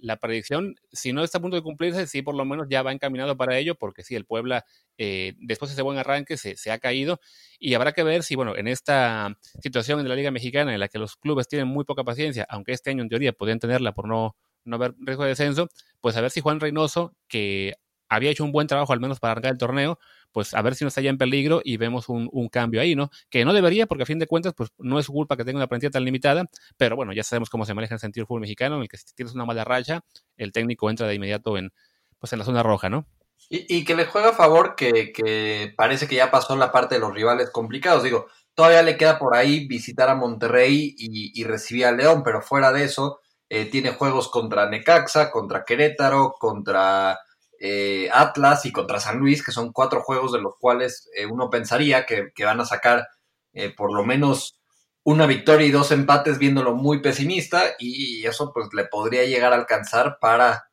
la 0.00 0.16
predicción, 0.16 0.76
si 0.92 1.12
no 1.12 1.24
está 1.24 1.38
a 1.38 1.40
punto 1.40 1.56
de 1.56 1.62
cumplirse, 1.64 2.06
sí 2.06 2.22
por 2.22 2.36
lo 2.36 2.44
menos 2.44 2.68
ya 2.70 2.84
va 2.84 2.92
encaminado 2.92 3.36
para 3.36 3.58
ello, 3.58 3.74
porque 3.74 4.04
sí, 4.04 4.14
el 4.14 4.26
Puebla, 4.26 4.64
eh, 4.96 5.32
después 5.38 5.70
de 5.70 5.72
ese 5.72 5.82
buen 5.82 5.98
arranque, 5.98 6.36
se, 6.36 6.70
ha 6.70 6.78
caído. 6.78 7.18
Y 7.58 7.74
habrá 7.74 7.90
que 7.90 8.04
ver 8.04 8.22
si, 8.22 8.36
bueno, 8.36 8.54
en 8.56 8.68
esta 8.68 9.36
situación 9.60 9.98
en 9.98 10.08
la 10.08 10.14
Liga 10.14 10.30
Mexicana 10.30 10.72
en 10.72 10.78
la 10.78 10.86
que 10.86 11.00
los 11.00 11.16
clubes 11.16 11.48
tienen 11.48 11.66
muy 11.66 11.84
poca 11.84 12.04
paciencia, 12.04 12.46
aunque 12.48 12.70
este 12.70 12.90
año 12.90 13.02
en 13.02 13.08
teoría 13.08 13.32
podrían 13.32 13.58
tenerla 13.58 13.90
por 13.90 14.06
no, 14.06 14.36
no 14.64 14.76
haber 14.76 14.94
riesgo 15.00 15.24
de 15.24 15.30
descenso, 15.30 15.68
pues 16.00 16.16
a 16.16 16.20
ver 16.20 16.30
si 16.30 16.40
Juan 16.40 16.60
Reynoso, 16.60 17.16
que 17.26 17.74
había 18.08 18.30
hecho 18.30 18.44
un 18.44 18.52
buen 18.52 18.66
trabajo 18.66 18.92
al 18.92 19.00
menos 19.00 19.20
para 19.20 19.32
arrancar 19.32 19.52
el 19.52 19.58
torneo, 19.58 19.98
pues 20.32 20.54
a 20.54 20.62
ver 20.62 20.74
si 20.74 20.84
no 20.84 20.88
está 20.88 21.00
ya 21.00 21.10
en 21.10 21.18
peligro 21.18 21.60
y 21.64 21.76
vemos 21.76 22.08
un, 22.08 22.48
cambio 22.48 22.80
ahí, 22.80 22.94
¿no? 22.94 23.10
Que 23.30 23.44
no 23.44 23.52
debería, 23.52 23.86
porque 23.86 24.02
a 24.02 24.06
fin 24.06 24.18
de 24.18 24.26
cuentas, 24.26 24.54
pues 24.54 24.70
no 24.78 24.98
es 24.98 25.06
culpa 25.06 25.36
que 25.36 25.44
tenga 25.44 25.58
una 25.58 25.66
plantilla 25.66 25.90
tan 25.90 26.04
limitada, 26.04 26.44
pero 26.76 26.96
bueno, 26.96 27.12
ya 27.12 27.22
sabemos 27.22 27.50
cómo 27.50 27.64
se 27.64 27.74
maneja 27.74 27.94
el 27.94 28.00
sentido 28.00 28.26
fútbol 28.26 28.42
mexicano, 28.42 28.76
en 28.76 28.82
el 28.82 28.88
que 28.88 28.96
si 28.96 29.14
tienes 29.14 29.34
una 29.34 29.44
mala 29.44 29.64
racha, 29.64 30.02
el 30.36 30.52
técnico 30.52 30.90
entra 30.90 31.06
de 31.06 31.14
inmediato 31.14 31.56
en, 31.56 31.72
pues 32.18 32.32
en 32.32 32.38
la 32.38 32.44
zona 32.44 32.62
roja, 32.62 32.88
¿no? 32.88 33.06
Y, 33.50 33.84
que 33.84 33.94
le 33.94 34.04
juega 34.04 34.30
a 34.30 34.34
favor 34.34 34.74
que, 34.76 35.72
parece 35.76 36.06
que 36.06 36.16
ya 36.16 36.30
pasó 36.30 36.54
la 36.56 36.70
parte 36.70 36.96
de 36.96 37.00
los 37.00 37.14
rivales 37.14 37.50
complicados. 37.50 38.02
Digo, 38.02 38.26
todavía 38.54 38.82
le 38.82 38.98
queda 38.98 39.18
por 39.18 39.34
ahí 39.34 39.66
visitar 39.66 40.10
a 40.10 40.14
Monterrey 40.14 40.94
y, 40.98 41.44
recibir 41.44 41.86
a 41.86 41.92
León, 41.92 42.22
pero 42.22 42.42
fuera 42.42 42.72
de 42.72 42.84
eso, 42.84 43.20
eh, 43.48 43.64
tiene 43.64 43.92
juegos 43.92 44.28
contra 44.28 44.68
Necaxa, 44.68 45.30
contra 45.30 45.64
Querétaro, 45.64 46.34
contra 46.38 47.18
eh, 47.60 48.08
Atlas 48.12 48.66
y 48.66 48.72
contra 48.72 49.00
San 49.00 49.18
Luis, 49.18 49.44
que 49.44 49.52
son 49.52 49.72
cuatro 49.72 50.02
juegos 50.02 50.32
de 50.32 50.40
los 50.40 50.54
cuales 50.58 51.10
eh, 51.16 51.26
uno 51.26 51.50
pensaría 51.50 52.06
que, 52.06 52.32
van 52.44 52.60
a 52.60 52.64
sacar 52.64 53.08
eh, 53.52 53.74
por 53.74 53.92
lo 53.92 54.04
menos 54.04 54.60
una 55.02 55.26
victoria 55.26 55.66
y 55.66 55.70
dos 55.70 55.90
empates 55.90 56.38
viéndolo 56.38 56.74
muy 56.74 57.00
pesimista 57.00 57.62
y 57.78 58.24
eso 58.26 58.52
pues 58.52 58.68
le 58.74 58.84
podría 58.84 59.24
llegar 59.24 59.52
a 59.52 59.56
alcanzar 59.56 60.18
para 60.20 60.64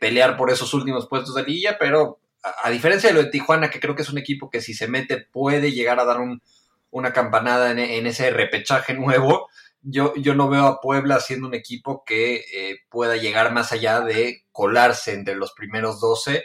pelear 0.00 0.36
por 0.36 0.50
esos 0.50 0.74
últimos 0.74 1.06
puestos 1.08 1.36
de 1.36 1.44
liga, 1.44 1.76
pero 1.78 2.18
a, 2.42 2.68
diferencia 2.68 3.08
de 3.08 3.14
lo 3.14 3.22
de 3.22 3.30
Tijuana, 3.30 3.70
que 3.70 3.78
creo 3.78 3.94
que 3.94 4.02
es 4.02 4.10
un 4.10 4.18
equipo 4.18 4.50
que 4.50 4.60
si 4.60 4.74
se 4.74 4.88
mete 4.88 5.24
puede 5.32 5.70
llegar 5.70 6.00
a 6.00 6.04
dar 6.04 6.18
una 6.90 7.12
campanada 7.12 7.70
en 7.70 8.06
ese 8.06 8.30
repechaje 8.30 8.92
nuevo, 8.94 9.48
yo, 9.82 10.14
yo 10.16 10.34
no 10.34 10.48
veo 10.48 10.66
a 10.66 10.80
Puebla 10.80 11.20
siendo 11.20 11.46
un 11.46 11.54
equipo 11.54 12.04
que 12.04 12.44
eh, 12.52 12.78
pueda 12.90 13.16
llegar 13.16 13.52
más 13.52 13.72
allá 13.72 14.00
de 14.00 14.44
colarse 14.52 15.12
entre 15.12 15.36
los 15.36 15.52
primeros 15.52 16.00
12 16.00 16.44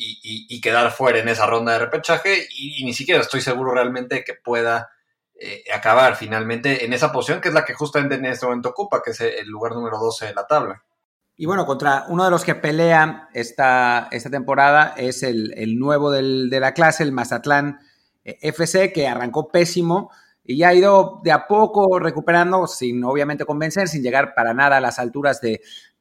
y, 0.00 0.60
quedar 0.60 0.92
fuera 0.92 1.18
en 1.18 1.28
esa 1.28 1.46
ronda 1.46 1.72
de 1.72 1.80
repechaje 1.80 2.46
y, 2.50 2.84
ni 2.84 2.94
siquiera 2.94 3.20
estoy 3.20 3.40
seguro 3.40 3.72
realmente 3.72 4.22
que 4.22 4.34
pueda 4.34 4.90
eh, 5.34 5.64
acabar 5.74 6.14
finalmente 6.14 6.84
en 6.84 6.92
esa 6.92 7.10
posición 7.10 7.40
que 7.40 7.48
es 7.48 7.54
la 7.54 7.64
que 7.64 7.74
justamente 7.74 8.14
en 8.14 8.24
este 8.26 8.46
momento 8.46 8.68
ocupa, 8.68 9.02
que 9.02 9.10
es 9.10 9.20
el 9.20 9.48
lugar 9.48 9.72
número 9.72 9.98
12 9.98 10.26
de 10.26 10.34
la 10.34 10.46
tabla. 10.46 10.84
Y 11.36 11.46
bueno, 11.46 11.66
contra 11.66 12.04
uno 12.08 12.24
de 12.24 12.30
los 12.30 12.44
que 12.44 12.56
pelea 12.56 13.28
esta, 13.32 14.08
esta 14.10 14.30
temporada 14.30 14.94
es 14.96 15.22
el, 15.22 15.78
nuevo 15.78 16.10
de 16.10 16.60
la 16.60 16.74
clase, 16.74 17.04
el 17.04 17.12
Mazatlán 17.12 17.78
eh, 18.24 18.38
FC, 18.42 18.92
que 18.92 19.06
arrancó 19.06 19.48
pésimo 19.48 20.10
y 20.50 20.56
ya 20.56 20.68
ha 20.68 20.74
ido 20.74 21.20
de 21.22 21.30
a 21.30 21.46
poco 21.46 21.98
recuperando, 21.98 22.66
sin 22.66 23.04
obviamente 23.04 23.44
convencer, 23.44 23.86
sin 23.86 24.02
llegar 24.02 24.32
para 24.34 24.54
nada 24.54 24.78
a 24.78 24.80
las 24.80 24.98
alturas 24.98 25.42
de, 25.42 25.60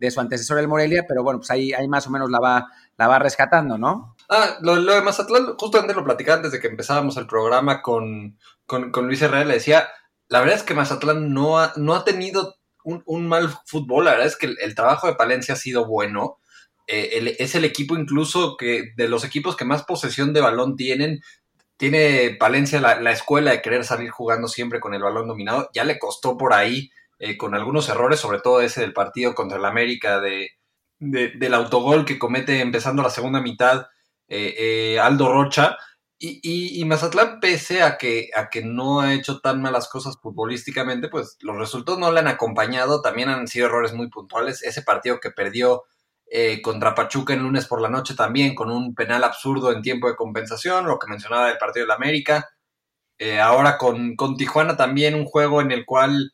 su 0.10 0.21
antecesor 0.21 0.57
el 0.60 0.69
Morelia, 0.69 1.03
pero 1.05 1.21
bueno, 1.21 1.39
pues 1.39 1.51
ahí, 1.51 1.73
ahí 1.73 1.89
más 1.89 2.07
o 2.07 2.12
menos 2.12 2.31
la 2.31 2.39
va, 2.39 2.71
la 2.97 3.10
va 3.10 3.19
rescatando, 3.19 3.77
¿no? 3.77 4.15
Ah, 4.29 4.55
lo, 4.62 4.81
de 4.81 5.01
Mazatlán, 5.01 5.57
justamente 5.57 5.93
lo 5.93 6.05
platicaba 6.05 6.38
antes 6.38 6.53
de 6.53 6.62
que 6.62 6.67
empezábamos 6.67 7.17
el 7.17 7.27
programa 7.27 7.81
con, 7.81 8.38
con, 8.65 8.89
Luis 9.05 9.21
Herrera, 9.21 9.43
le 9.43 9.55
decía, 9.55 9.89
la 10.29 10.39
verdad 10.39 10.55
es 10.55 10.63
que 10.63 10.73
Mazatlán 10.73 11.33
no 11.33 11.60
ha, 11.60 11.73
no 11.75 11.93
ha 11.93 12.05
tenido 12.05 12.55
un, 12.86 13.27
mal 13.27 13.53
fútbol, 13.65 14.05
la 14.05 14.12
verdad 14.12 14.27
es 14.27 14.38
que 14.38 14.55
el, 14.57 14.75
trabajo 14.75 15.07
de 15.07 15.15
Palencia 15.15 15.55
ha 15.55 15.57
sido 15.57 15.86
bueno. 15.86 16.39
Eh, 16.88 17.36
es 17.39 17.53
el 17.53 17.65
equipo 17.65 17.97
incluso 17.97 18.55
que 18.55 18.93
de 18.95 19.10
los 19.10 19.25
equipos 19.25 19.57
que 19.57 19.65
más 19.65 19.83
posesión 19.83 20.31
de 20.31 20.39
balón 20.39 20.77
tienen, 20.77 21.19
tiene 21.77 22.35
Palencia 22.39 22.81
la, 22.81 23.11
escuela 23.11 23.51
de 23.51 23.61
querer 23.61 23.85
salir 23.85 24.09
jugando 24.09 24.47
siempre 24.47 24.79
con 24.79 24.93
el 24.93 25.03
balón 25.03 25.27
dominado. 25.27 25.69
Ya 25.73 25.83
le 25.83 25.99
costó 25.99 26.35
por 26.37 26.53
ahí 26.53 26.91
eh, 27.19 27.37
con 27.37 27.55
algunos 27.55 27.87
errores, 27.89 28.19
sobre 28.19 28.39
todo 28.39 28.61
ese 28.61 28.81
del 28.81 28.93
partido 28.93 29.35
contra 29.35 29.57
el 29.57 29.65
América, 29.65 30.19
de, 30.19 30.49
del 30.99 31.53
autogol 31.53 32.03
que 32.05 32.17
comete 32.17 32.61
empezando 32.61 33.03
la 33.03 33.11
segunda 33.11 33.41
mitad 33.41 33.85
eh, 34.27 34.55
eh, 34.95 34.99
Aldo 34.99 35.31
Rocha. 35.31 35.77
Y, 36.19 36.81
y, 36.81 36.83
Mazatlán, 36.85 37.39
pese 37.39 37.83
a 37.83 37.95
que, 37.95 38.31
a 38.35 38.49
que 38.49 38.63
no 38.63 39.01
ha 39.01 39.13
hecho 39.13 39.39
tan 39.39 39.61
malas 39.61 39.87
cosas 39.87 40.17
futbolísticamente, 40.19 41.09
pues 41.09 41.37
los 41.41 41.55
resultados 41.57 41.99
no 41.99 42.11
le 42.11 42.19
han 42.19 42.27
acompañado. 42.27 43.03
También 43.03 43.29
han 43.29 43.47
sido 43.47 43.67
errores 43.67 43.93
muy 43.93 44.09
puntuales. 44.09 44.63
Ese 44.63 44.81
partido 44.81 45.19
que 45.19 45.29
perdió 45.29 45.83
eh, 46.29 46.61
contra 46.61 46.93
Pachuca 46.93 47.33
el 47.33 47.39
lunes 47.41 47.67
por 47.67 47.81
la 47.81 47.87
noche 47.87 48.13
también, 48.13 48.53
con 48.53 48.69
un 48.69 48.93
penal 48.93 49.23
absurdo 49.23 49.71
en 49.71 49.81
tiempo 49.81 50.07
de 50.07 50.15
compensación, 50.17 50.85
lo 50.85 50.99
que 50.99 51.07
mencionaba 51.07 51.47
del 51.47 51.57
partido 51.57 51.85
de 51.85 51.87
la 51.87 51.95
América. 51.95 52.49
Eh, 53.17 53.39
ahora 53.39 53.77
con, 53.77 54.15
con, 54.17 54.35
Tijuana 54.35 54.75
también 54.75 55.15
un 55.15 55.25
juego 55.25 55.61
en 55.61 55.71
el 55.71 55.85
cual 55.85 56.33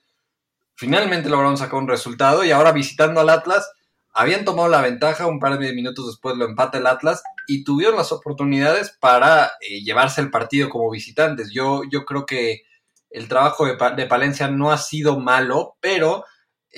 finalmente 0.76 1.30
lograron 1.30 1.58
sacar 1.58 1.76
un 1.76 1.88
resultado 1.88 2.44
y 2.44 2.52
ahora 2.52 2.72
visitando 2.72 3.22
al 3.22 3.30
Atlas, 3.30 3.72
habían 4.12 4.46
tomado 4.46 4.68
la 4.68 4.82
ventaja, 4.82 5.28
un 5.28 5.40
par 5.40 5.60
de 5.60 5.74
minutos 5.74 6.08
después 6.08 6.36
lo 6.38 6.46
empata 6.46 6.80
el 6.80 6.88
Atlas 6.88 7.22
y 7.48 7.64
tuvieron 7.64 7.96
las 7.96 8.12
oportunidades 8.12 8.98
para 9.00 9.52
eh, 9.62 9.84
llevarse 9.84 10.22
el 10.22 10.32
partido 10.32 10.70
como 10.70 10.90
visitantes. 10.90 11.52
Yo, 11.54 11.84
yo 11.92 12.04
creo 12.04 12.26
que 12.26 12.64
el 13.12 13.28
trabajo 13.28 13.68
de, 13.68 13.78
de 13.96 14.08
Palencia 14.08 14.48
no 14.48 14.72
ha 14.72 14.78
sido 14.80 15.20
malo, 15.20 15.78
pero 15.80 16.26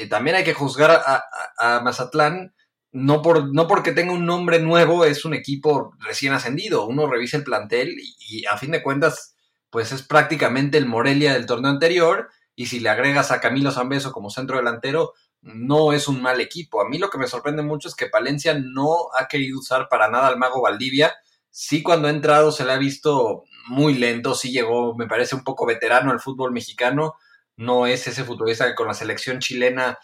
también 0.10 0.36
hay 0.36 0.44
que 0.44 0.54
juzgar 0.54 0.92
a, 0.92 1.24
a 1.58 1.80
Mazatlán 1.80 2.54
no, 2.96 3.22
por, 3.22 3.54
no 3.54 3.68
porque 3.68 3.92
tenga 3.92 4.14
un 4.14 4.26
nombre 4.26 4.60
nuevo 4.60 5.04
es 5.04 5.26
un 5.26 5.34
equipo 5.34 5.94
recién 6.00 6.32
ascendido. 6.32 6.88
Uno 6.88 7.08
revisa 7.08 7.36
el 7.36 7.44
plantel 7.44 7.94
y, 8.00 8.46
a 8.46 8.56
fin 8.58 8.72
de 8.72 8.82
cuentas, 8.82 9.36
pues 9.70 9.92
es 9.92 10.02
prácticamente 10.02 10.78
el 10.78 10.86
Morelia 10.86 11.34
del 11.34 11.46
torneo 11.46 11.72
anterior. 11.72 12.30
Y 12.56 12.68
si 12.68 12.80
le 12.80 12.88
agregas 12.88 13.32
a 13.32 13.42
Camilo 13.42 13.72
Zambeso 13.72 14.14
como 14.14 14.30
centro 14.30 14.56
delantero, 14.56 15.12
no 15.42 15.92
es 15.92 16.08
un 16.08 16.22
mal 16.22 16.40
equipo. 16.40 16.80
A 16.80 16.88
mí 16.88 16.98
lo 16.98 17.10
que 17.10 17.18
me 17.18 17.28
sorprende 17.28 17.64
mucho 17.64 17.90
es 17.90 17.96
que 17.96 18.08
Palencia 18.08 18.58
no 18.58 19.10
ha 19.20 19.28
querido 19.28 19.60
usar 19.60 19.90
para 19.90 20.10
nada 20.10 20.28
al 20.28 20.38
mago 20.38 20.62
Valdivia. 20.62 21.14
Sí, 21.52 21.84
cuando 21.84 22.08
ha 22.08 22.12
entrado 22.12 22.54
se 22.54 22.64
le 22.64 22.72
ha 22.72 22.78
visto 22.78 23.44
muy 23.68 23.96
lento, 23.96 24.36
sí 24.36 24.52
llegó, 24.52 24.96
me 24.96 25.08
parece 25.08 25.36
un 25.36 25.44
poco 25.44 25.66
veterano 25.66 26.12
al 26.12 26.22
fútbol 26.22 26.54
mexicano. 26.54 27.16
No 27.58 27.88
es 27.88 28.08
ese 28.08 28.24
futbolista 28.24 28.68
que 28.68 28.76
con 28.76 28.88
la 28.88 28.94
selección 28.94 29.40
chilena 29.40 29.98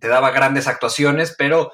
te 0.00 0.08
daba 0.08 0.32
grandes 0.32 0.66
actuaciones, 0.66 1.36
pero 1.38 1.70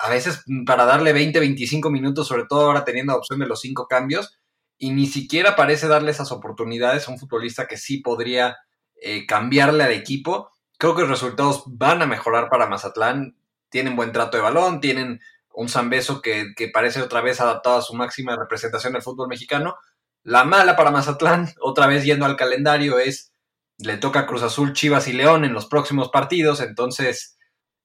a, 0.00 0.08
veces 0.10 0.44
para 0.66 0.84
darle 0.84 1.12
20, 1.12 1.38
25 1.38 1.90
minutos, 1.90 2.28
sobre 2.28 2.44
todo 2.46 2.66
ahora 2.66 2.84
teniendo 2.84 3.12
la 3.12 3.18
opción 3.18 3.38
de 3.38 3.46
los 3.46 3.60
cinco 3.60 3.86
cambios, 3.86 4.38
y 4.76 4.90
ni 4.90 5.06
siquiera 5.06 5.56
parece 5.56 5.88
darle 5.88 6.10
esas 6.10 6.32
oportunidades 6.32 7.08
a 7.08 7.10
un 7.10 7.18
futbolista 7.18 7.66
que 7.66 7.76
sí 7.76 7.98
podría 7.98 8.56
eh, 9.00 9.26
cambiarle 9.26 9.84
al 9.84 9.92
equipo. 9.92 10.50
creo 10.78 10.94
que 10.94 11.02
los 11.02 11.10
resultados 11.10 11.64
van 11.66 12.02
a 12.02 12.06
mejorar 12.06 12.48
para 12.48 12.68
Mazatlán. 12.68 13.36
Tienen 13.70 13.96
buen 13.96 14.12
trato 14.12 14.36
de 14.36 14.42
balón, 14.42 14.80
tienen 14.80 15.20
un 15.52 15.68
Zambeso 15.68 16.22
que, 16.22 16.54
que 16.56 16.68
parece 16.68 17.02
otra 17.02 17.20
vez 17.20 17.40
adaptado 17.40 17.78
a 17.78 17.82
su 17.82 17.94
máxima 17.94 18.36
representación 18.36 18.92
del 18.92 19.02
fútbol 19.02 19.28
mexicano. 19.28 19.76
La 20.22 20.44
mala 20.44 20.76
para 20.76 20.90
Mazatlán, 20.90 21.48
otra 21.60 21.86
vez 21.86 22.04
yendo 22.04 22.24
al 22.24 22.36
calendario, 22.36 22.98
es 22.98 23.32
le 23.78 23.96
toca 23.96 24.26
Cruz 24.26 24.42
Azul, 24.42 24.72
Chivas 24.72 25.08
y 25.08 25.12
León 25.12 25.44
en 25.44 25.52
los 25.52 25.66
próximos 25.66 26.10
partidos, 26.10 26.60
entonces 26.60 27.37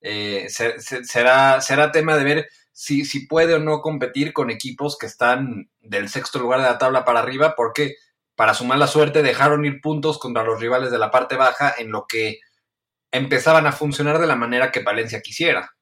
eh, 0.04 0.48
será, 0.50 1.62
será 1.62 1.92
tema 1.92 2.18
de 2.18 2.24
ver 2.24 2.50
si, 2.74 3.06
si 3.06 3.26
puede 3.26 3.54
o 3.54 3.60
no 3.60 3.82
competir 3.82 4.34
con 4.34 4.50
equipos 4.50 4.98
que 4.98 5.06
están 5.06 5.70
del 5.80 6.10
sexto 6.10 6.40
lugar 6.40 6.60
de 6.60 6.68
la 6.68 6.78
tabla 6.78 7.06
para 7.06 7.20
arriba, 7.20 7.56
porque 7.56 7.96
para 8.36 8.54
su 8.54 8.66
mala 8.66 8.88
suerte 8.88 9.24
dejaron 9.24 9.66
ir 9.66 9.80
puntos 9.82 10.20
contra 10.20 10.44
los 10.44 10.60
rivales 10.60 10.92
de 10.92 11.00
la 11.00 11.10
parte 11.10 11.36
baja 11.38 11.74
en 11.78 11.92
lo 11.92 12.06
que 12.08 12.40
empezaban 13.12 13.66
a 13.66 13.72
funcionar 13.72 14.20
de 14.20 14.28
la 14.28 14.36
manera 14.36 14.72
que 14.72 14.82
Valencia 14.82 15.22
quisiera. 15.22 15.74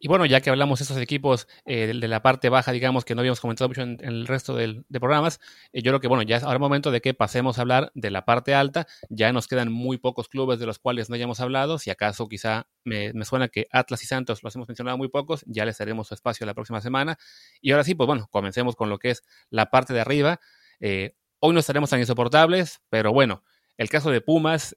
Y 0.00 0.06
bueno, 0.06 0.26
ya 0.26 0.40
que 0.40 0.50
hablamos 0.50 0.78
de 0.78 0.84
esos 0.84 0.96
equipos 0.98 1.48
eh, 1.64 1.88
de, 1.88 2.08
la 2.08 2.22
parte 2.22 2.48
baja, 2.48 2.70
digamos, 2.70 3.04
que 3.04 3.16
no 3.16 3.20
habíamos 3.20 3.40
comentado 3.40 3.68
mucho 3.68 3.82
en, 3.82 3.98
el 4.00 4.28
resto 4.28 4.54
de 4.54 4.84
programas, 4.92 5.40
eh, 5.72 5.82
yo 5.82 5.90
creo 5.90 6.00
que, 6.00 6.06
bueno, 6.06 6.22
ya 6.22 6.36
es 6.36 6.44
ahora 6.44 6.60
momento 6.60 6.92
de 6.92 7.00
que 7.00 7.14
pasemos 7.14 7.58
a 7.58 7.62
hablar 7.62 7.90
de 7.94 8.10
la 8.10 8.24
parte 8.24 8.54
alta. 8.54 8.86
Ya 9.08 9.32
nos 9.32 9.48
quedan 9.48 9.72
muy 9.72 9.98
pocos 9.98 10.28
clubes 10.28 10.60
de 10.60 10.66
los 10.66 10.78
cuales 10.78 11.08
no 11.08 11.16
hayamos 11.16 11.40
hablado. 11.40 11.78
Si 11.78 11.90
acaso 11.90 12.28
quizá 12.28 12.68
me, 12.84 13.12
suena 13.24 13.48
que 13.48 13.66
Atlas 13.72 14.02
y 14.04 14.06
Santos 14.06 14.44
los 14.44 14.54
hemos 14.54 14.68
mencionado 14.68 14.96
muy 14.96 15.08
pocos, 15.08 15.42
ya 15.46 15.64
les 15.64 15.78
daremos 15.78 16.08
su 16.08 16.14
espacio 16.14 16.46
la 16.46 16.54
próxima 16.54 16.80
semana. 16.80 17.18
Y 17.60 17.72
ahora 17.72 17.82
sí, 17.82 17.96
pues 17.96 18.06
bueno, 18.06 18.28
comencemos 18.30 18.76
con 18.76 18.90
lo 18.90 18.98
que 18.98 19.10
es 19.10 19.22
la 19.50 19.70
parte 19.70 19.94
de 19.94 20.00
arriba. 20.00 20.38
Eh, 20.78 21.16
hoy 21.40 21.54
no 21.54 21.60
estaremos 21.60 21.90
tan 21.90 21.98
insoportables, 21.98 22.80
pero 22.88 23.12
bueno, 23.12 23.42
el 23.76 23.88
caso 23.88 24.10
de 24.10 24.20
Pumas 24.20 24.74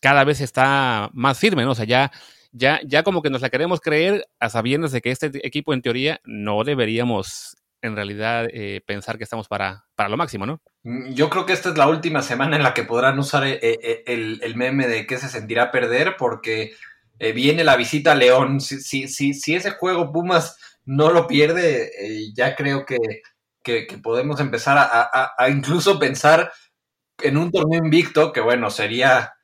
cada 0.00 0.24
vez 0.24 0.40
está 0.40 1.10
más 1.14 1.38
firme, 1.38 1.64
¿no? 1.64 1.72
O 1.72 1.74
sea, 1.74 1.84
ya 1.84 2.12
ya, 2.56 2.80
ya 2.84 3.02
como 3.02 3.22
que 3.22 3.30
nos 3.30 3.42
la 3.42 3.50
queremos 3.50 3.80
creer 3.80 4.26
a 4.40 4.48
de 4.92 5.00
que 5.00 5.10
este 5.10 5.30
equipo 5.46 5.74
en 5.74 5.82
teoría 5.82 6.20
no 6.24 6.64
deberíamos 6.64 7.56
en 7.82 7.94
realidad 7.94 8.46
eh, 8.50 8.80
pensar 8.86 9.18
que 9.18 9.24
estamos 9.24 9.48
para, 9.48 9.84
para 9.94 10.08
lo 10.08 10.16
máximo, 10.16 10.46
¿no? 10.46 10.60
Mm, 10.82 11.12
yo 11.12 11.28
creo 11.28 11.46
que 11.46 11.52
esta 11.52 11.68
es 11.68 11.76
la 11.76 11.88
última 11.88 12.22
semana 12.22 12.56
en 12.56 12.62
la 12.62 12.74
que 12.74 12.84
podrán 12.84 13.18
usar 13.18 13.46
eh, 13.46 13.58
eh, 13.62 14.04
el, 14.06 14.56
meme 14.56 14.88
de 14.88 15.06
que 15.06 15.18
se 15.18 15.28
sentirá 15.28 15.70
perder 15.70 16.16
porque 16.18 16.74
viene 17.34 17.64
la 17.64 17.76
visita 17.76 18.12
a 18.12 18.14
León. 18.14 18.60
Si, 18.60 18.80
si, 18.80 19.08
si, 19.08 19.54
ese 19.54 19.70
juego 19.72 20.12
Pumas 20.12 20.58
no 20.84 21.10
lo 21.10 21.26
pierde, 21.26 21.90
ya 22.34 22.54
creo 22.54 22.84
que, 22.84 22.98
que, 23.62 23.86
podemos 24.02 24.38
empezar 24.40 24.76
a, 24.78 25.34
a 25.36 25.48
incluso 25.48 25.98
pensar 25.98 26.52
en 27.22 27.36
un 27.38 27.50
torneo 27.50 27.82
invicto, 27.82 28.32
que 28.32 28.40
bueno, 28.40 28.68
sería 28.70 29.35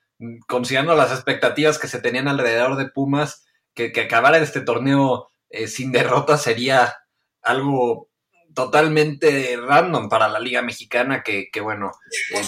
considerando 0.46 0.94
las 0.94 1.12
expectativas 1.12 1.78
que 1.78 1.88
se 1.88 2.00
tenían 2.00 2.28
alrededor 2.28 2.76
de 2.76 2.88
Pumas, 2.88 3.44
que, 3.74 3.92
que 3.92 4.02
acabara 4.02 4.38
este 4.38 4.61
torneo 4.61 5.28
eh, 5.52 5.68
sin 5.68 5.92
derrota 5.92 6.38
sería 6.38 6.94
algo 7.42 8.08
totalmente 8.54 9.56
random 9.56 10.08
para 10.08 10.28
la 10.28 10.40
Liga 10.40 10.62
Mexicana, 10.62 11.22
que, 11.22 11.48
bueno. 11.62 11.92
Eh, 12.35 12.42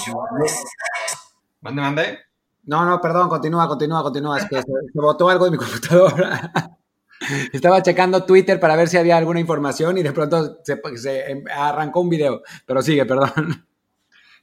¿Mande, 1.61 1.83
mande? 1.83 2.19
No, 2.65 2.85
no, 2.87 3.01
perdón, 3.01 3.29
continúa, 3.29 3.69
continúa, 3.69 4.03
continúa. 4.03 4.39
Es 4.39 4.49
que 4.49 4.63
se, 4.63 4.73
botó 4.95 5.29
algo 5.29 5.45
de 5.45 5.51
mi 5.51 5.57
computadora. 5.59 6.51
Estaba 7.53 7.83
checando 7.83 8.25
Twitter 8.25 8.59
para 8.59 8.77
ver 8.77 8.89
si 8.89 8.97
había 8.97 9.17
alguna 9.17 9.41
información 9.41 9.97
y 9.99 10.03
de 10.03 10.13
pronto 10.13 10.61
se, 10.65 10.81
se 10.97 11.45
arrancó 11.55 12.01
un 12.01 12.09
video. 12.09 12.43
Pero 12.67 12.83
sigue, 12.83 13.05
perdón. 13.05 13.67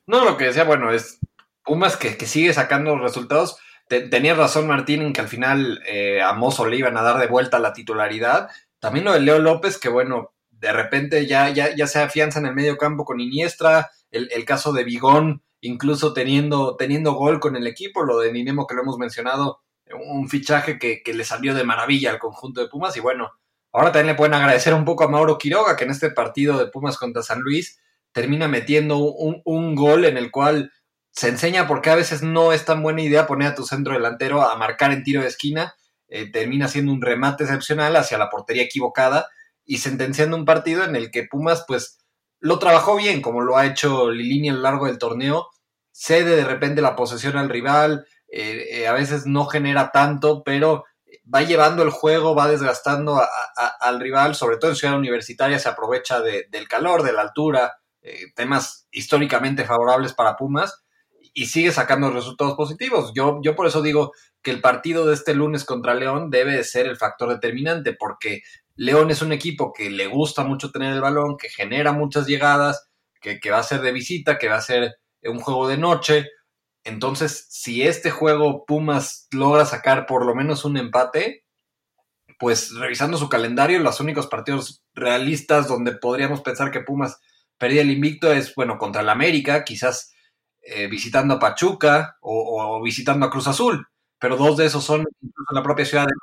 No, 0.05 0.25
lo 0.25 0.37
que 0.37 0.45
decía, 0.45 0.63
bueno, 0.63 0.91
es 0.91 1.19
Pumas 1.63 1.97
que, 1.97 2.13
sigue 2.25 2.53
sacando 2.53 2.97
resultados. 2.97 3.57
tenía 3.87 4.33
razón 4.33 4.67
Martín 4.67 5.01
en 5.01 5.13
que 5.13 5.21
al 5.21 5.27
final 5.27 5.81
eh, 5.87 6.21
a 6.21 6.33
Mozo 6.33 6.65
le 6.67 6.77
iban 6.77 6.97
a 6.97 7.01
dar 7.01 7.19
de 7.19 7.27
vuelta 7.27 7.59
la 7.59 7.73
titularidad. 7.73 8.49
También 8.79 9.05
lo 9.05 9.13
de 9.13 9.21
Leo 9.21 9.39
López, 9.39 9.77
que 9.77 9.89
bueno, 9.89 10.33
de 10.49 10.71
repente 10.71 11.25
ya, 11.25 11.49
ya, 11.49 11.75
ya 11.75 11.87
se 11.87 11.99
afianza 11.99 12.39
en 12.39 12.45
el 12.45 12.55
medio 12.55 12.77
campo 12.77 13.03
con 13.03 13.19
Iniestra, 13.19 13.89
el, 14.11 14.45
caso 14.45 14.73
de 14.73 14.83
Vigón, 14.83 15.43
incluso 15.61 16.13
teniendo, 16.13 16.75
teniendo 16.75 17.13
gol 17.13 17.39
con 17.39 17.55
el 17.55 17.67
equipo, 17.67 18.03
lo 18.03 18.19
de 18.19 18.31
Ninemo 18.31 18.67
que 18.67 18.75
lo 18.75 18.81
hemos 18.81 18.97
mencionado, 18.97 19.61
un 19.93 20.29
fichaje 20.29 20.77
que, 20.79 21.01
le 21.13 21.23
salió 21.23 21.53
de 21.53 21.63
maravilla 21.63 22.11
al 22.11 22.19
conjunto 22.19 22.61
de 22.61 22.67
Pumas. 22.67 22.95
Y 22.95 22.99
bueno, 22.99 23.31
ahora 23.71 23.91
también 23.91 24.07
le 24.07 24.15
pueden 24.15 24.33
agradecer 24.33 24.73
un 24.73 24.85
poco 24.85 25.03
a 25.03 25.09
Mauro 25.09 25.37
Quiroga, 25.37 25.75
que 25.75 25.85
en 25.85 25.91
este 25.91 26.11
partido 26.11 26.57
de 26.57 26.67
Pumas 26.67 26.97
contra 26.97 27.23
San 27.23 27.41
Luis 27.41 27.79
termina 28.11 28.47
metiendo 28.47 28.97
un, 28.97 29.41
un 29.45 29.75
gol 29.75 30.05
en 30.05 30.17
el 30.17 30.31
cual 30.31 30.71
se 31.11 31.27
enseña 31.27 31.67
porque 31.67 31.89
a 31.89 31.95
veces 31.95 32.23
no 32.23 32.53
es 32.53 32.65
tan 32.65 32.81
buena 32.81 33.01
idea 33.01 33.27
poner 33.27 33.49
a 33.49 33.55
tu 33.55 33.65
centro 33.65 33.93
delantero 33.93 34.41
a 34.41 34.55
marcar 34.55 34.91
en 34.91 35.03
tiro 35.03 35.21
de 35.21 35.27
esquina, 35.27 35.75
eh, 36.07 36.31
termina 36.31 36.67
siendo 36.67 36.91
un 36.91 37.01
remate 37.01 37.43
excepcional 37.43 37.95
hacia 37.95 38.17
la 38.17 38.29
portería 38.29 38.63
equivocada 38.63 39.27
y 39.65 39.77
sentenciando 39.77 40.37
un 40.37 40.45
partido 40.45 40.83
en 40.83 40.95
el 40.95 41.11
que 41.11 41.23
Pumas 41.23 41.65
pues 41.67 41.99
lo 42.39 42.59
trabajó 42.59 42.95
bien 42.95 43.21
como 43.21 43.41
lo 43.41 43.57
ha 43.57 43.65
hecho 43.65 44.09
Lilini 44.09 44.49
a 44.49 44.53
lo 44.53 44.61
largo 44.61 44.87
del 44.87 44.97
torneo, 44.97 45.49
cede 45.91 46.35
de 46.35 46.45
repente 46.45 46.81
la 46.81 46.95
posesión 46.95 47.37
al 47.37 47.49
rival, 47.49 48.05
eh, 48.29 48.67
eh, 48.71 48.87
a 48.87 48.93
veces 48.93 49.25
no 49.25 49.45
genera 49.45 49.91
tanto, 49.91 50.43
pero 50.43 50.85
va 51.33 51.43
llevando 51.43 51.83
el 51.83 51.91
juego, 51.91 52.35
va 52.35 52.47
desgastando 52.47 53.21
al 53.79 53.99
rival, 53.99 54.33
sobre 54.33 54.57
todo 54.57 54.71
en 54.71 54.77
Ciudad 54.77 54.97
Universitaria 54.97 55.59
se 55.59 55.69
aprovecha 55.69 56.19
del 56.19 56.67
calor, 56.67 57.03
de 57.03 57.13
la 57.13 57.21
altura, 57.21 57.77
temas 58.35 58.87
históricamente 58.91 59.63
favorables 59.63 60.13
para 60.13 60.35
Pumas 60.35 60.83
y 61.33 61.45
sigue 61.45 61.71
sacando 61.71 62.11
resultados 62.11 62.55
positivos. 62.55 63.11
Yo, 63.15 63.39
yo 63.41 63.55
por 63.55 63.67
eso 63.67 63.81
digo 63.81 64.11
que 64.41 64.51
el 64.51 64.61
partido 64.61 65.05
de 65.05 65.13
este 65.13 65.33
lunes 65.33 65.65
contra 65.65 65.93
León 65.93 66.29
debe 66.29 66.53
de 66.53 66.63
ser 66.63 66.87
el 66.87 66.97
factor 66.97 67.29
determinante, 67.29 67.93
porque 67.93 68.41
León 68.75 69.11
es 69.11 69.21
un 69.21 69.31
equipo 69.31 69.73
que 69.73 69.89
le 69.89 70.07
gusta 70.07 70.43
mucho 70.43 70.71
tener 70.71 70.93
el 70.93 71.01
balón, 71.01 71.37
que 71.37 71.49
genera 71.49 71.93
muchas 71.93 72.27
llegadas, 72.27 72.89
que, 73.21 73.39
va 73.51 73.59
a 73.59 73.63
ser 73.63 73.81
de 73.81 73.91
visita, 73.91 74.37
que 74.37 74.49
va 74.49 74.55
a 74.55 74.61
ser 74.61 74.95
un 75.23 75.39
juego 75.39 75.67
de 75.67 75.77
noche. 75.77 76.27
Entonces, 76.83 77.45
si 77.49 77.83
este 77.83 78.09
juego 78.09 78.65
Pumas 78.65 79.27
logra 79.31 79.65
sacar 79.65 80.07
por 80.07 80.25
lo 80.25 80.33
menos 80.33 80.65
un 80.65 80.77
empate, 80.77 81.45
pues 82.39 82.73
revisando 82.73 83.17
su 83.17 83.29
calendario, 83.29 83.79
los 83.79 83.99
únicos 83.99 84.25
partidos 84.25 84.83
realistas 84.95 85.67
donde 85.67 85.91
podríamos 85.91 86.41
pensar 86.41 86.71
que 86.71 86.81
Pumas 86.81 87.19
perdía 87.59 87.83
el 87.83 87.91
invicto 87.91 88.33
es, 88.33 88.55
bueno, 88.55 88.79
contra 88.79 89.03
el 89.03 89.09
América, 89.09 89.63
quizás 89.63 90.11
eh, 90.61 90.87
visitando 90.87 91.35
a 91.35 91.39
Pachuca 91.39 92.17
o, 92.21 92.81
visitando 92.83 93.25
a 93.25 93.29
Cruz 93.29 93.47
Azul, 93.47 93.87
pero 94.19 94.37
dos 94.37 94.57
de 94.57 94.65
esos 94.65 94.83
son 94.83 95.01
incluso 95.21 95.51
en 95.51 95.55
la 95.55 95.63
propia 95.63 95.85
ciudad 95.85 96.05
de 96.05 96.13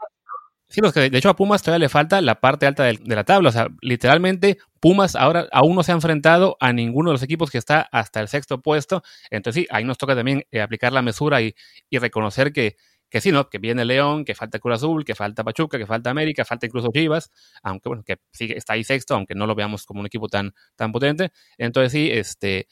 Sí, 0.70 0.82
los 0.82 0.92
que 0.92 1.08
de 1.08 1.16
hecho 1.16 1.30
a 1.30 1.36
Pumas 1.36 1.62
todavía 1.62 1.86
le 1.86 1.88
falta 1.88 2.20
la 2.20 2.40
parte 2.40 2.66
alta 2.66 2.84
de, 2.84 2.98
la 3.06 3.24
tabla. 3.24 3.48
O 3.48 3.52
sea, 3.52 3.68
literalmente 3.80 4.58
Pumas 4.80 5.16
ahora 5.16 5.48
aún 5.50 5.74
no 5.74 5.82
se 5.82 5.92
ha 5.92 5.94
enfrentado 5.94 6.58
a 6.60 6.74
ninguno 6.74 7.08
de 7.10 7.14
los 7.14 7.22
equipos 7.22 7.50
que 7.50 7.56
está 7.56 7.88
hasta 7.90 8.20
el 8.20 8.28
sexto 8.28 8.60
puesto. 8.60 9.02
Entonces 9.30 9.62
sí, 9.62 9.68
ahí 9.70 9.84
nos 9.84 9.96
toca 9.96 10.14
también 10.14 10.44
eh, 10.50 10.60
aplicar 10.60 10.92
la 10.92 11.00
mesura 11.00 11.40
y, 11.40 11.54
reconocer 11.90 12.52
que, 12.52 12.76
que 13.08 13.22
sí, 13.22 13.32
¿no? 13.32 13.48
Que 13.48 13.56
viene 13.58 13.86
León, 13.86 14.26
que 14.26 14.34
falta 14.34 14.58
Cruz 14.58 14.74
Azul, 14.74 15.04
que 15.06 15.14
falta 15.14 15.42
Pachuca, 15.42 15.78
que 15.78 15.86
falta 15.86 16.10
América, 16.10 16.44
falta 16.44 16.66
incluso 16.66 16.90
Chivas, 16.92 17.30
aunque 17.62 17.88
bueno, 17.88 18.02
que 18.04 18.18
sí 18.30 18.52
está 18.54 18.74
ahí 18.74 18.84
sexto, 18.84 19.14
aunque 19.14 19.34
no 19.34 19.46
lo 19.46 19.54
veamos 19.54 19.86
como 19.86 20.00
un 20.00 20.06
equipo 20.06 20.28
tan, 20.28 20.52
tan 20.76 20.92
potente. 20.92 21.32
Entonces 21.56 21.92
sí, 21.92 22.10
este 22.12 22.68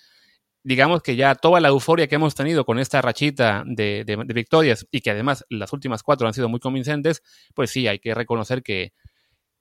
digamos 0.66 1.00
que 1.00 1.14
ya 1.14 1.36
toda 1.36 1.60
la 1.60 1.68
euforia 1.68 2.08
que 2.08 2.16
hemos 2.16 2.34
tenido 2.34 2.64
con 2.64 2.80
esta 2.80 3.00
rachita 3.00 3.62
de, 3.64 4.04
victorias 4.34 4.84
y 4.90 5.00
que 5.00 5.12
además 5.12 5.44
las 5.48 5.72
últimas 5.72 6.02
cuatro 6.02 6.26
han 6.26 6.34
sido 6.34 6.48
muy 6.48 6.58
convincentes, 6.58 7.22
pues 7.54 7.70
sí, 7.70 7.86
hay 7.86 8.00
que 8.00 8.14
reconocer 8.14 8.64
que, 8.64 8.92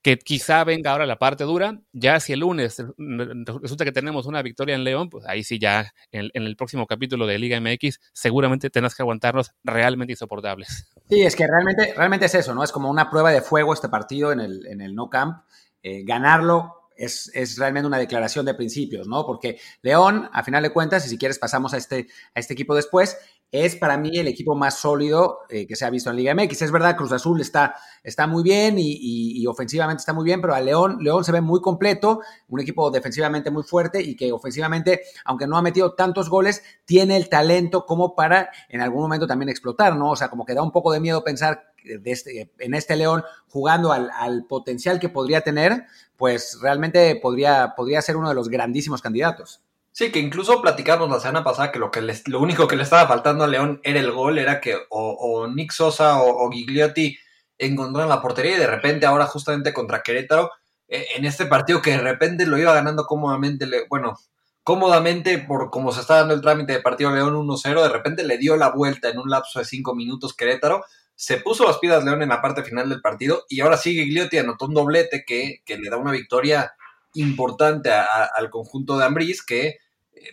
que 0.01 0.17
quizá 0.17 0.63
venga 0.63 0.91
ahora 0.91 1.05
la 1.05 1.17
parte 1.17 1.43
dura. 1.43 1.79
Ya 1.93 2.19
si 2.19 2.33
el 2.33 2.39
lunes 2.39 2.83
resulta 2.97 3.85
que 3.85 3.91
tenemos 3.91 4.25
una 4.25 4.41
victoria 4.41 4.73
en 4.73 4.83
León, 4.83 5.11
pues 5.11 5.27
ahí 5.27 5.43
sí 5.43 5.59
ya 5.59 5.93
en, 6.11 6.31
el 6.33 6.55
próximo 6.55 6.87
capítulo 6.87 7.27
de 7.27 7.37
Liga 7.37 7.61
MX 7.61 7.99
seguramente 8.11 8.71
tendrás 8.71 8.95
que 8.95 9.03
aguantarnos 9.03 9.51
realmente 9.63 10.13
insoportables. 10.13 10.91
Sí, 11.07 11.21
es 11.21 11.35
que 11.35 11.45
realmente, 11.45 11.93
realmente 11.95 12.25
es 12.25 12.33
eso, 12.33 12.55
¿no? 12.55 12.63
Es 12.63 12.71
como 12.71 12.89
una 12.89 13.11
prueba 13.11 13.29
de 13.31 13.41
fuego 13.41 13.75
este 13.75 13.89
partido 13.89 14.31
en 14.31 14.39
el, 14.39 14.65
en 14.65 14.81
el 14.81 14.95
No 14.95 15.11
Camp. 15.11 15.43
Eh, 15.83 16.01
ganarlo 16.03 16.84
es, 16.97 17.57
realmente 17.57 17.87
una 17.87 17.97
declaración 17.97 18.45
de 18.45 18.53
principios, 18.53 19.07
¿no? 19.07 19.25
Porque 19.25 19.59
León, 19.81 20.29
a 20.33 20.43
final 20.43 20.63
de 20.63 20.71
cuentas, 20.71 21.05
y 21.05 21.09
si 21.09 21.17
quieres 21.17 21.39
pasamos 21.39 21.73
a 21.73 21.77
este, 21.77 22.07
a 22.33 22.39
este 22.39 22.53
equipo 22.53 22.75
después, 22.75 23.17
es 23.51 23.75
para 23.75 23.97
mí 23.97 24.17
el 24.17 24.27
equipo 24.27 24.55
más 24.55 24.79
sólido 24.79 25.39
eh, 25.49 25.65
que 25.65 25.75
se 25.75 25.85
ha 25.85 25.89
visto 25.89 26.09
en 26.09 26.17
Liga 26.17 26.35
MX. 26.35 26.63
Es 26.63 26.71
verdad, 26.71 26.97
Cruz 26.97 27.11
Azul 27.11 27.39
está, 27.39 27.75
está 28.03 28.27
muy 28.27 28.43
bien 28.43 28.75
y, 28.77 29.45
ofensivamente 29.47 30.01
está 30.01 30.13
muy 30.13 30.25
bien, 30.25 30.41
pero 30.41 30.55
a 30.55 30.59
León, 30.59 30.97
León 31.01 31.23
se 31.23 31.31
ve 31.31 31.39
muy 31.39 31.61
completo, 31.61 32.21
un 32.49 32.59
equipo 32.59 32.89
defensivamente 32.91 33.51
muy 33.51 33.63
fuerte 33.63 34.01
y 34.01 34.15
que 34.15 34.31
ofensivamente, 34.31 35.01
aunque 35.23 35.47
no 35.47 35.57
ha 35.57 35.61
metido 35.61 35.93
tantos 35.93 36.29
goles, 36.29 36.63
tiene 36.83 37.15
el 37.15 37.29
talento 37.29 37.85
como 37.85 38.15
para 38.15 38.49
en 38.69 38.81
algún 38.81 39.03
momento 39.03 39.27
también 39.27 39.49
explotar, 39.49 39.95
¿no? 39.95 40.11
O 40.11 40.15
sea, 40.15 40.29
como 40.29 40.45
que 40.45 40.53
da 40.53 40.63
un 40.63 40.71
poco 40.71 40.91
de 40.91 40.99
miedo 40.99 41.23
pensar 41.23 41.73
este, 42.03 42.51
en 42.57 42.73
este 42.73 42.95
León 42.95 43.23
jugando 43.47 43.91
al, 43.91 44.09
al, 44.11 44.45
potencial 44.45 44.99
que 44.99 45.09
podría 45.09 45.41
tener, 45.41 45.85
pues 46.17 46.57
realmente 46.61 47.15
podría, 47.21 47.73
podría 47.77 48.01
ser 48.01 48.17
uno 48.17 48.29
de 48.29 48.35
los 48.35 48.49
grandísimos 48.49 49.01
candidatos. 49.01 49.61
Sí, 49.97 50.11
que 50.11 50.19
incluso 50.19 50.61
platicamos 50.61 51.09
la 51.09 51.21
semana 51.21 51.45
pasada 51.45 51.71
que 51.71 51.79
lo, 51.79 51.89
que 51.89 52.01
lo 52.25 52.41
único 52.41 52.67
que 52.67 52.75
le 52.75 52.83
estaba 52.83 53.07
faltando 53.07 53.45
a 53.45 53.47
León 53.47 53.79
era 53.81 54.01
el 54.01 54.11
gol, 54.11 54.37
era 54.37 54.59
que 54.59 54.75
o, 54.89 55.47
Nick 55.47 55.71
Sosa 55.71 56.21
o, 56.21 56.51
Gigliotti 56.51 57.17
encontraron 57.57 58.09
la 58.09 58.21
portería 58.21 58.57
y 58.57 58.59
de 58.59 58.67
repente 58.67 59.05
ahora 59.05 59.25
justamente 59.25 59.71
contra 59.71 60.03
Querétaro, 60.03 60.51
eh, 60.89 61.07
en 61.15 61.23
este 61.23 61.45
partido 61.45 61.81
que 61.81 61.91
de 61.91 61.99
repente 61.99 62.45
lo 62.45 62.57
iba 62.57 62.73
ganando 62.73 63.05
cómodamente, 63.05 63.65
bueno, 63.89 64.19
cómodamente 64.63 65.37
por 65.37 65.69
como 65.69 65.93
se 65.93 66.01
está 66.01 66.15
dando 66.17 66.33
el 66.33 66.41
trámite 66.41 66.73
de 66.73 66.81
partido 66.81 67.11
León 67.11 67.33
1-0, 67.33 67.81
de 67.81 67.89
repente 67.89 68.25
le 68.25 68.37
dio 68.37 68.57
la 68.57 68.71
vuelta 68.71 69.07
en 69.07 69.19
un 69.19 69.29
lapso 69.29 69.59
de 69.59 69.65
5 69.65 69.95
minutos 69.95 70.35
Querétaro, 70.35 70.83
se 71.15 71.37
puso 71.37 71.65
las 71.65 71.77
pidas 71.77 72.03
León 72.03 72.21
en 72.21 72.29
la 72.29 72.41
parte 72.41 72.63
final 72.63 72.89
del 72.89 72.99
partido 72.99 73.45
y 73.47 73.61
ahora 73.61 73.77
sigue 73.77 74.03
Gigliotti 74.03 74.39
anotó 74.39 74.65
un 74.65 74.73
doblete 74.73 75.23
que, 75.25 75.61
que 75.65 75.77
le 75.77 75.89
da 75.89 75.95
una 75.95 76.11
victoria 76.11 76.73
importante 77.13 77.91
al 77.91 78.49
conjunto 78.49 78.97
de 78.97 79.05
Ambriz 79.05 79.41
que 79.41 79.77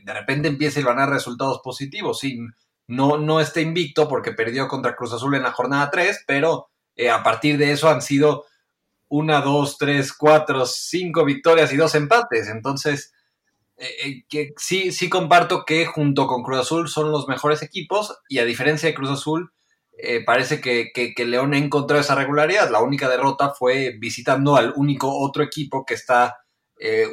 de 0.05 0.13
repente 0.13 0.49
empieza 0.49 0.81
a 0.81 0.85
ganar 0.85 1.11
resultados 1.11 1.61
positivos. 1.63 2.21
No, 2.87 3.17
no 3.17 3.41
está 3.41 3.61
invicto 3.61 4.09
porque 4.09 4.33
perdió 4.33 4.69
contra 4.69 4.97
Cruz 4.97 5.13
Azul 5.13 5.35
en 5.35 5.43
la 5.43 5.53
jornada 5.53 5.91
3, 5.91 6.25
pero 6.27 6.69
eh, 6.97 7.11
a 7.11 7.23
partir 7.23 7.59
de 7.59 7.73
eso 7.73 7.89
han 7.89 8.03
sido 8.03 8.45
una, 9.09 9.41
dos, 9.41 9.79
tres, 9.79 10.13
cuatro, 10.13 10.67
cinco 10.67 11.25
victorias 11.25 11.73
y 11.73 11.77
dos 11.77 11.95
empates. 11.95 12.49
Entonces, 12.49 13.13
eh, 13.77 13.89
eh, 14.05 14.25
que 14.29 14.53
sí, 14.57 14.93
sí 14.93 15.09
comparto 15.09 15.65
que 15.65 15.87
junto 15.87 16.27
con 16.27 16.43
Cruz 16.43 16.61
Azul 16.61 16.89
son 16.89 17.11
los 17.11 17.29
mejores 17.29 17.63
equipos 17.63 18.19
y 18.29 18.39
a 18.39 18.45
diferencia 18.45 18.89
de 18.89 18.95
Cruz 18.95 19.11
Azul, 19.11 19.53
parece 20.27 20.61
que, 20.61 20.91
que, 20.93 21.15
que, 21.15 21.25
León 21.25 21.55
encontró 21.55 21.97
esa 21.97 22.17
regularidad. 22.17 22.71
La 22.71 22.81
única 22.81 23.09
derrota 23.09 23.51
fue 23.51 23.95
visitando 24.01 24.57
al 24.57 24.73
único 24.75 25.17
otro 25.17 25.45
equipo 25.45 25.85
que 25.85 25.95
está 25.95 26.39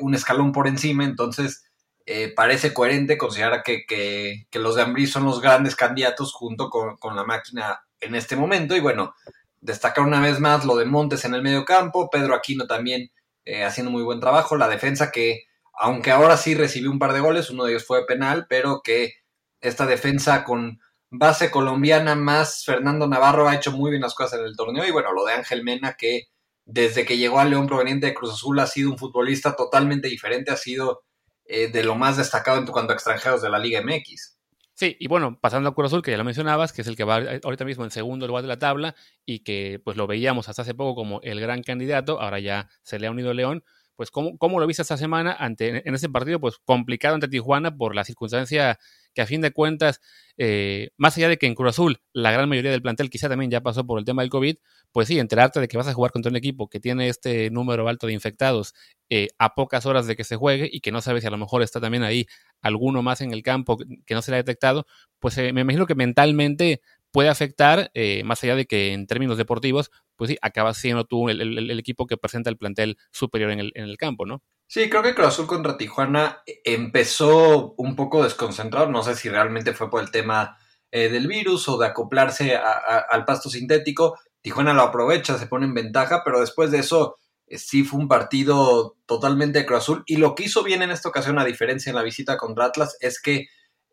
un 0.02 0.16
escalón 0.16 0.52
por 0.52 0.68
encima. 0.68 1.04
Entonces, 1.04 1.69
eh, 2.12 2.34
parece 2.36 2.74
coherente 2.74 3.20
considerar 3.20 3.62
que, 3.62 3.86
que, 3.86 4.48
los 4.60 4.76
de 4.76 4.82
Ambrí 4.82 5.06
son 5.06 5.26
los 5.26 5.42
grandes 5.42 5.76
candidatos 5.76 6.34
junto 6.34 6.68
con, 6.72 7.16
la 7.16 7.24
máquina 7.24 7.82
en 8.00 8.16
este 8.16 8.36
momento. 8.36 8.76
Y 8.76 8.80
bueno, 8.80 9.14
destacar 9.62 10.04
una 10.04 10.20
vez 10.20 10.40
más 10.40 10.66
lo 10.66 10.76
de 10.76 10.86
Montes 10.86 11.24
en 11.26 11.36
el 11.36 11.44
medio 11.44 11.66
campo, 11.66 12.10
Pedro 12.10 12.34
Aquino 12.34 12.66
también 12.66 13.12
eh, 13.46 13.64
haciendo 13.64 13.92
muy 13.92 14.02
buen 14.02 14.20
trabajo, 14.20 14.58
la 14.58 14.68
defensa 14.68 15.12
que, 15.12 15.44
aunque 15.80 16.10
ahora 16.10 16.36
sí 16.38 16.56
recibió 16.56 16.90
un 16.90 16.98
par 16.98 17.14
de 17.14 17.20
goles, 17.20 17.52
uno 17.52 17.66
de 17.66 17.74
ellos 17.74 17.86
fue 17.86 18.08
penal, 18.08 18.48
pero 18.50 18.82
que 18.84 19.14
esta 19.62 19.86
defensa 19.86 20.44
con 20.44 20.80
base 21.12 21.52
colombiana 21.52 22.16
más 22.16 22.66
Fernando 22.66 23.08
Navarro 23.08 23.48
ha 23.48 23.56
hecho 23.56 23.72
muy 23.72 23.92
bien 23.92 24.02
las 24.02 24.16
cosas 24.16 24.40
en 24.40 24.48
el 24.48 24.56
torneo. 24.56 24.84
Y 24.84 24.90
bueno, 24.90 25.14
lo 25.14 25.26
de 25.26 25.34
Ángel 25.34 25.64
Mena 25.64 25.94
que 25.94 26.24
desde 26.66 27.06
que 27.06 27.20
llegó 27.20 27.40
a 27.40 27.46
León 27.46 27.68
proveniente 27.68 28.08
de 28.08 28.16
Cruz 28.16 28.34
Azul 28.34 28.60
ha 28.60 28.66
sido 28.66 28.90
un 28.90 28.98
futbolista 28.98 29.56
totalmente 29.56 30.08
diferente, 30.08 30.50
ha 30.50 30.58
sido 30.58 31.04
eh, 31.50 31.68
de 31.68 31.84
lo 31.84 31.96
más 31.96 32.16
destacado 32.16 32.60
en 32.60 32.66
cuanto 32.68 32.94
a 32.94 32.96
extranjeros 32.96 33.42
de 33.42 33.50
la 33.50 33.58
Liga 33.60 33.82
MX. 33.82 34.38
Sí, 34.76 34.96
y 35.00 35.08
bueno, 35.08 35.38
pasando 35.42 35.68
a 35.68 35.76
Cruz 35.76 35.88
Azul, 35.88 36.02
que 36.02 36.12
ya 36.12 36.18
lo 36.18 36.24
mencionabas, 36.24 36.72
que 36.72 36.84
es 36.84 36.88
el 36.88 36.96
que 36.96 37.04
va 37.04 37.20
ahorita 37.44 37.66
mismo 37.66 37.84
en 37.84 37.92
segundo 37.92 38.28
lugar 38.28 38.44
de 38.44 38.48
la 38.48 38.60
tabla 38.60 38.96
y 39.26 39.40
que 39.40 39.82
pues 39.84 39.98
lo 39.98 40.08
veíamos 40.08 40.48
hasta 40.48 40.62
hace 40.62 40.74
poco 40.74 40.96
como 40.96 41.20
el 41.22 41.42
gran 41.42 41.64
candidato, 41.64 42.22
ahora 42.22 42.40
ya 42.40 42.70
se 42.84 42.98
le 43.00 43.08
ha 43.08 43.12
unido 43.12 43.34
León, 43.34 43.66
pues 43.98 44.12
¿cómo, 44.12 44.38
cómo 44.38 44.60
lo 44.62 44.68
viste 44.68 44.84
esta 44.84 44.96
semana 44.96 45.34
ante, 45.34 45.86
en 45.86 45.96
ese 45.96 46.08
partido? 46.08 46.40
Pues 46.40 46.60
complicado 46.64 47.16
ante 47.16 47.28
Tijuana 47.28 47.76
por 47.76 47.94
la 47.96 48.06
circunstancia 48.06 48.80
que 49.14 49.22
a 49.22 49.26
fin 49.26 49.42
de 49.42 49.52
cuentas, 49.52 50.02
eh, 50.38 50.90
más 50.98 51.18
allá 51.18 51.30
de 51.30 51.38
que 51.38 51.48
en 51.48 51.56
Cruz 51.56 51.70
Azul 51.70 52.02
la 52.14 52.32
gran 52.32 52.48
mayoría 52.50 52.72
del 52.72 52.82
plantel 52.82 53.10
quizá 53.10 53.30
también 53.30 53.52
ya 53.52 53.62
pasó 53.62 53.86
por 53.86 54.00
el 54.00 54.06
tema 54.06 54.22
del 54.22 54.30
COVID, 54.30 54.56
pues 54.92 55.08
sí, 55.08 55.20
enterarte 55.20 55.60
de 55.60 55.68
que 55.68 55.78
vas 55.78 55.88
a 55.88 55.94
jugar 55.94 56.12
contra 56.12 56.30
un 56.30 56.36
equipo 56.36 56.70
que 56.70 56.80
tiene 56.80 57.10
este 57.10 57.50
número 57.50 57.88
alto 57.88 58.08
de 58.08 58.14
infectados 58.14 58.74
eh, 59.10 59.28
a 59.38 59.56
pocas 59.56 59.86
horas 59.86 60.08
de 60.08 60.16
que 60.16 60.24
se 60.24 60.36
juegue 60.36 60.70
y 60.72 60.82
que 60.82 60.92
no 60.92 61.02
sabes 61.02 61.22
si 61.22 61.28
a 61.28 61.32
lo 61.32 61.38
mejor 61.38 61.62
está 61.62 61.80
también 61.82 62.04
ahí 62.04 62.26
alguno 62.62 63.02
más 63.04 63.22
en 63.22 63.34
el 63.34 63.44
campo 63.44 63.78
que 64.06 64.14
no 64.14 64.22
se 64.22 64.32
ha 64.34 64.36
detectado, 64.36 64.86
pues 65.20 65.38
eh, 65.38 65.54
me 65.54 65.62
imagino 65.62 65.86
que 65.86 65.96
mentalmente 65.96 66.82
puede 67.12 67.30
afectar, 67.30 67.92
más 68.24 68.44
allá 68.44 68.56
de 68.56 68.66
que 68.68 68.94
en 68.94 69.08
términos 69.08 69.38
deportivos, 69.38 69.90
pues 70.16 70.30
sí, 70.30 70.38
acabas 70.44 70.78
siendo 70.78 71.06
tú 71.06 71.30
el, 71.30 71.72
equipo 71.80 72.06
que 72.06 72.18
presenta 72.18 72.52
el 72.52 72.58
plantel 72.58 72.98
superior 73.12 73.50
en 73.50 73.60
el, 73.60 73.72
en 73.74 73.86
el 73.86 73.98
campo, 73.98 74.28
¿no? 74.28 74.44
Sí, 74.72 74.88
creo 74.88 75.02
que 75.02 75.16
Cruz 75.16 75.30
Azul 75.30 75.48
contra 75.48 75.78
Tijuana 75.78 76.44
empezó 76.64 77.74
un 77.76 77.96
poco 77.96 78.24
desconcentrado. 78.24 78.88
No 78.92 79.02
sé 79.02 79.16
si 79.16 79.28
realmente 79.28 79.74
fue 79.74 79.90
por 79.90 80.00
el 80.00 80.12
tema 80.12 80.60
eh, 80.92 81.10
del 81.10 81.26
virus 81.26 81.68
o 81.70 81.80
de 81.80 81.88
acoplarse 81.88 82.56
al 82.56 83.26
pasto 83.26 83.50
sintético. 83.50 84.20
Tijuana 84.42 84.76
lo 84.76 84.84
aprovecha, 84.84 85.40
se 85.40 85.48
pone 85.48 85.66
en 85.66 85.74
ventaja, 85.74 86.22
pero 86.24 86.40
después 86.40 86.70
de 86.70 86.78
eso 86.78 87.16
eh, 87.48 87.58
sí 87.58 87.84
fue 87.84 88.00
un 88.00 88.08
partido 88.08 88.98
totalmente 89.08 89.58
de 89.58 89.66
Cruz 89.66 89.80
Azul. 89.80 90.04
Y 90.06 90.18
lo 90.18 90.36
que 90.36 90.44
hizo 90.44 90.62
bien 90.62 90.84
en 90.84 90.92
esta 90.92 91.10
ocasión, 91.10 91.40
a 91.40 91.46
diferencia 91.46 91.90
en 91.90 91.96
la 91.96 92.04
visita 92.04 92.38
contra 92.38 92.66
Atlas, 92.66 92.96
es 93.02 93.20
que 93.20 93.48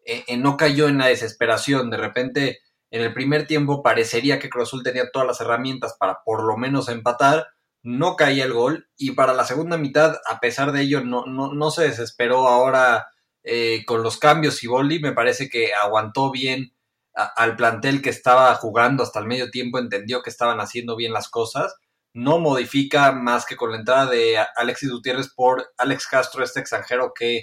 eh, 0.04 0.36
no 0.36 0.58
cayó 0.58 0.88
en 0.88 0.98
la 0.98 1.06
desesperación. 1.06 1.88
De 1.88 1.96
repente, 1.96 2.58
en 2.90 3.00
el 3.00 3.14
primer 3.14 3.46
tiempo 3.46 3.82
parecería 3.82 4.38
que 4.38 4.50
Cruz 4.50 4.68
Azul 4.68 4.82
tenía 4.82 5.10
todas 5.10 5.26
las 5.26 5.40
herramientas 5.40 5.96
para 5.98 6.18
por 6.22 6.44
lo 6.44 6.58
menos 6.58 6.90
empatar 6.90 7.46
no 7.86 8.16
caía 8.16 8.44
el 8.44 8.52
gol 8.52 8.88
y 8.96 9.12
para 9.12 9.32
la 9.32 9.44
segunda 9.44 9.76
mitad, 9.78 10.16
a 10.28 10.40
pesar 10.40 10.72
de 10.72 10.82
ello, 10.82 11.04
no, 11.04 11.24
no, 11.26 11.54
no 11.54 11.70
se 11.70 11.84
desesperó 11.84 12.48
ahora 12.48 13.06
eh, 13.44 13.84
con 13.86 14.02
los 14.02 14.18
cambios 14.18 14.64
y 14.64 14.66
Boldi 14.66 14.98
me 14.98 15.12
parece 15.12 15.48
que 15.48 15.72
aguantó 15.72 16.32
bien 16.32 16.74
al 17.14 17.54
plantel 17.54 18.02
que 18.02 18.10
estaba 18.10 18.52
jugando 18.56 19.04
hasta 19.04 19.20
el 19.20 19.26
medio 19.26 19.52
tiempo, 19.52 19.78
entendió 19.78 20.20
que 20.20 20.30
estaban 20.30 20.58
haciendo 20.58 20.96
bien 20.96 21.12
las 21.12 21.28
cosas, 21.28 21.76
no 22.12 22.40
modifica 22.40 23.12
más 23.12 23.46
que 23.46 23.54
con 23.56 23.70
la 23.70 23.78
entrada 23.78 24.06
de 24.06 24.36
Alexis 24.56 24.90
Gutiérrez 24.90 25.32
por 25.32 25.72
Alex 25.78 26.08
Castro, 26.08 26.42
este 26.42 26.58
extranjero 26.58 27.12
que 27.14 27.36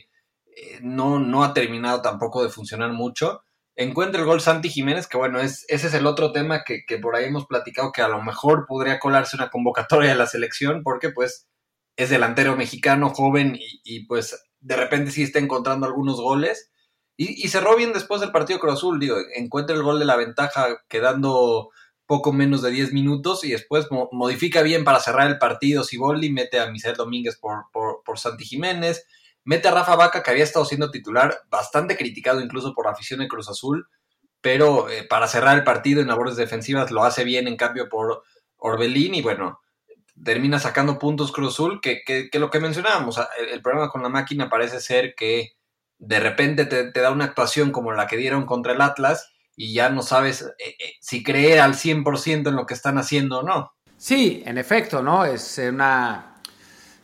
eh, 0.58 0.80
no, 0.82 1.20
no 1.20 1.46
ha 1.46 1.54
terminado 1.54 2.02
tampoco 2.02 2.44
de 2.44 2.50
funcionar 2.50 2.92
mucho 2.92 3.44
encuentra 3.76 4.22
el 4.22 4.28
gol 4.28 4.42
Santi 4.42 4.70
Jiménez, 4.70 5.08
que 5.08 5.18
bueno, 5.18 5.40
es, 5.40 5.66
ese 5.68 5.88
es 5.88 5.94
el 5.94 6.06
otro 6.06 6.32
tema 6.32 6.64
que, 6.64 6.84
por 7.00 7.16
ahí 7.16 7.26
hemos 7.26 7.46
platicado 7.46 7.92
que 7.92 8.02
a 8.02 8.08
lo 8.08 8.22
mejor 8.22 8.66
podría 8.68 9.00
colarse 9.00 9.36
una 9.36 9.50
convocatoria 9.50 10.12
de 10.12 10.16
la 10.16 10.28
selección, 10.28 10.84
porque 10.84 11.10
pues 11.10 11.48
es 11.96 12.10
delantero 12.10 12.56
mexicano, 12.56 13.10
joven, 13.10 13.58
y, 13.58 14.06
pues 14.06 14.44
de 14.60 14.76
repente 14.76 15.12
sí 15.12 15.24
está 15.24 15.40
encontrando 15.40 15.86
algunos 15.86 16.20
goles. 16.20 16.72
Y, 17.18 17.48
cerró 17.50 17.76
bien 17.76 17.94
después 17.94 18.22
del 18.22 18.32
partido 18.32 18.60
Cruz 18.60 18.74
Azul, 18.76 19.00
digo, 19.00 19.18
encuentra 19.36 19.76
el 19.76 19.84
gol 19.84 20.00
de 20.00 20.06
la 20.06 20.16
ventaja 20.16 20.68
quedando 20.90 21.70
poco 22.06 22.34
menos 22.34 22.62
de 22.62 22.72
10 22.72 22.92
minutos 22.94 23.44
y 23.44 23.52
después 23.52 23.88
modifica 24.12 24.62
bien 24.62 24.84
para 24.84 25.00
cerrar 25.00 25.28
el 25.30 25.38
partido 25.38 25.84
Siboldi, 25.84 26.32
mete 26.32 26.60
a 26.60 26.70
Misael 26.70 26.96
Domínguez 26.96 27.38
por, 27.38 27.66
por, 27.72 28.04
por 28.04 28.20
Santi 28.20 28.46
Jiménez, 28.46 29.06
Mete 29.46 29.68
a 29.68 29.72
Rafa 29.72 29.96
Vaca, 29.96 30.24
que 30.24 30.32
había 30.32 30.44
estado 30.44 30.66
siendo 30.66 30.92
titular, 30.92 31.42
bastante 31.50 31.98
criticado 31.98 32.42
incluso 32.42 32.74
por 32.74 32.86
la 32.86 32.92
afición 32.92 33.20
de 33.20 33.28
Cruz 33.28 33.50
Azul, 33.50 33.88
pero 34.42 34.90
eh, 34.90 35.04
para 35.04 35.28
cerrar 35.28 35.58
el 35.58 35.64
partido 35.64 36.02
en 36.02 36.08
labores 36.08 36.36
defensivas 36.36 36.92
lo 36.92 37.04
hace 37.04 37.24
bien 37.24 37.48
en 37.48 37.58
cambio 37.58 37.90
por 37.90 38.24
Orbelín 38.58 39.16
y 39.16 39.22
bueno, 39.22 39.62
termina 40.24 40.60
sacando 40.60 41.00
puntos 41.00 41.32
Cruz 41.32 41.54
Azul, 41.54 41.82
que, 41.82 42.04
que, 42.04 42.30
lo 42.40 42.50
que 42.50 42.60
mencionábamos, 42.60 43.20
el, 43.52 43.62
problema 43.62 43.90
con 43.90 44.04
la 44.04 44.10
máquina 44.10 44.50
parece 44.50 44.80
ser 44.80 45.16
que 45.16 45.54
de 45.98 46.20
repente 46.20 46.66
te, 46.66 46.92
da 46.92 47.12
una 47.12 47.26
actuación 47.26 47.72
como 47.72 47.92
la 47.92 48.08
que 48.08 48.18
dieron 48.18 48.46
contra 48.46 48.74
el 48.74 48.82
Atlas 48.82 49.32
y 49.56 49.74
ya 49.74 49.90
no 49.90 50.02
sabes 50.02 50.42
eh, 50.42 50.76
eh, 50.80 50.94
si 51.00 51.24
creer 51.24 51.60
al 51.60 51.74
100% 51.74 52.50
en 52.50 52.56
lo 52.56 52.66
que 52.66 52.74
están 52.74 52.98
haciendo 52.98 53.40
o 53.40 53.44
no. 53.44 53.74
Sí, 53.98 54.44
en 54.46 54.58
efecto, 54.58 55.02
¿no? 55.02 55.24
Es 55.24 55.58
una 55.58 56.33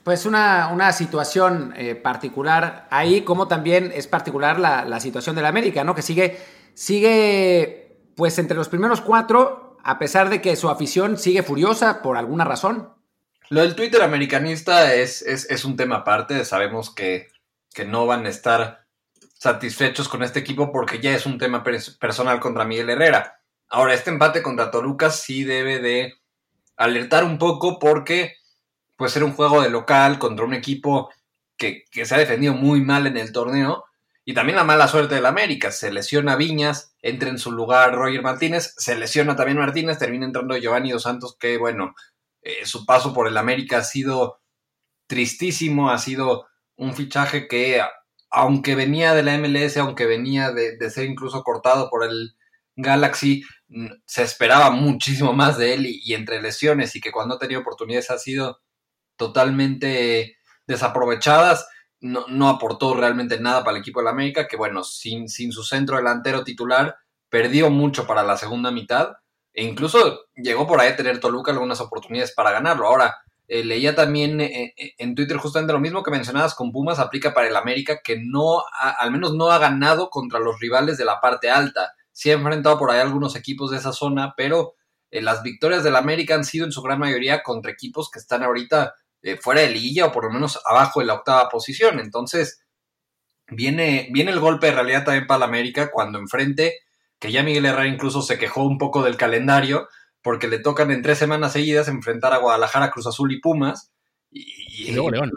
pues 0.03 0.25
una, 0.25 0.69
una 0.69 0.91
situación 0.91 1.73
eh, 1.75 1.95
particular 1.95 2.87
ahí, 2.89 3.21
como 3.21 3.47
también 3.47 3.91
es 3.93 4.07
particular 4.07 4.59
la, 4.59 4.85
la, 4.85 4.99
situación 4.99 5.35
del 5.35 5.45
América, 5.45 5.83
¿no? 5.83 5.95
Que 5.95 6.01
sigue, 6.01 6.39
sigue, 6.73 7.97
pues 8.15 8.39
entre 8.39 8.57
los 8.57 8.69
primeros 8.69 9.01
cuatro, 9.01 9.77
a 9.83 9.99
pesar 9.99 10.29
de 10.29 10.41
que 10.41 10.55
su 10.55 10.69
afición 10.69 11.17
sigue 11.17 11.43
furiosa 11.43 12.01
por 12.01 12.17
alguna 12.17 12.45
razón. 12.45 12.93
Lo 13.49 13.61
del 13.61 13.75
Twitter 13.75 14.01
americanista 14.03 14.93
es, 14.93 15.23
es, 15.23 15.65
un 15.65 15.75
tema 15.75 15.97
aparte, 15.97 16.45
sabemos 16.45 16.93
que, 16.93 17.29
que, 17.73 17.83
no 17.83 18.05
van 18.05 18.27
a 18.27 18.29
estar 18.29 18.85
satisfechos 19.33 20.07
con 20.07 20.21
este 20.21 20.39
equipo 20.39 20.71
porque 20.71 20.99
ya 20.99 21.15
es 21.15 21.25
un 21.25 21.39
tema 21.39 21.63
personal 21.63 22.39
contra 22.39 22.65
Miguel 22.65 22.91
Herrera. 22.91 23.41
Ahora, 23.67 23.95
este 23.95 24.11
empate 24.11 24.43
contra 24.43 24.69
Toluca 24.69 25.09
sí 25.09 25.43
debe 25.43 25.79
de 25.79 26.13
alertar 26.77 27.23
un 27.23 27.39
poco 27.39 27.79
porque 27.79 28.38
puede 28.99 29.11
ser 29.13 29.23
un 29.23 29.31
juego 29.31 29.61
de 29.61 29.69
local 29.69 30.19
contra 30.19 30.43
un 30.43 30.53
equipo 30.53 31.09
que, 31.55 31.85
se 31.89 32.13
ha 32.13 32.17
defendido 32.17 32.53
muy 32.53 32.81
mal 32.81 33.07
en 33.07 33.15
el 33.15 33.31
torneo. 33.31 33.85
Y 34.25 34.33
también 34.33 34.57
la 34.57 34.65
mala 34.65 34.89
suerte 34.89 35.15
del 35.15 35.25
América. 35.25 35.71
Se 35.71 35.89
lesiona 35.89 36.35
Viñas, 36.35 36.93
entra 37.01 37.29
en 37.29 37.39
su 37.39 37.53
lugar 37.53 37.95
Roger 37.95 38.21
Martínez, 38.21 38.75
se 38.77 38.95
lesiona 38.95 39.37
también 39.37 39.57
Martínez, 39.57 39.97
termina 39.97 40.25
entrando 40.25 40.57
Giovanni 40.57 40.91
Dos 40.91 41.03
Santos, 41.03 41.37
que 41.39 41.57
bueno, 41.57 41.95
eh, 42.41 42.65
su 42.65 42.85
paso 42.85 43.13
por 43.13 43.29
el 43.29 43.37
América 43.37 43.77
ha 43.77 43.83
sido 43.85 44.41
tristísimo, 45.07 45.89
ha 45.89 45.97
sido 45.97 46.47
un 46.75 46.93
fichaje 46.93 47.47
que, 47.47 47.81
aunque 48.29 48.75
venía 48.75 49.13
de 49.13 49.23
la 49.23 49.37
MLS, 49.37 49.77
aunque 49.77 50.07
venía 50.07 50.51
de, 50.51 50.77
ser 50.89 51.05
incluso 51.05 51.41
cortado 51.43 51.89
por 51.89 52.03
el 52.03 52.35
Galaxy, 52.75 53.43
se 54.05 54.23
esperaba 54.23 54.71
muchísimo 54.71 55.31
más 55.31 55.57
de 55.57 55.73
él 55.73 55.85
y, 55.85 56.01
y 56.03 56.15
entre 56.15 56.41
lesiones 56.41 56.97
y 56.97 57.01
que 57.01 57.13
cuando 57.13 57.35
ha 57.35 57.39
tenido 57.39 57.61
oportunidades 57.61 58.11
ha 58.11 58.17
sido 58.17 58.59
totalmente 59.19 60.37
desaprovechadas. 60.65 61.67
no, 61.99 62.25
no, 62.29 62.49
aportó 62.49 62.95
realmente 62.95 63.39
nada 63.39 63.63
para 63.63 63.77
el 63.77 63.81
equipo 63.81 63.99
del 63.99 64.07
América, 64.07 64.47
que 64.47 64.57
bueno, 64.57 64.83
sin, 64.83 65.27
sin 65.27 65.51
su 65.51 65.63
centro 65.63 65.97
delantero 65.97 66.43
titular, 66.43 66.95
perdió 67.29 67.69
mucho 67.69 68.07
para 68.07 68.23
la 68.23 68.37
segunda 68.37 68.71
mitad, 68.71 69.09
e 69.53 69.63
incluso 69.63 70.25
llegó 70.35 70.65
por 70.65 70.79
ahí 70.79 70.89
a 70.89 70.95
tener 70.95 71.19
Toluca 71.19 71.51
algunas 71.51 71.81
oportunidades 71.81 72.33
para 72.33 72.51
ganarlo. 72.51 72.87
Ahora, 72.87 73.17
eh, 73.47 73.63
leía 73.63 73.95
también 73.95 74.39
eh, 74.41 74.73
eh, 74.77 74.93
en 74.99 75.15
Twitter 75.15 75.37
justamente 75.37 75.73
lo 75.73 75.79
mismo 75.79 76.03
que 76.03 76.11
mencionabas 76.11 76.53
con 76.53 76.71
Pumas, 76.71 76.99
aplica 76.99 77.33
para 77.33 77.47
el 77.47 77.55
América, 77.55 77.99
que 78.03 78.17
no, 78.23 78.63
al 78.79 79.11
menos 79.11 79.33
no 79.33 79.51
ha 79.51 79.57
ganado 79.57 80.09
contra 80.09 80.39
los 80.39 80.59
rivales 80.59 80.97
de 80.97 81.05
la 81.05 81.19
parte 81.19 81.49
alta. 81.49 81.93
Sí 82.11 82.29
ha 82.29 82.35
enfrentado 82.35 82.77
por 82.77 82.91
ahí 82.91 82.99
algunos 82.99 83.35
equipos 83.35 83.71
de 83.71 83.77
esa 83.77 83.91
zona, 83.91 84.33
pero 84.37 84.75
las 85.11 85.41
victorias 85.41 85.83
del 85.83 85.95
América 85.95 86.35
han 86.35 86.45
sido 86.45 86.65
en 86.65 86.71
su 86.71 86.83
gran 86.83 86.99
mayoría 86.99 87.41
contra 87.41 87.71
equipos 87.71 88.11
que 88.11 88.19
están 88.19 88.43
ahorita 88.43 88.93
fuera 89.41 89.61
de 89.61 89.69
liguilla 89.69 90.05
o 90.05 90.11
por 90.11 90.25
lo 90.25 90.31
menos 90.31 90.59
abajo 90.65 90.99
de 90.99 91.05
la 91.05 91.15
octava 91.15 91.49
posición. 91.49 91.99
Entonces, 91.99 92.63
viene, 93.47 94.09
viene 94.11 94.31
el 94.31 94.39
golpe 94.39 94.67
de 94.67 94.73
realidad 94.73 95.03
también 95.03 95.27
para 95.27 95.37
el 95.37 95.43
América 95.43 95.91
cuando 95.91 96.19
enfrente, 96.19 96.79
que 97.19 97.31
ya 97.31 97.43
Miguel 97.43 97.65
Herrera 97.65 97.87
incluso 97.87 98.21
se 98.21 98.37
quejó 98.37 98.63
un 98.63 98.77
poco 98.77 99.03
del 99.03 99.17
calendario, 99.17 99.87
porque 100.21 100.47
le 100.47 100.59
tocan 100.59 100.91
en 100.91 101.01
tres 101.01 101.17
semanas 101.17 101.53
seguidas 101.53 101.87
enfrentar 101.87 102.33
a 102.33 102.37
Guadalajara, 102.37 102.91
Cruz 102.91 103.07
Azul 103.07 103.31
y 103.31 103.39
Pumas. 103.39 103.91
Y, 104.31 104.91
luego 104.91 105.09
León. 105.09 105.31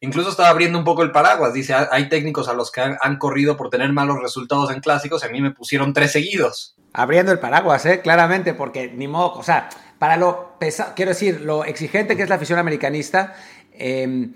Incluso, 0.00 0.30
estaba 0.30 0.50
abriendo 0.50 0.78
un 0.78 0.84
poco 0.84 1.02
el 1.02 1.10
paraguas. 1.10 1.52
Dice, 1.52 1.74
hay 1.74 2.08
técnicos 2.08 2.48
a 2.48 2.54
los 2.54 2.70
que 2.70 2.80
han, 2.80 3.18
corrido 3.18 3.56
por 3.56 3.70
tener 3.70 3.92
malos 3.92 4.20
resultados 4.20 4.70
en 4.70 4.80
clásicos 4.80 5.22
y 5.22 5.26
a 5.26 5.30
mí 5.30 5.40
me 5.40 5.50
pusieron 5.50 5.92
tres 5.92 6.12
seguidos. 6.12 6.76
Abriendo 6.92 7.32
el 7.32 7.38
paraguas, 7.38 7.84
¿eh? 7.86 8.00
claramente, 8.00 8.54
porque 8.54 8.88
ni 8.88 9.08
modo, 9.08 9.32
o 9.32 9.42
sea, 9.42 9.68
para 10.00 10.16
lo 10.16 10.56
pesado, 10.58 10.94
quiero 10.96 11.10
decir, 11.10 11.42
lo 11.42 11.62
exigente 11.66 12.16
que 12.16 12.22
es 12.22 12.30
la 12.30 12.36
afición 12.36 12.58
americanista, 12.58 13.34
eh, 13.74 14.30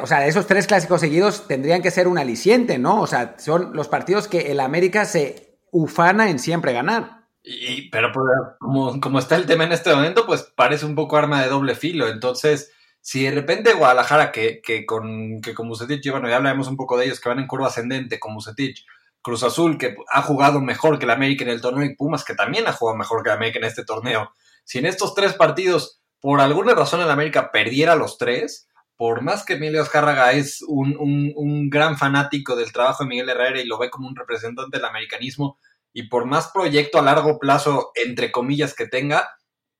o 0.00 0.06
sea, 0.06 0.26
esos 0.26 0.46
tres 0.46 0.66
clásicos 0.66 1.02
seguidos 1.02 1.46
tendrían 1.46 1.82
que 1.82 1.90
ser 1.90 2.08
un 2.08 2.16
aliciente, 2.16 2.78
¿no? 2.78 3.02
O 3.02 3.06
sea, 3.06 3.36
son 3.38 3.74
los 3.74 3.88
partidos 3.88 4.28
que 4.28 4.50
el 4.50 4.60
América 4.60 5.04
se 5.04 5.58
ufana 5.72 6.30
en 6.30 6.38
siempre 6.38 6.72
ganar. 6.72 7.26
Y, 7.42 7.90
pero 7.90 8.12
pues, 8.12 8.24
como, 8.58 8.98
como, 8.98 9.18
está 9.18 9.36
el 9.36 9.44
tema 9.44 9.64
en 9.64 9.72
este 9.72 9.94
momento, 9.94 10.24
pues 10.24 10.50
parece 10.56 10.86
un 10.86 10.94
poco 10.94 11.18
arma 11.18 11.42
de 11.42 11.50
doble 11.50 11.74
filo. 11.74 12.08
Entonces, 12.08 12.72
si 13.02 13.24
de 13.24 13.32
repente 13.32 13.74
Guadalajara, 13.74 14.32
que, 14.32 14.62
que 14.62 14.86
con 14.86 15.42
que 15.42 15.52
con 15.52 15.68
Musetich, 15.68 16.10
bueno, 16.10 16.30
ya 16.30 16.36
hablaremos 16.36 16.68
un 16.68 16.78
poco 16.78 16.96
de 16.96 17.04
ellos, 17.04 17.20
que 17.20 17.28
van 17.28 17.40
en 17.40 17.46
curva 17.46 17.66
ascendente 17.66 18.18
con 18.18 18.32
Musetich, 18.32 18.86
Cruz 19.20 19.42
Azul, 19.42 19.76
que 19.76 19.96
ha 20.10 20.22
jugado 20.22 20.62
mejor 20.62 20.98
que 20.98 21.04
el 21.04 21.10
América 21.10 21.44
en 21.44 21.50
el 21.50 21.60
torneo, 21.60 21.84
y 21.84 21.94
Pumas, 21.94 22.24
que 22.24 22.34
también 22.34 22.66
ha 22.68 22.72
jugado 22.72 22.96
mejor 22.96 23.22
que 23.22 23.28
el 23.28 23.36
América 23.36 23.58
en 23.58 23.66
este 23.66 23.84
torneo. 23.84 24.32
Si 24.64 24.78
en 24.78 24.86
estos 24.86 25.14
tres 25.14 25.34
partidos, 25.34 26.00
por 26.20 26.40
alguna 26.40 26.74
razón, 26.74 27.00
el 27.00 27.10
América 27.10 27.50
perdiera 27.52 27.96
los 27.96 28.18
tres, 28.18 28.68
por 28.96 29.22
más 29.22 29.44
que 29.44 29.54
Emilio 29.54 29.82
Azcárraga 29.82 30.32
es 30.32 30.62
un, 30.62 30.96
un, 30.98 31.32
un 31.34 31.70
gran 31.70 31.98
fanático 31.98 32.54
del 32.54 32.72
trabajo 32.72 33.02
de 33.02 33.08
Miguel 33.08 33.30
Herrera 33.30 33.60
y 33.60 33.66
lo 33.66 33.78
ve 33.78 33.90
como 33.90 34.06
un 34.06 34.14
representante 34.14 34.78
del 34.78 34.84
americanismo, 34.84 35.58
y 35.92 36.08
por 36.08 36.24
más 36.24 36.50
proyecto 36.52 36.98
a 36.98 37.02
largo 37.02 37.38
plazo, 37.38 37.90
entre 37.94 38.30
comillas, 38.30 38.74
que 38.74 38.86
tenga, 38.86 39.28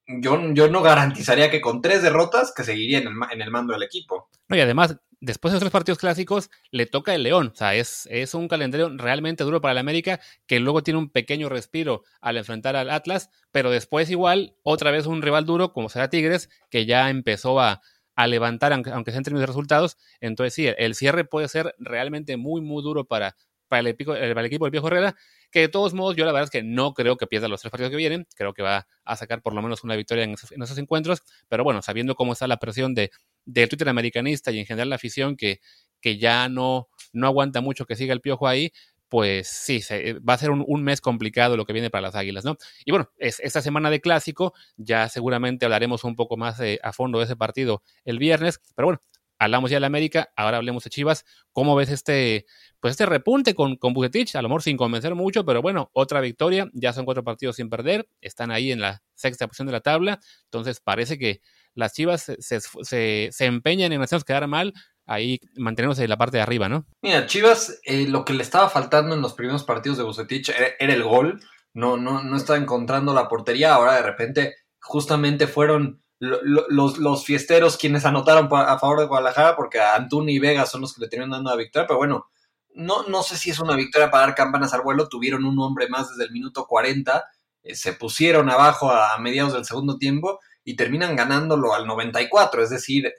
yo, 0.07 0.39
yo 0.53 0.69
no 0.69 0.83
garantizaría 0.83 1.51
que 1.51 1.61
con 1.61 1.81
tres 1.81 2.03
derrotas 2.03 2.53
que 2.55 2.65
seguiría 2.65 2.99
en 2.99 3.09
el, 3.09 3.15
en 3.31 3.41
el 3.41 3.51
mando 3.51 3.73
del 3.73 3.85
equipo. 3.85 4.29
No, 4.49 4.57
y 4.57 4.61
además, 4.61 4.97
después 5.23 5.53
de 5.53 5.57
los 5.57 5.61
tres 5.61 5.73
partidos 5.73 5.99
clásicos, 5.99 6.51
le 6.73 6.85
toca 6.85 7.15
el 7.15 7.23
León. 7.23 7.53
O 7.53 7.57
sea, 7.57 7.75
es, 7.75 8.07
es 8.11 8.35
un 8.35 8.49
calendario 8.49 8.91
realmente 8.97 9.45
duro 9.45 9.61
para 9.61 9.73
el 9.73 9.79
América, 9.79 10.21
que 10.47 10.61
luego 10.61 10.83
tiene 10.83 10.99
un 10.99 11.11
pequeño 11.11 11.49
respiro 11.49 12.03
al 12.21 12.37
enfrentar 12.37 12.77
al 12.77 12.91
Atlas, 12.91 13.31
pero 13.53 13.71
después 13.71 14.11
igual, 14.11 14.57
otra 14.63 14.91
vez 14.91 15.07
un 15.07 15.23
rival 15.23 15.47
duro, 15.47 15.73
como 15.73 15.89
será 15.89 16.11
Tigres, 16.11 16.51
que 16.71 16.87
ya 16.87 17.09
empezó 17.09 17.61
a, 17.61 17.81
a 18.17 18.27
levantar, 18.27 18.73
aunque, 18.73 18.91
aunque 18.91 19.13
sea 19.13 19.19
en 19.19 19.25
términos 19.25 19.43
de 19.43 19.47
resultados. 19.47 19.97
Entonces 20.21 20.55
sí, 20.55 20.67
el 20.77 20.95
cierre 20.97 21.25
puede 21.25 21.47
ser 21.49 21.75
realmente 21.79 22.37
muy, 22.37 22.61
muy 22.61 22.83
duro 22.83 23.05
para, 23.05 23.37
para 23.73 23.81
el, 23.81 23.87
equipo, 23.87 24.15
el, 24.15 24.37
equipo 24.45 24.67
del 24.67 24.73
viejo 24.73 24.89
Herrera, 24.89 25.15
que 25.51 25.61
de 25.61 25.69
todos 25.69 25.95
modos 25.95 26.15
yo 26.15 26.27
la 26.27 26.33
verdad 26.33 26.45
es 26.45 26.51
que 26.51 26.63
no 26.63 26.93
creo 26.93 27.17
que 27.17 27.27
pierda 27.27 27.49
los 27.49 27.63
tres 27.63 27.71
partidos 27.71 27.91
que 27.91 27.97
vienen, 27.97 28.27
creo 28.37 28.53
que 28.53 28.63
va 28.63 28.87
a 29.05 29.17
sacar 29.17 29.41
por 29.41 29.55
lo 29.55 29.63
menos 29.63 29.83
una 29.83 29.97
victoria 29.97 30.25
en 30.25 30.33
esos, 30.35 30.79
encuentros, 30.79 31.23
pero 31.49 31.65
bueno, 31.65 31.81
sabiendo 31.81 32.15
cómo 32.15 32.35
está 32.35 32.47
la 32.47 32.59
presión 32.59 32.95
de, 32.95 33.11
del 33.45 33.69
Twitter 33.69 33.89
americanista 33.89 34.51
y 34.51 34.59
en 34.59 34.67
general 34.67 34.91
la 34.91 34.97
afición 34.97 35.37
que, 35.37 35.61
que 36.01 36.19
ya 36.19 36.49
no, 36.49 36.89
no 37.13 37.27
aguanta 37.27 37.61
mucho 37.61 37.87
que 37.87 37.97
siga 37.97 38.13
el 38.13 38.21
piojo 38.21 38.49
ahí, 38.49 38.73
pues 39.09 39.47
sí, 39.47 39.81
va 40.27 40.35
a 40.35 40.39
ser 40.39 40.51
un, 40.51 40.83
mes 40.83 41.03
complicado 41.03 41.57
lo 41.57 41.67
que 41.67 41.75
viene 41.75 41.91
para 41.91 42.01
las 42.01 42.15
Águilas, 42.15 42.47
¿no? 42.47 42.57
Y 42.87 42.93
bueno, 42.93 43.11
es, 43.19 43.41
esta 43.41 43.61
semana 43.61 43.91
de 43.91 44.01
clásico, 44.01 44.55
ya 44.79 45.09
seguramente 45.11 45.67
hablaremos 45.67 46.05
un 46.05 46.17
poco 46.17 46.39
más 46.39 46.61
a 46.83 46.93
fondo 46.95 47.19
de 47.19 47.27
ese 47.27 47.37
partido 47.37 47.83
el 48.07 48.19
viernes, 48.19 48.63
pero 48.75 48.87
bueno, 48.87 49.03
hablamos 49.43 49.71
ya 49.71 49.77
de 49.77 49.81
la 49.81 49.89
América, 49.89 50.33
ahora 50.37 50.59
hablemos 50.59 50.85
de 50.85 50.91
Chivas. 50.91 51.25
¿Cómo 51.53 51.75
ves 51.75 51.91
este, 51.91 52.47
pues 52.81 52.93
este 52.93 53.07
repunte 53.07 53.55
con, 53.55 53.77
con 53.77 53.93
Bucetich? 53.93 54.37
A 54.37 54.43
lo 54.43 54.49
mejor 54.49 54.63
sin 54.63 54.77
convencer 54.77 55.15
mucho, 55.15 55.45
pero 55.45 55.61
bueno, 55.61 55.91
otra 55.93 56.21
victoria. 56.21 56.71
Ya 56.73 56.93
son 56.93 57.05
cuatro 57.05 57.25
partidos 57.25 57.57
sin 57.57 57.69
perder. 57.69 58.09
Están 58.21 58.51
ahí 58.53 58.71
en 58.71 58.81
la 58.81 59.03
sexta 59.15 59.47
posición 59.49 59.67
de 59.67 59.73
la 59.73 59.81
tabla. 59.81 60.21
Entonces 60.45 60.81
parece 60.81 61.19
que 61.19 61.41
las 61.75 61.93
Chivas 61.93 62.33
se, 62.39 62.61
se, 62.61 63.45
empeñan 63.45 63.93
en 63.93 64.03
hacernos 64.03 64.25
quedar 64.25 64.47
mal. 64.47 64.73
Ahí 65.05 65.41
mantenerse 65.57 66.05
en 66.05 66.11
la 66.11 66.17
parte 66.17 66.37
de 66.37 66.45
arriba, 66.45 66.69
¿no? 66.69 66.87
Mira, 67.03 67.27
Chivas, 67.27 67.81
eh, 67.85 68.07
lo 68.07 68.25
que 68.25 68.35
le 68.35 68.43
estaba 68.43 68.71
faltando 68.71 69.15
en 69.15 69.21
los 69.21 69.35
primeros 69.35 69.65
partidos 69.65 69.99
de 69.99 70.05
Bucetich 70.05 70.51
era, 70.51 70.95
el 70.95 71.03
gol. 71.03 71.41
No, 71.75 71.97
no, 71.97 72.23
no 72.23 72.37
estaba 72.37 72.59
encontrando 72.59 73.13
la 73.13 73.29
portería. 73.29 73.75
Ahora 73.75 73.95
de 73.95 74.03
repente, 74.03 74.55
justamente 74.81 75.47
fueron 75.49 76.03
los, 76.21 76.99
los 76.99 77.25
fiesteros 77.25 77.77
quienes 77.77 78.05
anotaron 78.05 78.49
a 78.53 78.79
favor 78.79 79.01
de 79.01 79.07
Guadalajara, 79.07 79.57
porque 79.57 79.81
a 79.81 80.07
y 80.29 80.39
Vega 80.39 80.67
son 80.67 80.83
los 80.83 80.95
que 80.95 81.01
le 81.01 81.09
tenían 81.09 81.31
dando 81.31 81.51
la 81.51 81.57
victoria, 81.57 81.87
pero 81.87 81.99
bueno, 81.99 82.27
no, 82.75 83.03
no 83.09 83.23
sé 83.23 83.37
si 83.37 83.51
es 83.51 83.59
una 83.59 83.75
victoria 83.75 84.11
para 84.11 84.27
dar 84.27 84.35
campanas 84.37 84.73
al 84.73 84.83
vuelo, 84.83 85.09
tuvieron 85.09 85.45
un 85.45 85.59
hombre 85.59 85.89
más 85.89 86.11
desde 86.11 86.25
el 86.25 86.31
minuto 86.31 86.67
40, 86.67 87.25
eh, 87.65 87.75
se 87.75 87.93
pusieron 87.93 88.51
abajo 88.51 88.91
a, 88.91 89.19
mediados 89.19 89.53
del 89.53 89.65
segundo 89.65 89.99
tiempo 89.99 90.39
y 90.65 90.77
terminan 90.77 91.17
ganándolo 91.17 91.75
al 91.75 91.87
94, 91.87 92.63
es 92.63 92.71
decir, 92.71 93.13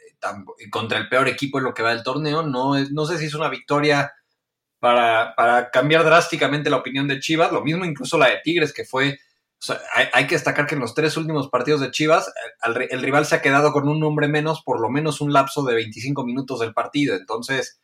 contra 0.71 0.97
el 0.97 1.09
peor 1.09 1.27
equipo 1.27 1.57
en 1.57 1.65
lo 1.65 1.73
que 1.73 1.83
va 1.83 1.93
del 1.93 2.03
torneo, 2.03 2.43
no, 2.43 2.75
no 2.91 3.05
sé 3.05 3.17
si 3.17 3.25
es 3.25 3.33
una 3.33 3.49
victoria 3.49 4.11
para, 4.79 5.33
para 5.35 5.69
cambiar 5.69 6.03
drásticamente 6.03 6.69
la 6.69 6.77
opinión 6.77 7.07
de 7.07 7.19
Chivas, 7.19 7.51
lo 7.51 7.61
mismo 7.61 7.85
incluso 7.85 8.17
la 8.17 8.29
de 8.29 8.39
Tigres, 8.43 8.73
que 8.73 8.85
fue 8.85 9.17
hay, 10.13 10.27
que 10.27 10.35
destacar 10.35 10.67
que 10.67 10.75
en 10.75 10.81
los 10.81 10.93
tres 10.93 11.15
últimos 11.15 11.49
partidos 11.49 11.79
de 11.81 11.91
Chivas, 11.91 12.31
el, 12.63 13.01
rival 13.01 13.25
se 13.25 13.35
ha 13.35 13.41
quedado 13.41 13.71
con 13.71 13.87
un 13.87 14.03
hombre 14.03 14.27
menos 14.27 14.61
por 14.63 14.81
lo 14.81 14.89
menos 14.89 15.21
un 15.21 15.31
lapso 15.31 15.63
de 15.63 15.75
25 15.75 16.25
minutos 16.25 16.59
del 16.59 16.73
partido. 16.73 17.15
Entonces, 17.15 17.79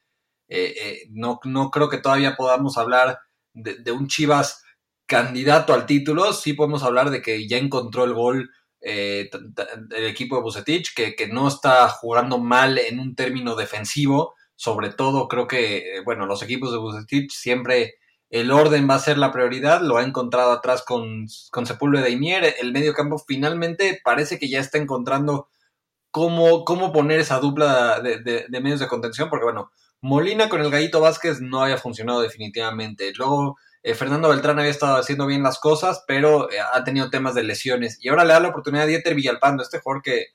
eh, 0.50 0.74
eh, 0.82 1.00
no, 1.12 1.40
no, 1.46 1.70
creo 1.72 1.90
que 1.90 2.00
todavía 2.00 2.36
podamos 2.36 2.78
hablar 2.78 3.20
de, 3.54 3.92
un 3.92 4.08
Chivas 4.08 4.64
candidato 5.06 5.74
al 5.74 5.86
título. 5.86 6.34
Sí 6.34 6.54
podemos 6.54 6.84
hablar 6.84 7.12
de 7.12 7.22
que 7.22 7.48
ya 7.48 7.58
encontró 7.58 8.04
el 8.04 8.14
gol 8.14 8.50
eh, 8.82 9.30
el 9.96 10.06
equipo 10.06 10.36
de 10.36 10.42
Bucetich, 10.42 10.94
que, 10.94 11.16
que, 11.16 11.28
no 11.28 11.48
está 11.48 11.90
jugando 11.90 12.38
mal 12.38 12.78
en 12.78 13.00
un 13.00 13.16
término 13.16 13.56
defensivo. 13.56 14.36
Sobre 14.56 14.90
todo, 14.90 15.28
creo 15.28 15.48
que, 15.48 16.02
bueno, 16.06 16.26
los 16.26 16.44
equipos 16.44 16.72
de 16.72 16.78
Bucetich 16.78 17.32
siempre 17.32 17.96
el 18.30 18.52
orden 18.52 18.88
va 18.90 18.96
a 18.96 19.00
ser 19.00 19.18
la 19.18 19.32
prioridad, 19.32 19.82
lo 19.82 19.98
ha 19.98 20.04
encontrado 20.04 20.52
atrás 20.52 20.84
con, 20.84 21.26
con 21.52 21.66
Sepúlveda 21.66 22.04
de 22.04 22.12
Imier, 22.12 22.56
el 22.60 22.72
medio 22.72 22.94
campo 22.94 23.18
finalmente 23.18 24.00
parece 24.04 24.38
que 24.38 24.50
ya 24.50 24.60
está 24.60 24.78
encontrando 24.78 25.50
cómo, 26.12 26.64
cómo 26.64 26.92
poner 26.92 27.20
esa 27.20 27.40
dupla 27.40 28.02
de, 28.02 28.46
medios 28.62 28.80
de 28.80 28.88
contención, 28.88 29.30
porque 29.30 29.46
bueno, 29.46 29.72
Molina 30.02 30.48
con 30.48 30.62
el 30.62 30.70
Gallito 30.70 31.02
Vázquez 31.02 31.42
no 31.42 31.62
había 31.62 31.78
funcionado 31.78 32.22
definitivamente, 32.22 33.12
luego 33.16 33.58
eh, 33.84 33.96
Fernando 33.96 34.30
Beltrán 34.30 34.60
había 34.60 34.72
estado 34.72 34.98
haciendo 34.98 35.26
bien 35.26 35.44
las 35.44 35.60
cosas, 35.60 36.04
pero 36.08 36.52
eh, 36.52 36.58
ha 36.60 36.84
tenido 36.84 37.10
temas 37.10 37.36
de 37.36 37.44
lesiones, 37.44 37.98
y 38.02 38.10
ahora 38.10 38.26
le 38.26 38.34
da 38.34 38.40
la 38.40 38.50
oportunidad 38.50 38.84
a 38.84 38.88
Dieter 38.88 39.16
Villalpando, 39.16 39.64
este 39.64 39.80
jugador 39.80 40.04
que 40.04 40.28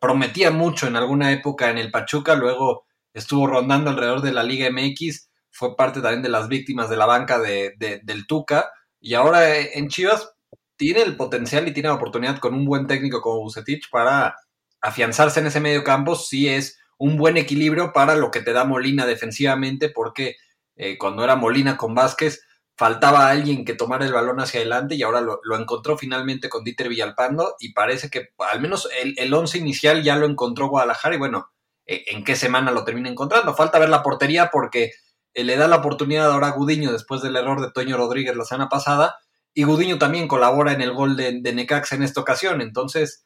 prometía 0.00 0.50
mucho 0.50 0.86
en 0.86 0.96
alguna 0.96 1.32
época 1.32 1.70
en 1.70 1.78
el 1.78 1.90
Pachuca, 1.90 2.34
luego 2.34 2.86
estuvo 3.12 3.46
rondando 3.46 3.90
alrededor 3.90 4.22
de 4.22 4.32
la 4.32 4.42
Liga 4.42 4.70
MX, 4.70 5.30
fue 5.50 5.76
parte 5.76 6.00
también 6.00 6.22
de 6.22 6.28
las 6.28 6.48
víctimas 6.48 6.88
de 6.88 6.96
la 6.96 7.06
banca 7.06 7.38
de, 7.38 7.74
del 8.02 8.26
Tuca, 8.26 8.70
y 9.00 9.14
ahora 9.14 9.58
en 9.58 9.88
Chivas 9.88 10.32
tiene 10.76 11.02
el 11.02 11.16
potencial 11.16 11.66
y 11.66 11.72
tiene 11.72 11.88
la 11.88 11.96
oportunidad 11.96 12.38
con 12.38 12.54
un 12.54 12.64
buen 12.64 12.86
técnico 12.86 13.20
como 13.20 13.40
Bucetich 13.40 13.90
para 13.90 14.36
afianzarse 14.80 15.40
en 15.40 15.48
ese 15.48 15.60
medio 15.60 15.82
campo, 15.82 16.14
si 16.14 16.48
es 16.48 16.78
un 16.98 17.16
buen 17.16 17.36
equilibrio 17.36 17.92
para 17.92 18.14
lo 18.14 18.30
que 18.30 18.40
te 18.40 18.52
da 18.52 18.64
Molina 18.64 19.04
defensivamente, 19.04 19.88
porque 19.88 20.36
eh, 20.76 20.96
cuando 20.96 21.24
era 21.24 21.36
Molina 21.36 21.76
con 21.76 21.94
Vázquez, 21.94 22.42
faltaba 22.78 23.28
alguien 23.28 23.64
que 23.64 23.74
tomara 23.74 24.06
el 24.06 24.12
balón 24.12 24.40
hacia 24.40 24.60
adelante 24.60 24.94
y 24.94 25.02
ahora 25.02 25.20
lo, 25.20 25.40
encontró 25.58 25.98
finalmente 25.98 26.48
con 26.48 26.64
Dieter 26.64 26.88
Villalpando 26.88 27.56
y 27.58 27.72
parece 27.72 28.08
que 28.08 28.28
al 28.38 28.60
menos 28.60 28.88
el, 29.02 29.14
el 29.18 29.34
once 29.34 29.58
inicial 29.58 30.02
ya 30.02 30.16
lo 30.16 30.26
encontró 30.26 30.68
Guadalajara 30.68 31.16
y 31.16 31.18
bueno, 31.18 31.50
eh, 31.86 32.04
¿en 32.08 32.22
qué 32.22 32.36
semana 32.36 32.70
lo 32.70 32.84
termina 32.84 33.08
encontrando? 33.08 33.54
Falta 33.54 33.78
ver 33.78 33.88
la 33.88 34.02
portería 34.02 34.50
porque 34.52 34.92
eh, 35.34 35.44
le 35.44 35.56
da 35.56 35.66
la 35.66 35.76
oportunidad 35.76 36.30
ahora 36.30 36.48
a 36.48 36.52
Gudiño 36.52 36.92
después 36.92 37.20
del 37.20 37.36
error 37.36 37.60
de 37.60 37.72
Toño 37.72 37.96
Rodríguez 37.96 38.36
la 38.36 38.44
semana 38.44 38.68
pasada, 38.68 39.16
y 39.54 39.64
Gudiño 39.64 39.98
también 39.98 40.28
colabora 40.28 40.72
en 40.72 40.80
el 40.80 40.92
gol 40.92 41.16
de, 41.16 41.40
de 41.40 41.52
Necaxa 41.52 41.96
en 41.96 42.04
esta 42.04 42.20
ocasión. 42.20 42.60
Entonces, 42.60 43.24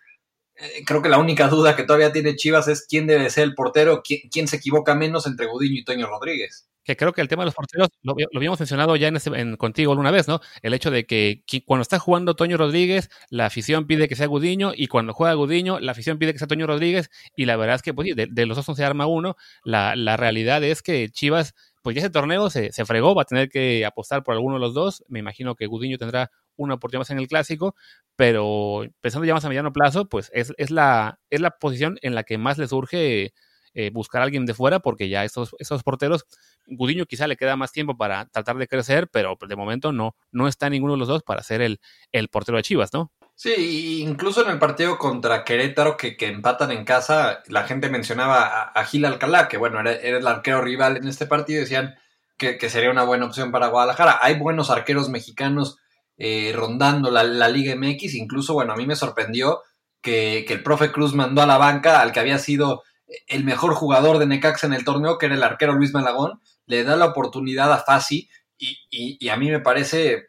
eh, 0.56 0.84
creo 0.86 1.02
que 1.02 1.08
la 1.08 1.18
única 1.18 1.48
duda 1.48 1.76
que 1.76 1.84
todavía 1.84 2.12
tiene 2.12 2.36
Chivas 2.36 2.68
es 2.68 2.86
quién 2.86 3.06
debe 3.06 3.30
ser 3.30 3.44
el 3.44 3.54
portero, 3.54 4.02
quién, 4.02 4.48
se 4.48 4.56
equivoca 4.56 4.94
menos 4.94 5.26
entre 5.26 5.46
Gudiño 5.46 5.80
y 5.80 5.84
Toño 5.84 6.06
Rodríguez. 6.06 6.68
Que 6.84 6.96
creo 6.96 7.12
que 7.12 7.20
el 7.20 7.28
tema 7.28 7.42
de 7.42 7.46
los 7.46 7.54
porteros 7.54 7.88
lo, 8.02 8.14
habíamos 8.34 8.58
mencionado 8.58 8.96
ya 8.96 9.08
en, 9.08 9.56
contigo 9.56 9.92
alguna 9.92 10.10
vez, 10.10 10.28
¿no? 10.28 10.40
El 10.62 10.74
hecho 10.74 10.90
de 10.90 11.06
que, 11.06 11.44
cuando 11.64 11.82
está 11.82 11.98
jugando 11.98 12.34
Toño 12.34 12.56
Rodríguez, 12.56 13.10
la 13.30 13.46
afición 13.46 13.86
pide 13.86 14.08
que 14.08 14.16
sea 14.16 14.26
Gudiño 14.26 14.72
y 14.74 14.88
cuando 14.88 15.12
juega 15.12 15.34
Gudiño, 15.34 15.80
la 15.80 15.92
afición 15.92 16.18
pide 16.18 16.32
que 16.32 16.38
sea 16.38 16.48
Toño 16.48 16.66
Rodríguez 16.66 17.10
y 17.36 17.46
la 17.46 17.56
verdad 17.56 17.76
es 17.76 17.82
que 17.82 17.94
pues, 17.94 18.08
de, 18.14 18.46
los 18.46 18.56
dos 18.56 18.76
se 18.76 18.84
arma 18.84 19.06
uno. 19.06 19.36
La, 19.64 19.96
la 19.96 20.16
realidad 20.16 20.62
es 20.64 20.82
que 20.82 21.08
Chivas 21.10 21.54
pues 21.82 21.96
ya 21.96 22.00
ese 22.00 22.10
torneo 22.10 22.48
se, 22.48 22.72
se, 22.72 22.84
fregó, 22.84 23.14
va 23.14 23.22
a 23.22 23.24
tener 23.24 23.48
que 23.48 23.84
apostar 23.84 24.22
por 24.22 24.34
alguno 24.34 24.54
de 24.54 24.60
los 24.60 24.72
dos. 24.72 25.04
Me 25.08 25.18
imagino 25.18 25.56
que 25.56 25.66
Gudiño 25.66 25.98
tendrá 25.98 26.30
una 26.56 26.74
oportunidad 26.74 27.00
más 27.00 27.10
en 27.10 27.18
el 27.18 27.28
clásico, 27.28 27.74
pero 28.16 28.84
pensando 29.00 29.26
ya 29.26 29.34
más 29.34 29.44
a 29.44 29.48
mediano 29.48 29.72
plazo, 29.72 30.08
pues 30.08 30.30
es, 30.32 30.52
es, 30.58 30.70
la, 30.70 31.18
es 31.30 31.40
la 31.40 31.50
posición 31.58 31.98
en 32.02 32.14
la 32.14 32.22
que 32.22 32.38
más 32.38 32.58
le 32.58 32.68
surge 32.68 33.32
eh, 33.74 33.90
buscar 33.90 34.20
a 34.20 34.24
alguien 34.24 34.46
de 34.46 34.54
fuera, 34.54 34.80
porque 34.80 35.08
ya 35.08 35.24
estos, 35.24 35.54
estos 35.58 35.82
porteros, 35.82 36.24
Gudiño 36.66 37.06
quizá 37.06 37.26
le 37.26 37.36
queda 37.36 37.56
más 37.56 37.72
tiempo 37.72 37.96
para 37.96 38.26
tratar 38.26 38.56
de 38.56 38.68
crecer, 38.68 39.08
pero 39.08 39.36
de 39.46 39.56
momento 39.56 39.92
no, 39.92 40.14
no 40.30 40.48
está 40.48 40.70
ninguno 40.70 40.94
de 40.94 40.98
los 40.98 41.08
dos 41.08 41.22
para 41.22 41.42
ser 41.42 41.60
el, 41.60 41.80
el 42.12 42.28
portero 42.28 42.56
de 42.56 42.62
Chivas, 42.62 42.92
¿no? 42.92 43.10
Sí, 43.34 44.02
incluso 44.02 44.44
en 44.44 44.50
el 44.50 44.58
partido 44.58 44.98
contra 44.98 45.42
Querétaro 45.42 45.96
que, 45.96 46.16
que 46.16 46.28
empatan 46.28 46.70
en 46.70 46.84
casa, 46.84 47.42
la 47.48 47.64
gente 47.64 47.88
mencionaba 47.88 48.70
a, 48.74 48.84
Gil 48.84 49.04
Alcalá, 49.04 49.48
que 49.48 49.56
bueno, 49.56 49.80
era, 49.80 49.92
el 49.92 50.26
arquero 50.26 50.60
rival 50.60 50.98
en 50.98 51.08
este 51.08 51.26
partido, 51.26 51.60
decían 51.60 51.96
que, 52.38 52.58
que, 52.58 52.70
sería 52.70 52.90
una 52.90 53.04
buena 53.04 53.26
opción 53.26 53.50
para 53.50 53.68
Guadalajara. 53.68 54.18
Hay 54.22 54.38
buenos 54.38 54.70
arqueros 54.70 55.08
mexicanos 55.08 55.78
eh, 56.24 56.52
rondando 56.54 57.10
la, 57.10 57.48
Liga 57.48 57.74
MX. 57.74 58.14
Incluso, 58.14 58.54
bueno, 58.54 58.72
a 58.72 58.76
mí 58.76 58.86
me 58.86 58.96
sorprendió 58.96 59.62
que, 60.00 60.46
el 60.48 60.62
profe 60.62 60.92
Cruz 60.92 61.14
mandó 61.14 61.42
a 61.42 61.46
la 61.46 61.58
banca 61.58 62.00
al 62.00 62.12
que 62.12 62.20
había 62.20 62.38
sido 62.38 62.82
el 63.26 63.44
mejor 63.44 63.74
jugador 63.74 64.18
de 64.18 64.26
Necaxa 64.26 64.66
en 64.66 64.72
el 64.72 64.84
torneo, 64.84 65.18
que 65.18 65.26
era 65.26 65.34
el 65.34 65.42
arquero 65.42 65.74
Luis 65.74 65.92
Malagón, 65.92 66.40
le 66.66 66.84
da 66.84 66.96
la 66.96 67.06
oportunidad 67.06 67.72
a 67.72 67.78
Fasi 67.78 68.28
y, 68.58 69.28
a 69.28 69.36
mí 69.36 69.50
me 69.50 69.60
parece 69.60 70.28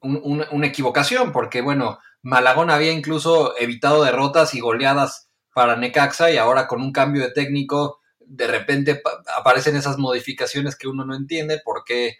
una 0.00 0.66
equivocación, 0.66 1.32
porque 1.32 1.60
bueno, 1.60 1.98
Malagón 2.22 2.70
había 2.70 2.92
incluso 2.92 3.56
evitado 3.58 4.02
derrotas 4.02 4.54
y 4.54 4.60
goleadas 4.60 5.28
para 5.54 5.76
Necaxa 5.76 6.30
y 6.30 6.38
ahora 6.38 6.66
con 6.66 6.80
un 6.80 6.92
cambio 6.92 7.22
de 7.22 7.30
técnico 7.30 8.00
de 8.18 8.46
repente 8.46 9.02
aparecen 9.36 9.76
esas 9.76 9.98
modificaciones 9.98 10.76
que 10.76 10.88
uno 10.88 11.04
no 11.04 11.14
entiende, 11.14 11.60
por 11.64 11.84
qué 11.84 12.16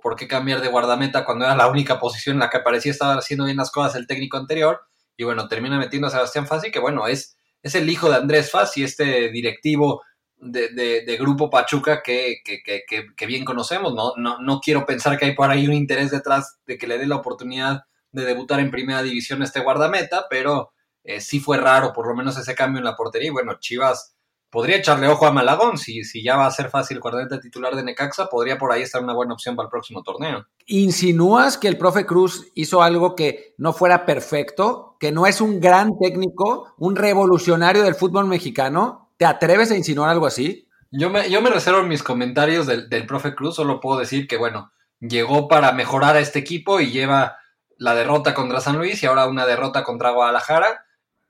por, 0.00 0.16
qué 0.16 0.28
cambiar 0.28 0.60
de 0.60 0.68
guardameta 0.68 1.24
cuando 1.24 1.44
era 1.44 1.56
la 1.56 1.68
única 1.68 1.98
posición 1.98 2.36
en 2.36 2.40
la 2.40 2.50
que 2.50 2.60
parecía 2.60 2.92
estar 2.92 3.18
haciendo 3.18 3.44
bien 3.46 3.56
las 3.56 3.70
cosas 3.70 3.96
el 3.96 4.06
técnico 4.06 4.36
anterior. 4.36 4.80
Y 5.16 5.24
bueno, 5.24 5.48
termina 5.48 5.78
metiendo 5.78 6.08
a 6.08 6.10
Sebastián 6.10 6.46
Fassi, 6.46 6.70
que 6.70 6.78
bueno, 6.78 7.06
es, 7.06 7.36
es 7.62 7.74
el 7.74 7.88
hijo 7.88 8.10
de 8.10 8.16
Andrés 8.16 8.50
Fassi, 8.50 8.82
este 8.82 9.30
directivo 9.30 10.02
de, 10.36 11.16
Grupo 11.18 11.48
Pachuca 11.48 12.02
que, 12.02 12.42
que, 12.44 13.26
bien 13.26 13.44
conocemos. 13.44 13.94
¿no? 13.94 14.14
No, 14.16 14.38
no 14.40 14.60
quiero 14.60 14.84
pensar 14.84 15.18
que 15.18 15.26
hay 15.26 15.34
por 15.34 15.50
ahí 15.50 15.66
un 15.66 15.74
interés 15.74 16.10
detrás 16.10 16.58
de 16.66 16.76
que 16.76 16.86
le 16.86 16.98
dé 16.98 17.06
la 17.06 17.16
oportunidad 17.16 17.82
de 18.10 18.24
debutar 18.24 18.60
en 18.60 18.70
primera 18.70 19.02
división 19.02 19.42
este 19.42 19.60
guardameta, 19.60 20.26
pero 20.28 20.72
eh, 21.04 21.20
sí 21.20 21.40
fue 21.40 21.56
raro 21.56 21.92
por 21.92 22.06
lo 22.06 22.14
menos 22.14 22.36
ese 22.36 22.54
cambio 22.54 22.78
en 22.78 22.84
la 22.84 22.96
portería. 22.96 23.28
Y 23.28 23.32
bueno, 23.32 23.58
Chivas 23.58 24.14
podría 24.52 24.76
echarle 24.76 25.08
ojo 25.08 25.26
a 25.26 25.32
Malagón, 25.32 25.78
si, 25.78 26.04
si 26.04 26.22
ya 26.22 26.36
va 26.36 26.44
a 26.44 26.50
ser 26.50 26.68
fácil 26.68 27.00
guardameta 27.00 27.40
titular 27.40 27.74
de 27.74 27.82
Necaxa, 27.82 28.26
podría 28.26 28.58
por 28.58 28.70
ahí 28.70 28.82
estar 28.82 29.02
una 29.02 29.14
buena 29.14 29.32
opción 29.32 29.56
para 29.56 29.66
el 29.66 29.70
próximo 29.70 30.02
torneo. 30.02 30.46
¿Insinúas 30.66 31.56
que 31.56 31.68
el 31.68 31.78
profe 31.78 32.04
Cruz 32.04 32.46
hizo 32.54 32.82
algo 32.82 33.16
que 33.16 33.54
no 33.56 33.72
fuera 33.72 34.04
perfecto, 34.04 34.98
que 35.00 35.10
no 35.10 35.26
es 35.26 35.40
un 35.40 35.58
gran 35.58 35.98
técnico, 35.98 36.74
un 36.76 36.96
revolucionario 36.96 37.82
del 37.82 37.94
fútbol 37.94 38.26
mexicano? 38.26 39.14
¿Te 39.16 39.24
atreves 39.24 39.70
a 39.70 39.76
insinuar 39.76 40.10
algo 40.10 40.26
así? 40.26 40.68
Yo 40.90 41.08
me, 41.08 41.30
yo 41.30 41.40
me 41.40 41.48
reservo 41.48 41.82
mis 41.84 42.02
comentarios 42.02 42.66
del, 42.66 43.06
profe 43.06 43.34
Cruz, 43.34 43.56
solo 43.56 43.80
puedo 43.80 44.00
decir 44.00 44.28
que, 44.28 44.36
bueno, 44.36 44.70
llegó 45.00 45.48
para 45.48 45.72
mejorar 45.72 46.16
a 46.16 46.20
este 46.20 46.40
equipo 46.40 46.78
y 46.78 46.90
lleva 46.90 47.38
la 47.78 47.94
derrota 47.94 48.34
contra 48.34 48.60
San 48.60 48.76
Luis 48.76 49.02
y 49.02 49.06
ahora 49.06 49.26
una 49.26 49.46
derrota 49.46 49.82
contra 49.82 50.10
Guadalajara 50.10 50.84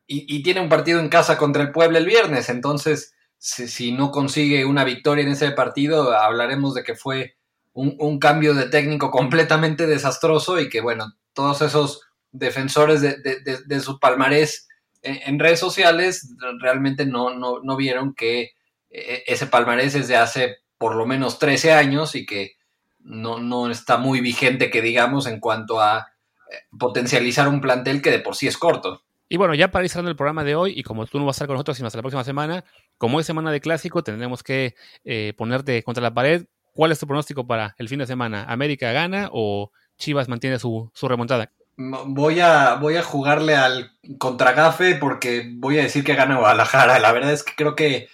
y, 0.06 0.42
tiene 0.42 0.60
un 0.60 0.68
partido 0.68 1.00
en 1.00 1.08
casa 1.08 1.38
contra 1.38 1.62
el 1.62 1.72
Puebla 1.72 1.98
el 1.98 2.06
viernes, 2.06 2.48
entonces 2.48 3.14
si, 3.38 3.92
no 3.92 4.10
consigue 4.10 4.64
una 4.64 4.84
victoria 4.84 5.24
en 5.24 5.32
ese 5.32 5.50
partido, 5.52 6.16
hablaremos 6.16 6.74
de 6.74 6.84
que 6.84 6.94
fue 6.94 7.36
un, 7.72 8.18
cambio 8.18 8.54
de 8.54 8.68
técnico 8.68 9.10
completamente 9.10 9.86
desastroso 9.86 10.60
y 10.60 10.68
que 10.68 10.80
bueno, 10.80 11.14
todos 11.32 11.62
esos 11.62 12.02
defensores 12.30 13.00
de, 13.00 13.80
su 13.80 13.98
palmarés 13.98 14.68
en, 15.02 15.38
redes 15.38 15.58
sociales 15.58 16.34
realmente 16.60 17.06
no, 17.06 17.34
no, 17.34 17.76
vieron 17.76 18.14
que 18.14 18.50
eh, 18.90 19.24
ese 19.26 19.46
palmarés 19.46 19.94
es 19.94 20.08
de 20.08 20.16
hace 20.16 20.56
por 20.78 20.94
lo 20.94 21.06
menos 21.06 21.38
13 21.38 21.72
años 21.72 22.14
y 22.14 22.26
que 22.26 22.52
no, 23.00 23.38
no 23.38 23.70
está 23.70 23.96
muy 23.96 24.20
vigente 24.20 24.70
que 24.70 24.82
digamos 24.82 25.26
en 25.26 25.40
cuanto 25.40 25.80
a 25.80 26.08
eh, 26.50 26.56
potencializar 26.78 27.48
un 27.48 27.60
plantel 27.60 28.02
que 28.02 28.10
de 28.10 28.20
por 28.20 28.36
sí 28.36 28.46
es 28.46 28.58
corto. 28.58 29.02
Y 29.32 29.38
bueno, 29.38 29.54
ya 29.54 29.70
para 29.70 29.82
ir 29.82 29.90
cerrando 29.90 30.10
el 30.10 30.16
programa 30.16 30.44
de 30.44 30.54
hoy, 30.54 30.74
y 30.76 30.82
como 30.82 31.06
tú 31.06 31.18
no 31.18 31.24
vas 31.24 31.36
a 31.36 31.38
estar 31.38 31.46
con 31.46 31.54
nosotros 31.54 31.78
sino 31.78 31.86
hasta 31.86 31.96
la 31.96 32.02
próxima 32.02 32.22
semana, 32.22 32.64
como 32.98 33.18
es 33.18 33.24
semana 33.24 33.50
de 33.50 33.62
clásico, 33.62 34.02
tendremos 34.02 34.42
que 34.42 34.74
eh, 35.06 35.32
ponerte 35.38 35.82
contra 35.84 36.02
la 36.02 36.12
pared. 36.12 36.44
¿Cuál 36.74 36.92
es 36.92 36.98
tu 36.98 37.06
pronóstico 37.06 37.46
para 37.46 37.74
el 37.78 37.88
fin 37.88 38.00
de 38.00 38.06
semana? 38.06 38.44
¿América 38.44 38.92
gana 38.92 39.30
o 39.32 39.70
Chivas 39.96 40.28
mantiene 40.28 40.58
su, 40.58 40.90
remontada? 41.00 41.50
Voy 41.78 42.40
a, 42.40 42.74
voy 42.74 42.96
a 42.96 43.02
jugarle 43.02 43.56
al 43.56 43.92
contragafe 44.18 44.96
porque 44.96 45.50
voy 45.50 45.78
a 45.78 45.84
decir 45.84 46.04
que 46.04 46.14
gana 46.14 46.36
Guadalajara. 46.36 46.98
La 46.98 47.12
verdad 47.12 47.32
es 47.32 47.42
que 47.42 47.54
creo 47.56 47.74
que 47.74 48.08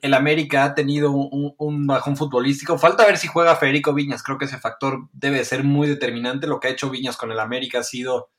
el, 0.00 0.14
América 0.14 0.62
ha 0.62 0.74
tenido 0.76 1.10
un, 1.10 1.56
un, 1.58 1.86
bajón 1.88 2.16
futbolístico. 2.16 2.78
Falta 2.78 3.04
ver 3.04 3.18
si 3.18 3.26
juega 3.26 3.56
Federico 3.56 3.92
Viñas. 3.92 4.22
Creo 4.22 4.38
que 4.38 4.44
ese 4.44 4.58
factor 4.58 5.08
debe 5.12 5.44
ser 5.44 5.64
muy 5.64 5.88
determinante. 5.88 6.46
Lo 6.46 6.60
que 6.60 6.68
ha 6.68 6.70
hecho 6.70 6.88
Viñas 6.88 7.16
con 7.16 7.32
el 7.32 7.40
América 7.40 7.80
ha 7.80 7.82
sido 7.82 8.30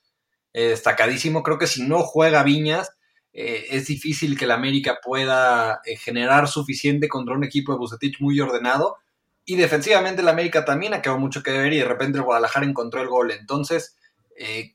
eh, 0.58 0.70
destacadísimo. 0.70 1.44
Creo 1.44 1.58
que 1.58 1.68
si 1.68 1.84
no 1.84 2.04
juega 2.04 2.42
Viñas, 2.42 2.90
eh, 3.34 3.66
es 3.72 3.88
difícil 3.88 4.38
que 4.40 4.46
el 4.46 4.52
América 4.52 5.00
pueda 5.04 5.82
eh, 5.84 5.98
generar 5.98 6.48
suficiente 6.48 7.10
contra 7.10 7.36
un 7.36 7.44
equipo 7.44 7.74
de 7.74 7.78
Bucetich 7.78 8.22
muy 8.22 8.40
ordenado. 8.40 8.96
Y 9.44 9.58
defensivamente 9.58 10.22
el 10.22 10.30
América 10.30 10.64
también 10.64 10.94
ha 10.94 11.02
quedado 11.02 11.20
mucho 11.20 11.44
que 11.44 11.52
ver 11.52 11.74
y 11.74 11.80
de 11.80 11.84
repente 11.84 12.20
el 12.20 12.24
Guadalajara 12.24 12.66
encontró 12.66 13.02
el 13.02 13.10
gol. 13.10 13.32
Entonces, 13.32 13.98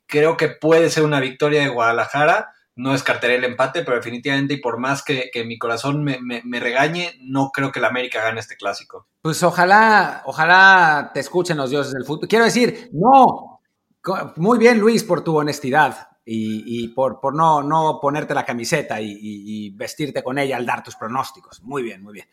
creo 0.06 0.36
que 0.36 0.48
puede 0.48 0.90
ser 0.90 1.02
una 1.02 1.18
victoria 1.18 1.62
de 1.62 1.68
Guadalajara. 1.68 2.50
No 2.76 2.92
descartaré 2.92 3.36
el 3.36 3.44
empate, 3.44 3.82
pero 3.82 3.96
definitivamente, 3.96 4.54
y 4.54 4.60
por 4.60 4.78
más 4.78 5.02
que, 5.02 5.30
mi 5.46 5.56
corazón 5.56 6.04
me, 6.04 6.18
me, 6.20 6.60
regañe, 6.60 7.18
no 7.22 7.50
creo 7.52 7.72
que 7.72 7.78
el 7.78 7.86
América 7.86 8.22
gane 8.22 8.40
este 8.40 8.56
clásico. 8.56 9.06
Pues 9.22 9.42
ojalá, 9.42 10.22
ojalá 10.26 11.10
te 11.14 11.20
escuchen 11.20 11.56
los 11.56 11.70
dioses 11.70 11.94
del 11.94 12.04
fútbol. 12.04 12.28
Quiero 12.28 12.44
decir, 12.44 12.90
no, 12.92 13.49
muy 14.36 14.58
bien, 14.58 14.78
Luis, 14.78 15.04
por 15.04 15.22
tu 15.22 15.36
honestidad 15.36 16.08
y, 16.24 16.88
por, 16.88 17.34
no, 17.34 17.98
ponerte 18.00 18.34
la 18.34 18.44
camiseta 18.44 19.00
y, 19.00 19.70
vestirte 19.70 20.22
con 20.22 20.38
ella 20.38 20.56
al 20.56 20.66
dar 20.66 20.82
tus 20.82 20.96
pronósticos. 20.96 21.62
Muy 21.62 21.82
bien, 21.82 22.02
muy 22.02 22.14
bien. 22.14 22.26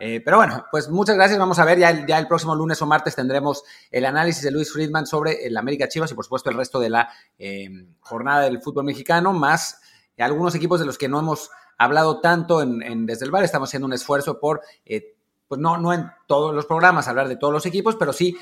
Eh, 0.00 0.20
pero 0.24 0.38
bueno, 0.38 0.64
pues 0.70 0.88
muchas 0.88 1.16
gracias. 1.16 1.38
Vamos 1.38 1.58
a 1.58 1.64
ver, 1.64 1.78
ya 1.78 1.90
el, 1.90 2.06
ya 2.06 2.18
el 2.18 2.26
próximo 2.26 2.54
lunes 2.54 2.80
o 2.82 2.86
martes 2.86 3.14
tendremos 3.14 3.62
el 3.90 4.06
análisis 4.06 4.42
de 4.42 4.50
Luis 4.50 4.72
Friedman 4.72 5.06
sobre 5.06 5.46
el 5.46 5.56
América 5.56 5.86
Chivas 5.86 6.10
y 6.10 6.14
por 6.14 6.24
supuesto 6.24 6.50
el 6.50 6.56
resto 6.56 6.80
de 6.80 6.90
la 6.90 7.10
eh, 7.38 7.68
jornada 8.00 8.44
del 8.44 8.60
fútbol 8.60 8.84
mexicano, 8.84 9.32
más 9.32 9.80
algunos 10.18 10.54
equipos 10.54 10.80
de 10.80 10.86
los 10.86 10.98
que 10.98 11.08
no 11.08 11.18
hemos 11.18 11.50
hablado 11.78 12.20
tanto 12.20 12.62
en, 12.62 13.06
desde 13.06 13.24
el 13.24 13.30
bar. 13.30 13.44
Estamos 13.44 13.68
haciendo 13.68 13.86
un 13.86 13.92
esfuerzo 13.92 14.38
por, 14.38 14.62
eh, 14.84 15.16
pues 15.48 15.60
no 15.60 15.92
en 15.92 16.10
todos 16.26 16.54
los 16.54 16.66
programas 16.66 17.08
hablar 17.08 17.28
de 17.28 17.36
todos 17.36 17.52
los 17.52 17.66
equipos, 17.66 17.96
pero 17.96 18.12
sí 18.12 18.36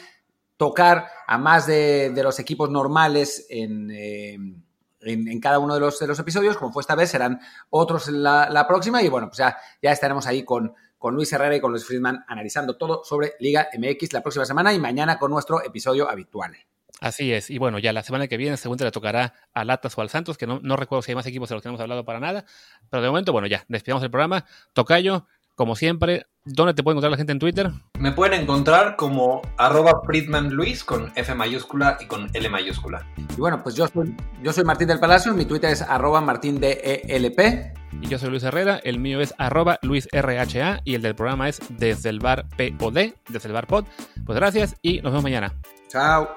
tocar 0.61 1.09
a 1.27 1.39
más 1.39 1.67
de, 1.67 2.13
los 2.23 2.39
equipos 2.39 2.69
normales 2.69 3.47
eh, 3.49 3.65
en, 3.65 4.61
en, 5.01 5.41
cada 5.41 5.59
uno 5.59 5.73
de 5.73 5.81
los, 5.81 6.03
episodios, 6.03 6.59
como 6.59 6.71
fue 6.71 6.83
esta 6.83 6.95
vez, 6.95 7.09
serán 7.09 7.41
otros 7.71 8.09
en 8.09 8.23
la, 8.23 8.67
próxima 8.69 9.03
y 9.03 9.09
bueno, 9.09 9.29
pues 9.29 9.39
ya, 9.39 9.57
ya 9.81 9.91
estaremos 9.91 10.27
ahí 10.27 10.45
con, 10.45 10.75
con 10.99 11.15
Luis 11.15 11.33
Herrera 11.33 11.57
y 11.57 11.63
con 11.63 11.71
Luis 11.71 11.87
Friedman 11.87 12.27
analizando 12.29 12.77
todo 12.77 13.03
sobre 13.05 13.37
Liga 13.41 13.71
MX 13.73 14.13
la 14.13 14.21
próxima 14.21 14.45
semana 14.45 14.75
y 14.75 14.79
mañana 14.79 15.19
con 15.19 15.31
nuestro 15.31 15.65
episodio 15.65 16.11
habitual. 16.11 16.55
Así 17.01 17.33
es, 17.33 17.49
y 17.49 17.57
bueno, 17.57 17.79
ya 17.79 17.95
la 17.95 18.03
semana 18.03 18.29
que 18.29 18.37
viene 18.37 18.59
según 18.59 18.77
le 18.77 18.91
tocará 18.91 19.33
a 19.55 19.65
Latas 19.65 19.97
o 19.97 20.03
al 20.03 20.11
Santos, 20.11 20.37
que 20.37 20.47
no, 20.47 20.61
no 20.63 20.77
recuerdo 20.77 21.01
si 21.01 21.13
hay 21.13 21.17
más 21.17 21.25
equipos 21.25 21.49
de 21.49 21.55
los 21.55 21.63
que 21.63 21.71
hemos 21.71 21.81
hablado 21.81 22.05
para 22.05 22.21
nada, 22.21 22.45
pero 22.91 23.03
de 23.03 23.09
momento, 23.09 23.33
bueno, 23.33 23.47
ya, 23.47 23.65
despidamos 23.69 24.05
el 24.05 24.11
programa. 24.11 24.45
Tocayo, 24.75 25.27
como 25.55 25.75
siempre, 25.75 26.27
¿dónde 26.45 26.75
te 26.75 26.83
puede 26.83 26.95
encontrar 26.95 27.11
la 27.11 27.17
gente 27.17 27.33
en 27.33 27.39
Twitter? 27.39 27.71
Me 27.99 28.13
pueden 28.13 28.41
encontrar 28.41 28.97
como 28.97 29.43
arroba 29.57 30.01
Friedman 30.05 30.51
Luis 30.51 30.85
con 30.85 31.13
F 31.15 31.35
mayúscula 31.35 31.99
y 32.01 32.07
con 32.07 32.29
L 32.33 32.49
mayúscula. 32.49 33.07
Y 33.37 33.41
bueno, 33.41 33.63
pues 33.63 33.75
yo 33.75 33.87
soy, 33.89 34.15
yo 34.43 34.53
soy 34.53 34.65
Martín 34.65 34.89
del 34.89 35.01
Palacio, 35.01 35.35
mi 35.35 35.45
Twitter 35.45 35.71
es 35.71 35.83
arroba 35.83 36.21
Martín 36.21 36.61
de 36.61 37.03
ELP. 37.09 37.77
Y 38.03 38.09
yo 38.09 38.19
soy 38.19 38.31
Luis 38.31 38.43
Herrera, 38.43 38.81
el 38.83 38.99
mío 38.99 39.21
es 39.21 39.35
arroba 39.39 39.79
Luis 39.83 40.09
RHA 40.13 40.81
y 40.85 40.95
el 40.95 41.03
del 41.03 41.15
programa 41.15 41.49
es 41.49 41.61
desde 41.71 42.09
el 42.09 42.21
bar 42.21 42.47
POD, 42.79 43.15
desde 43.29 43.49
el 43.49 43.53
bar 43.53 43.67
POD. 43.67 43.85
Pues 44.25 44.37
gracias 44.37 44.77
y 44.83 45.01
nos 45.03 45.13
vemos 45.13 45.23
mañana. 45.23 45.53
Chao. 45.89 46.33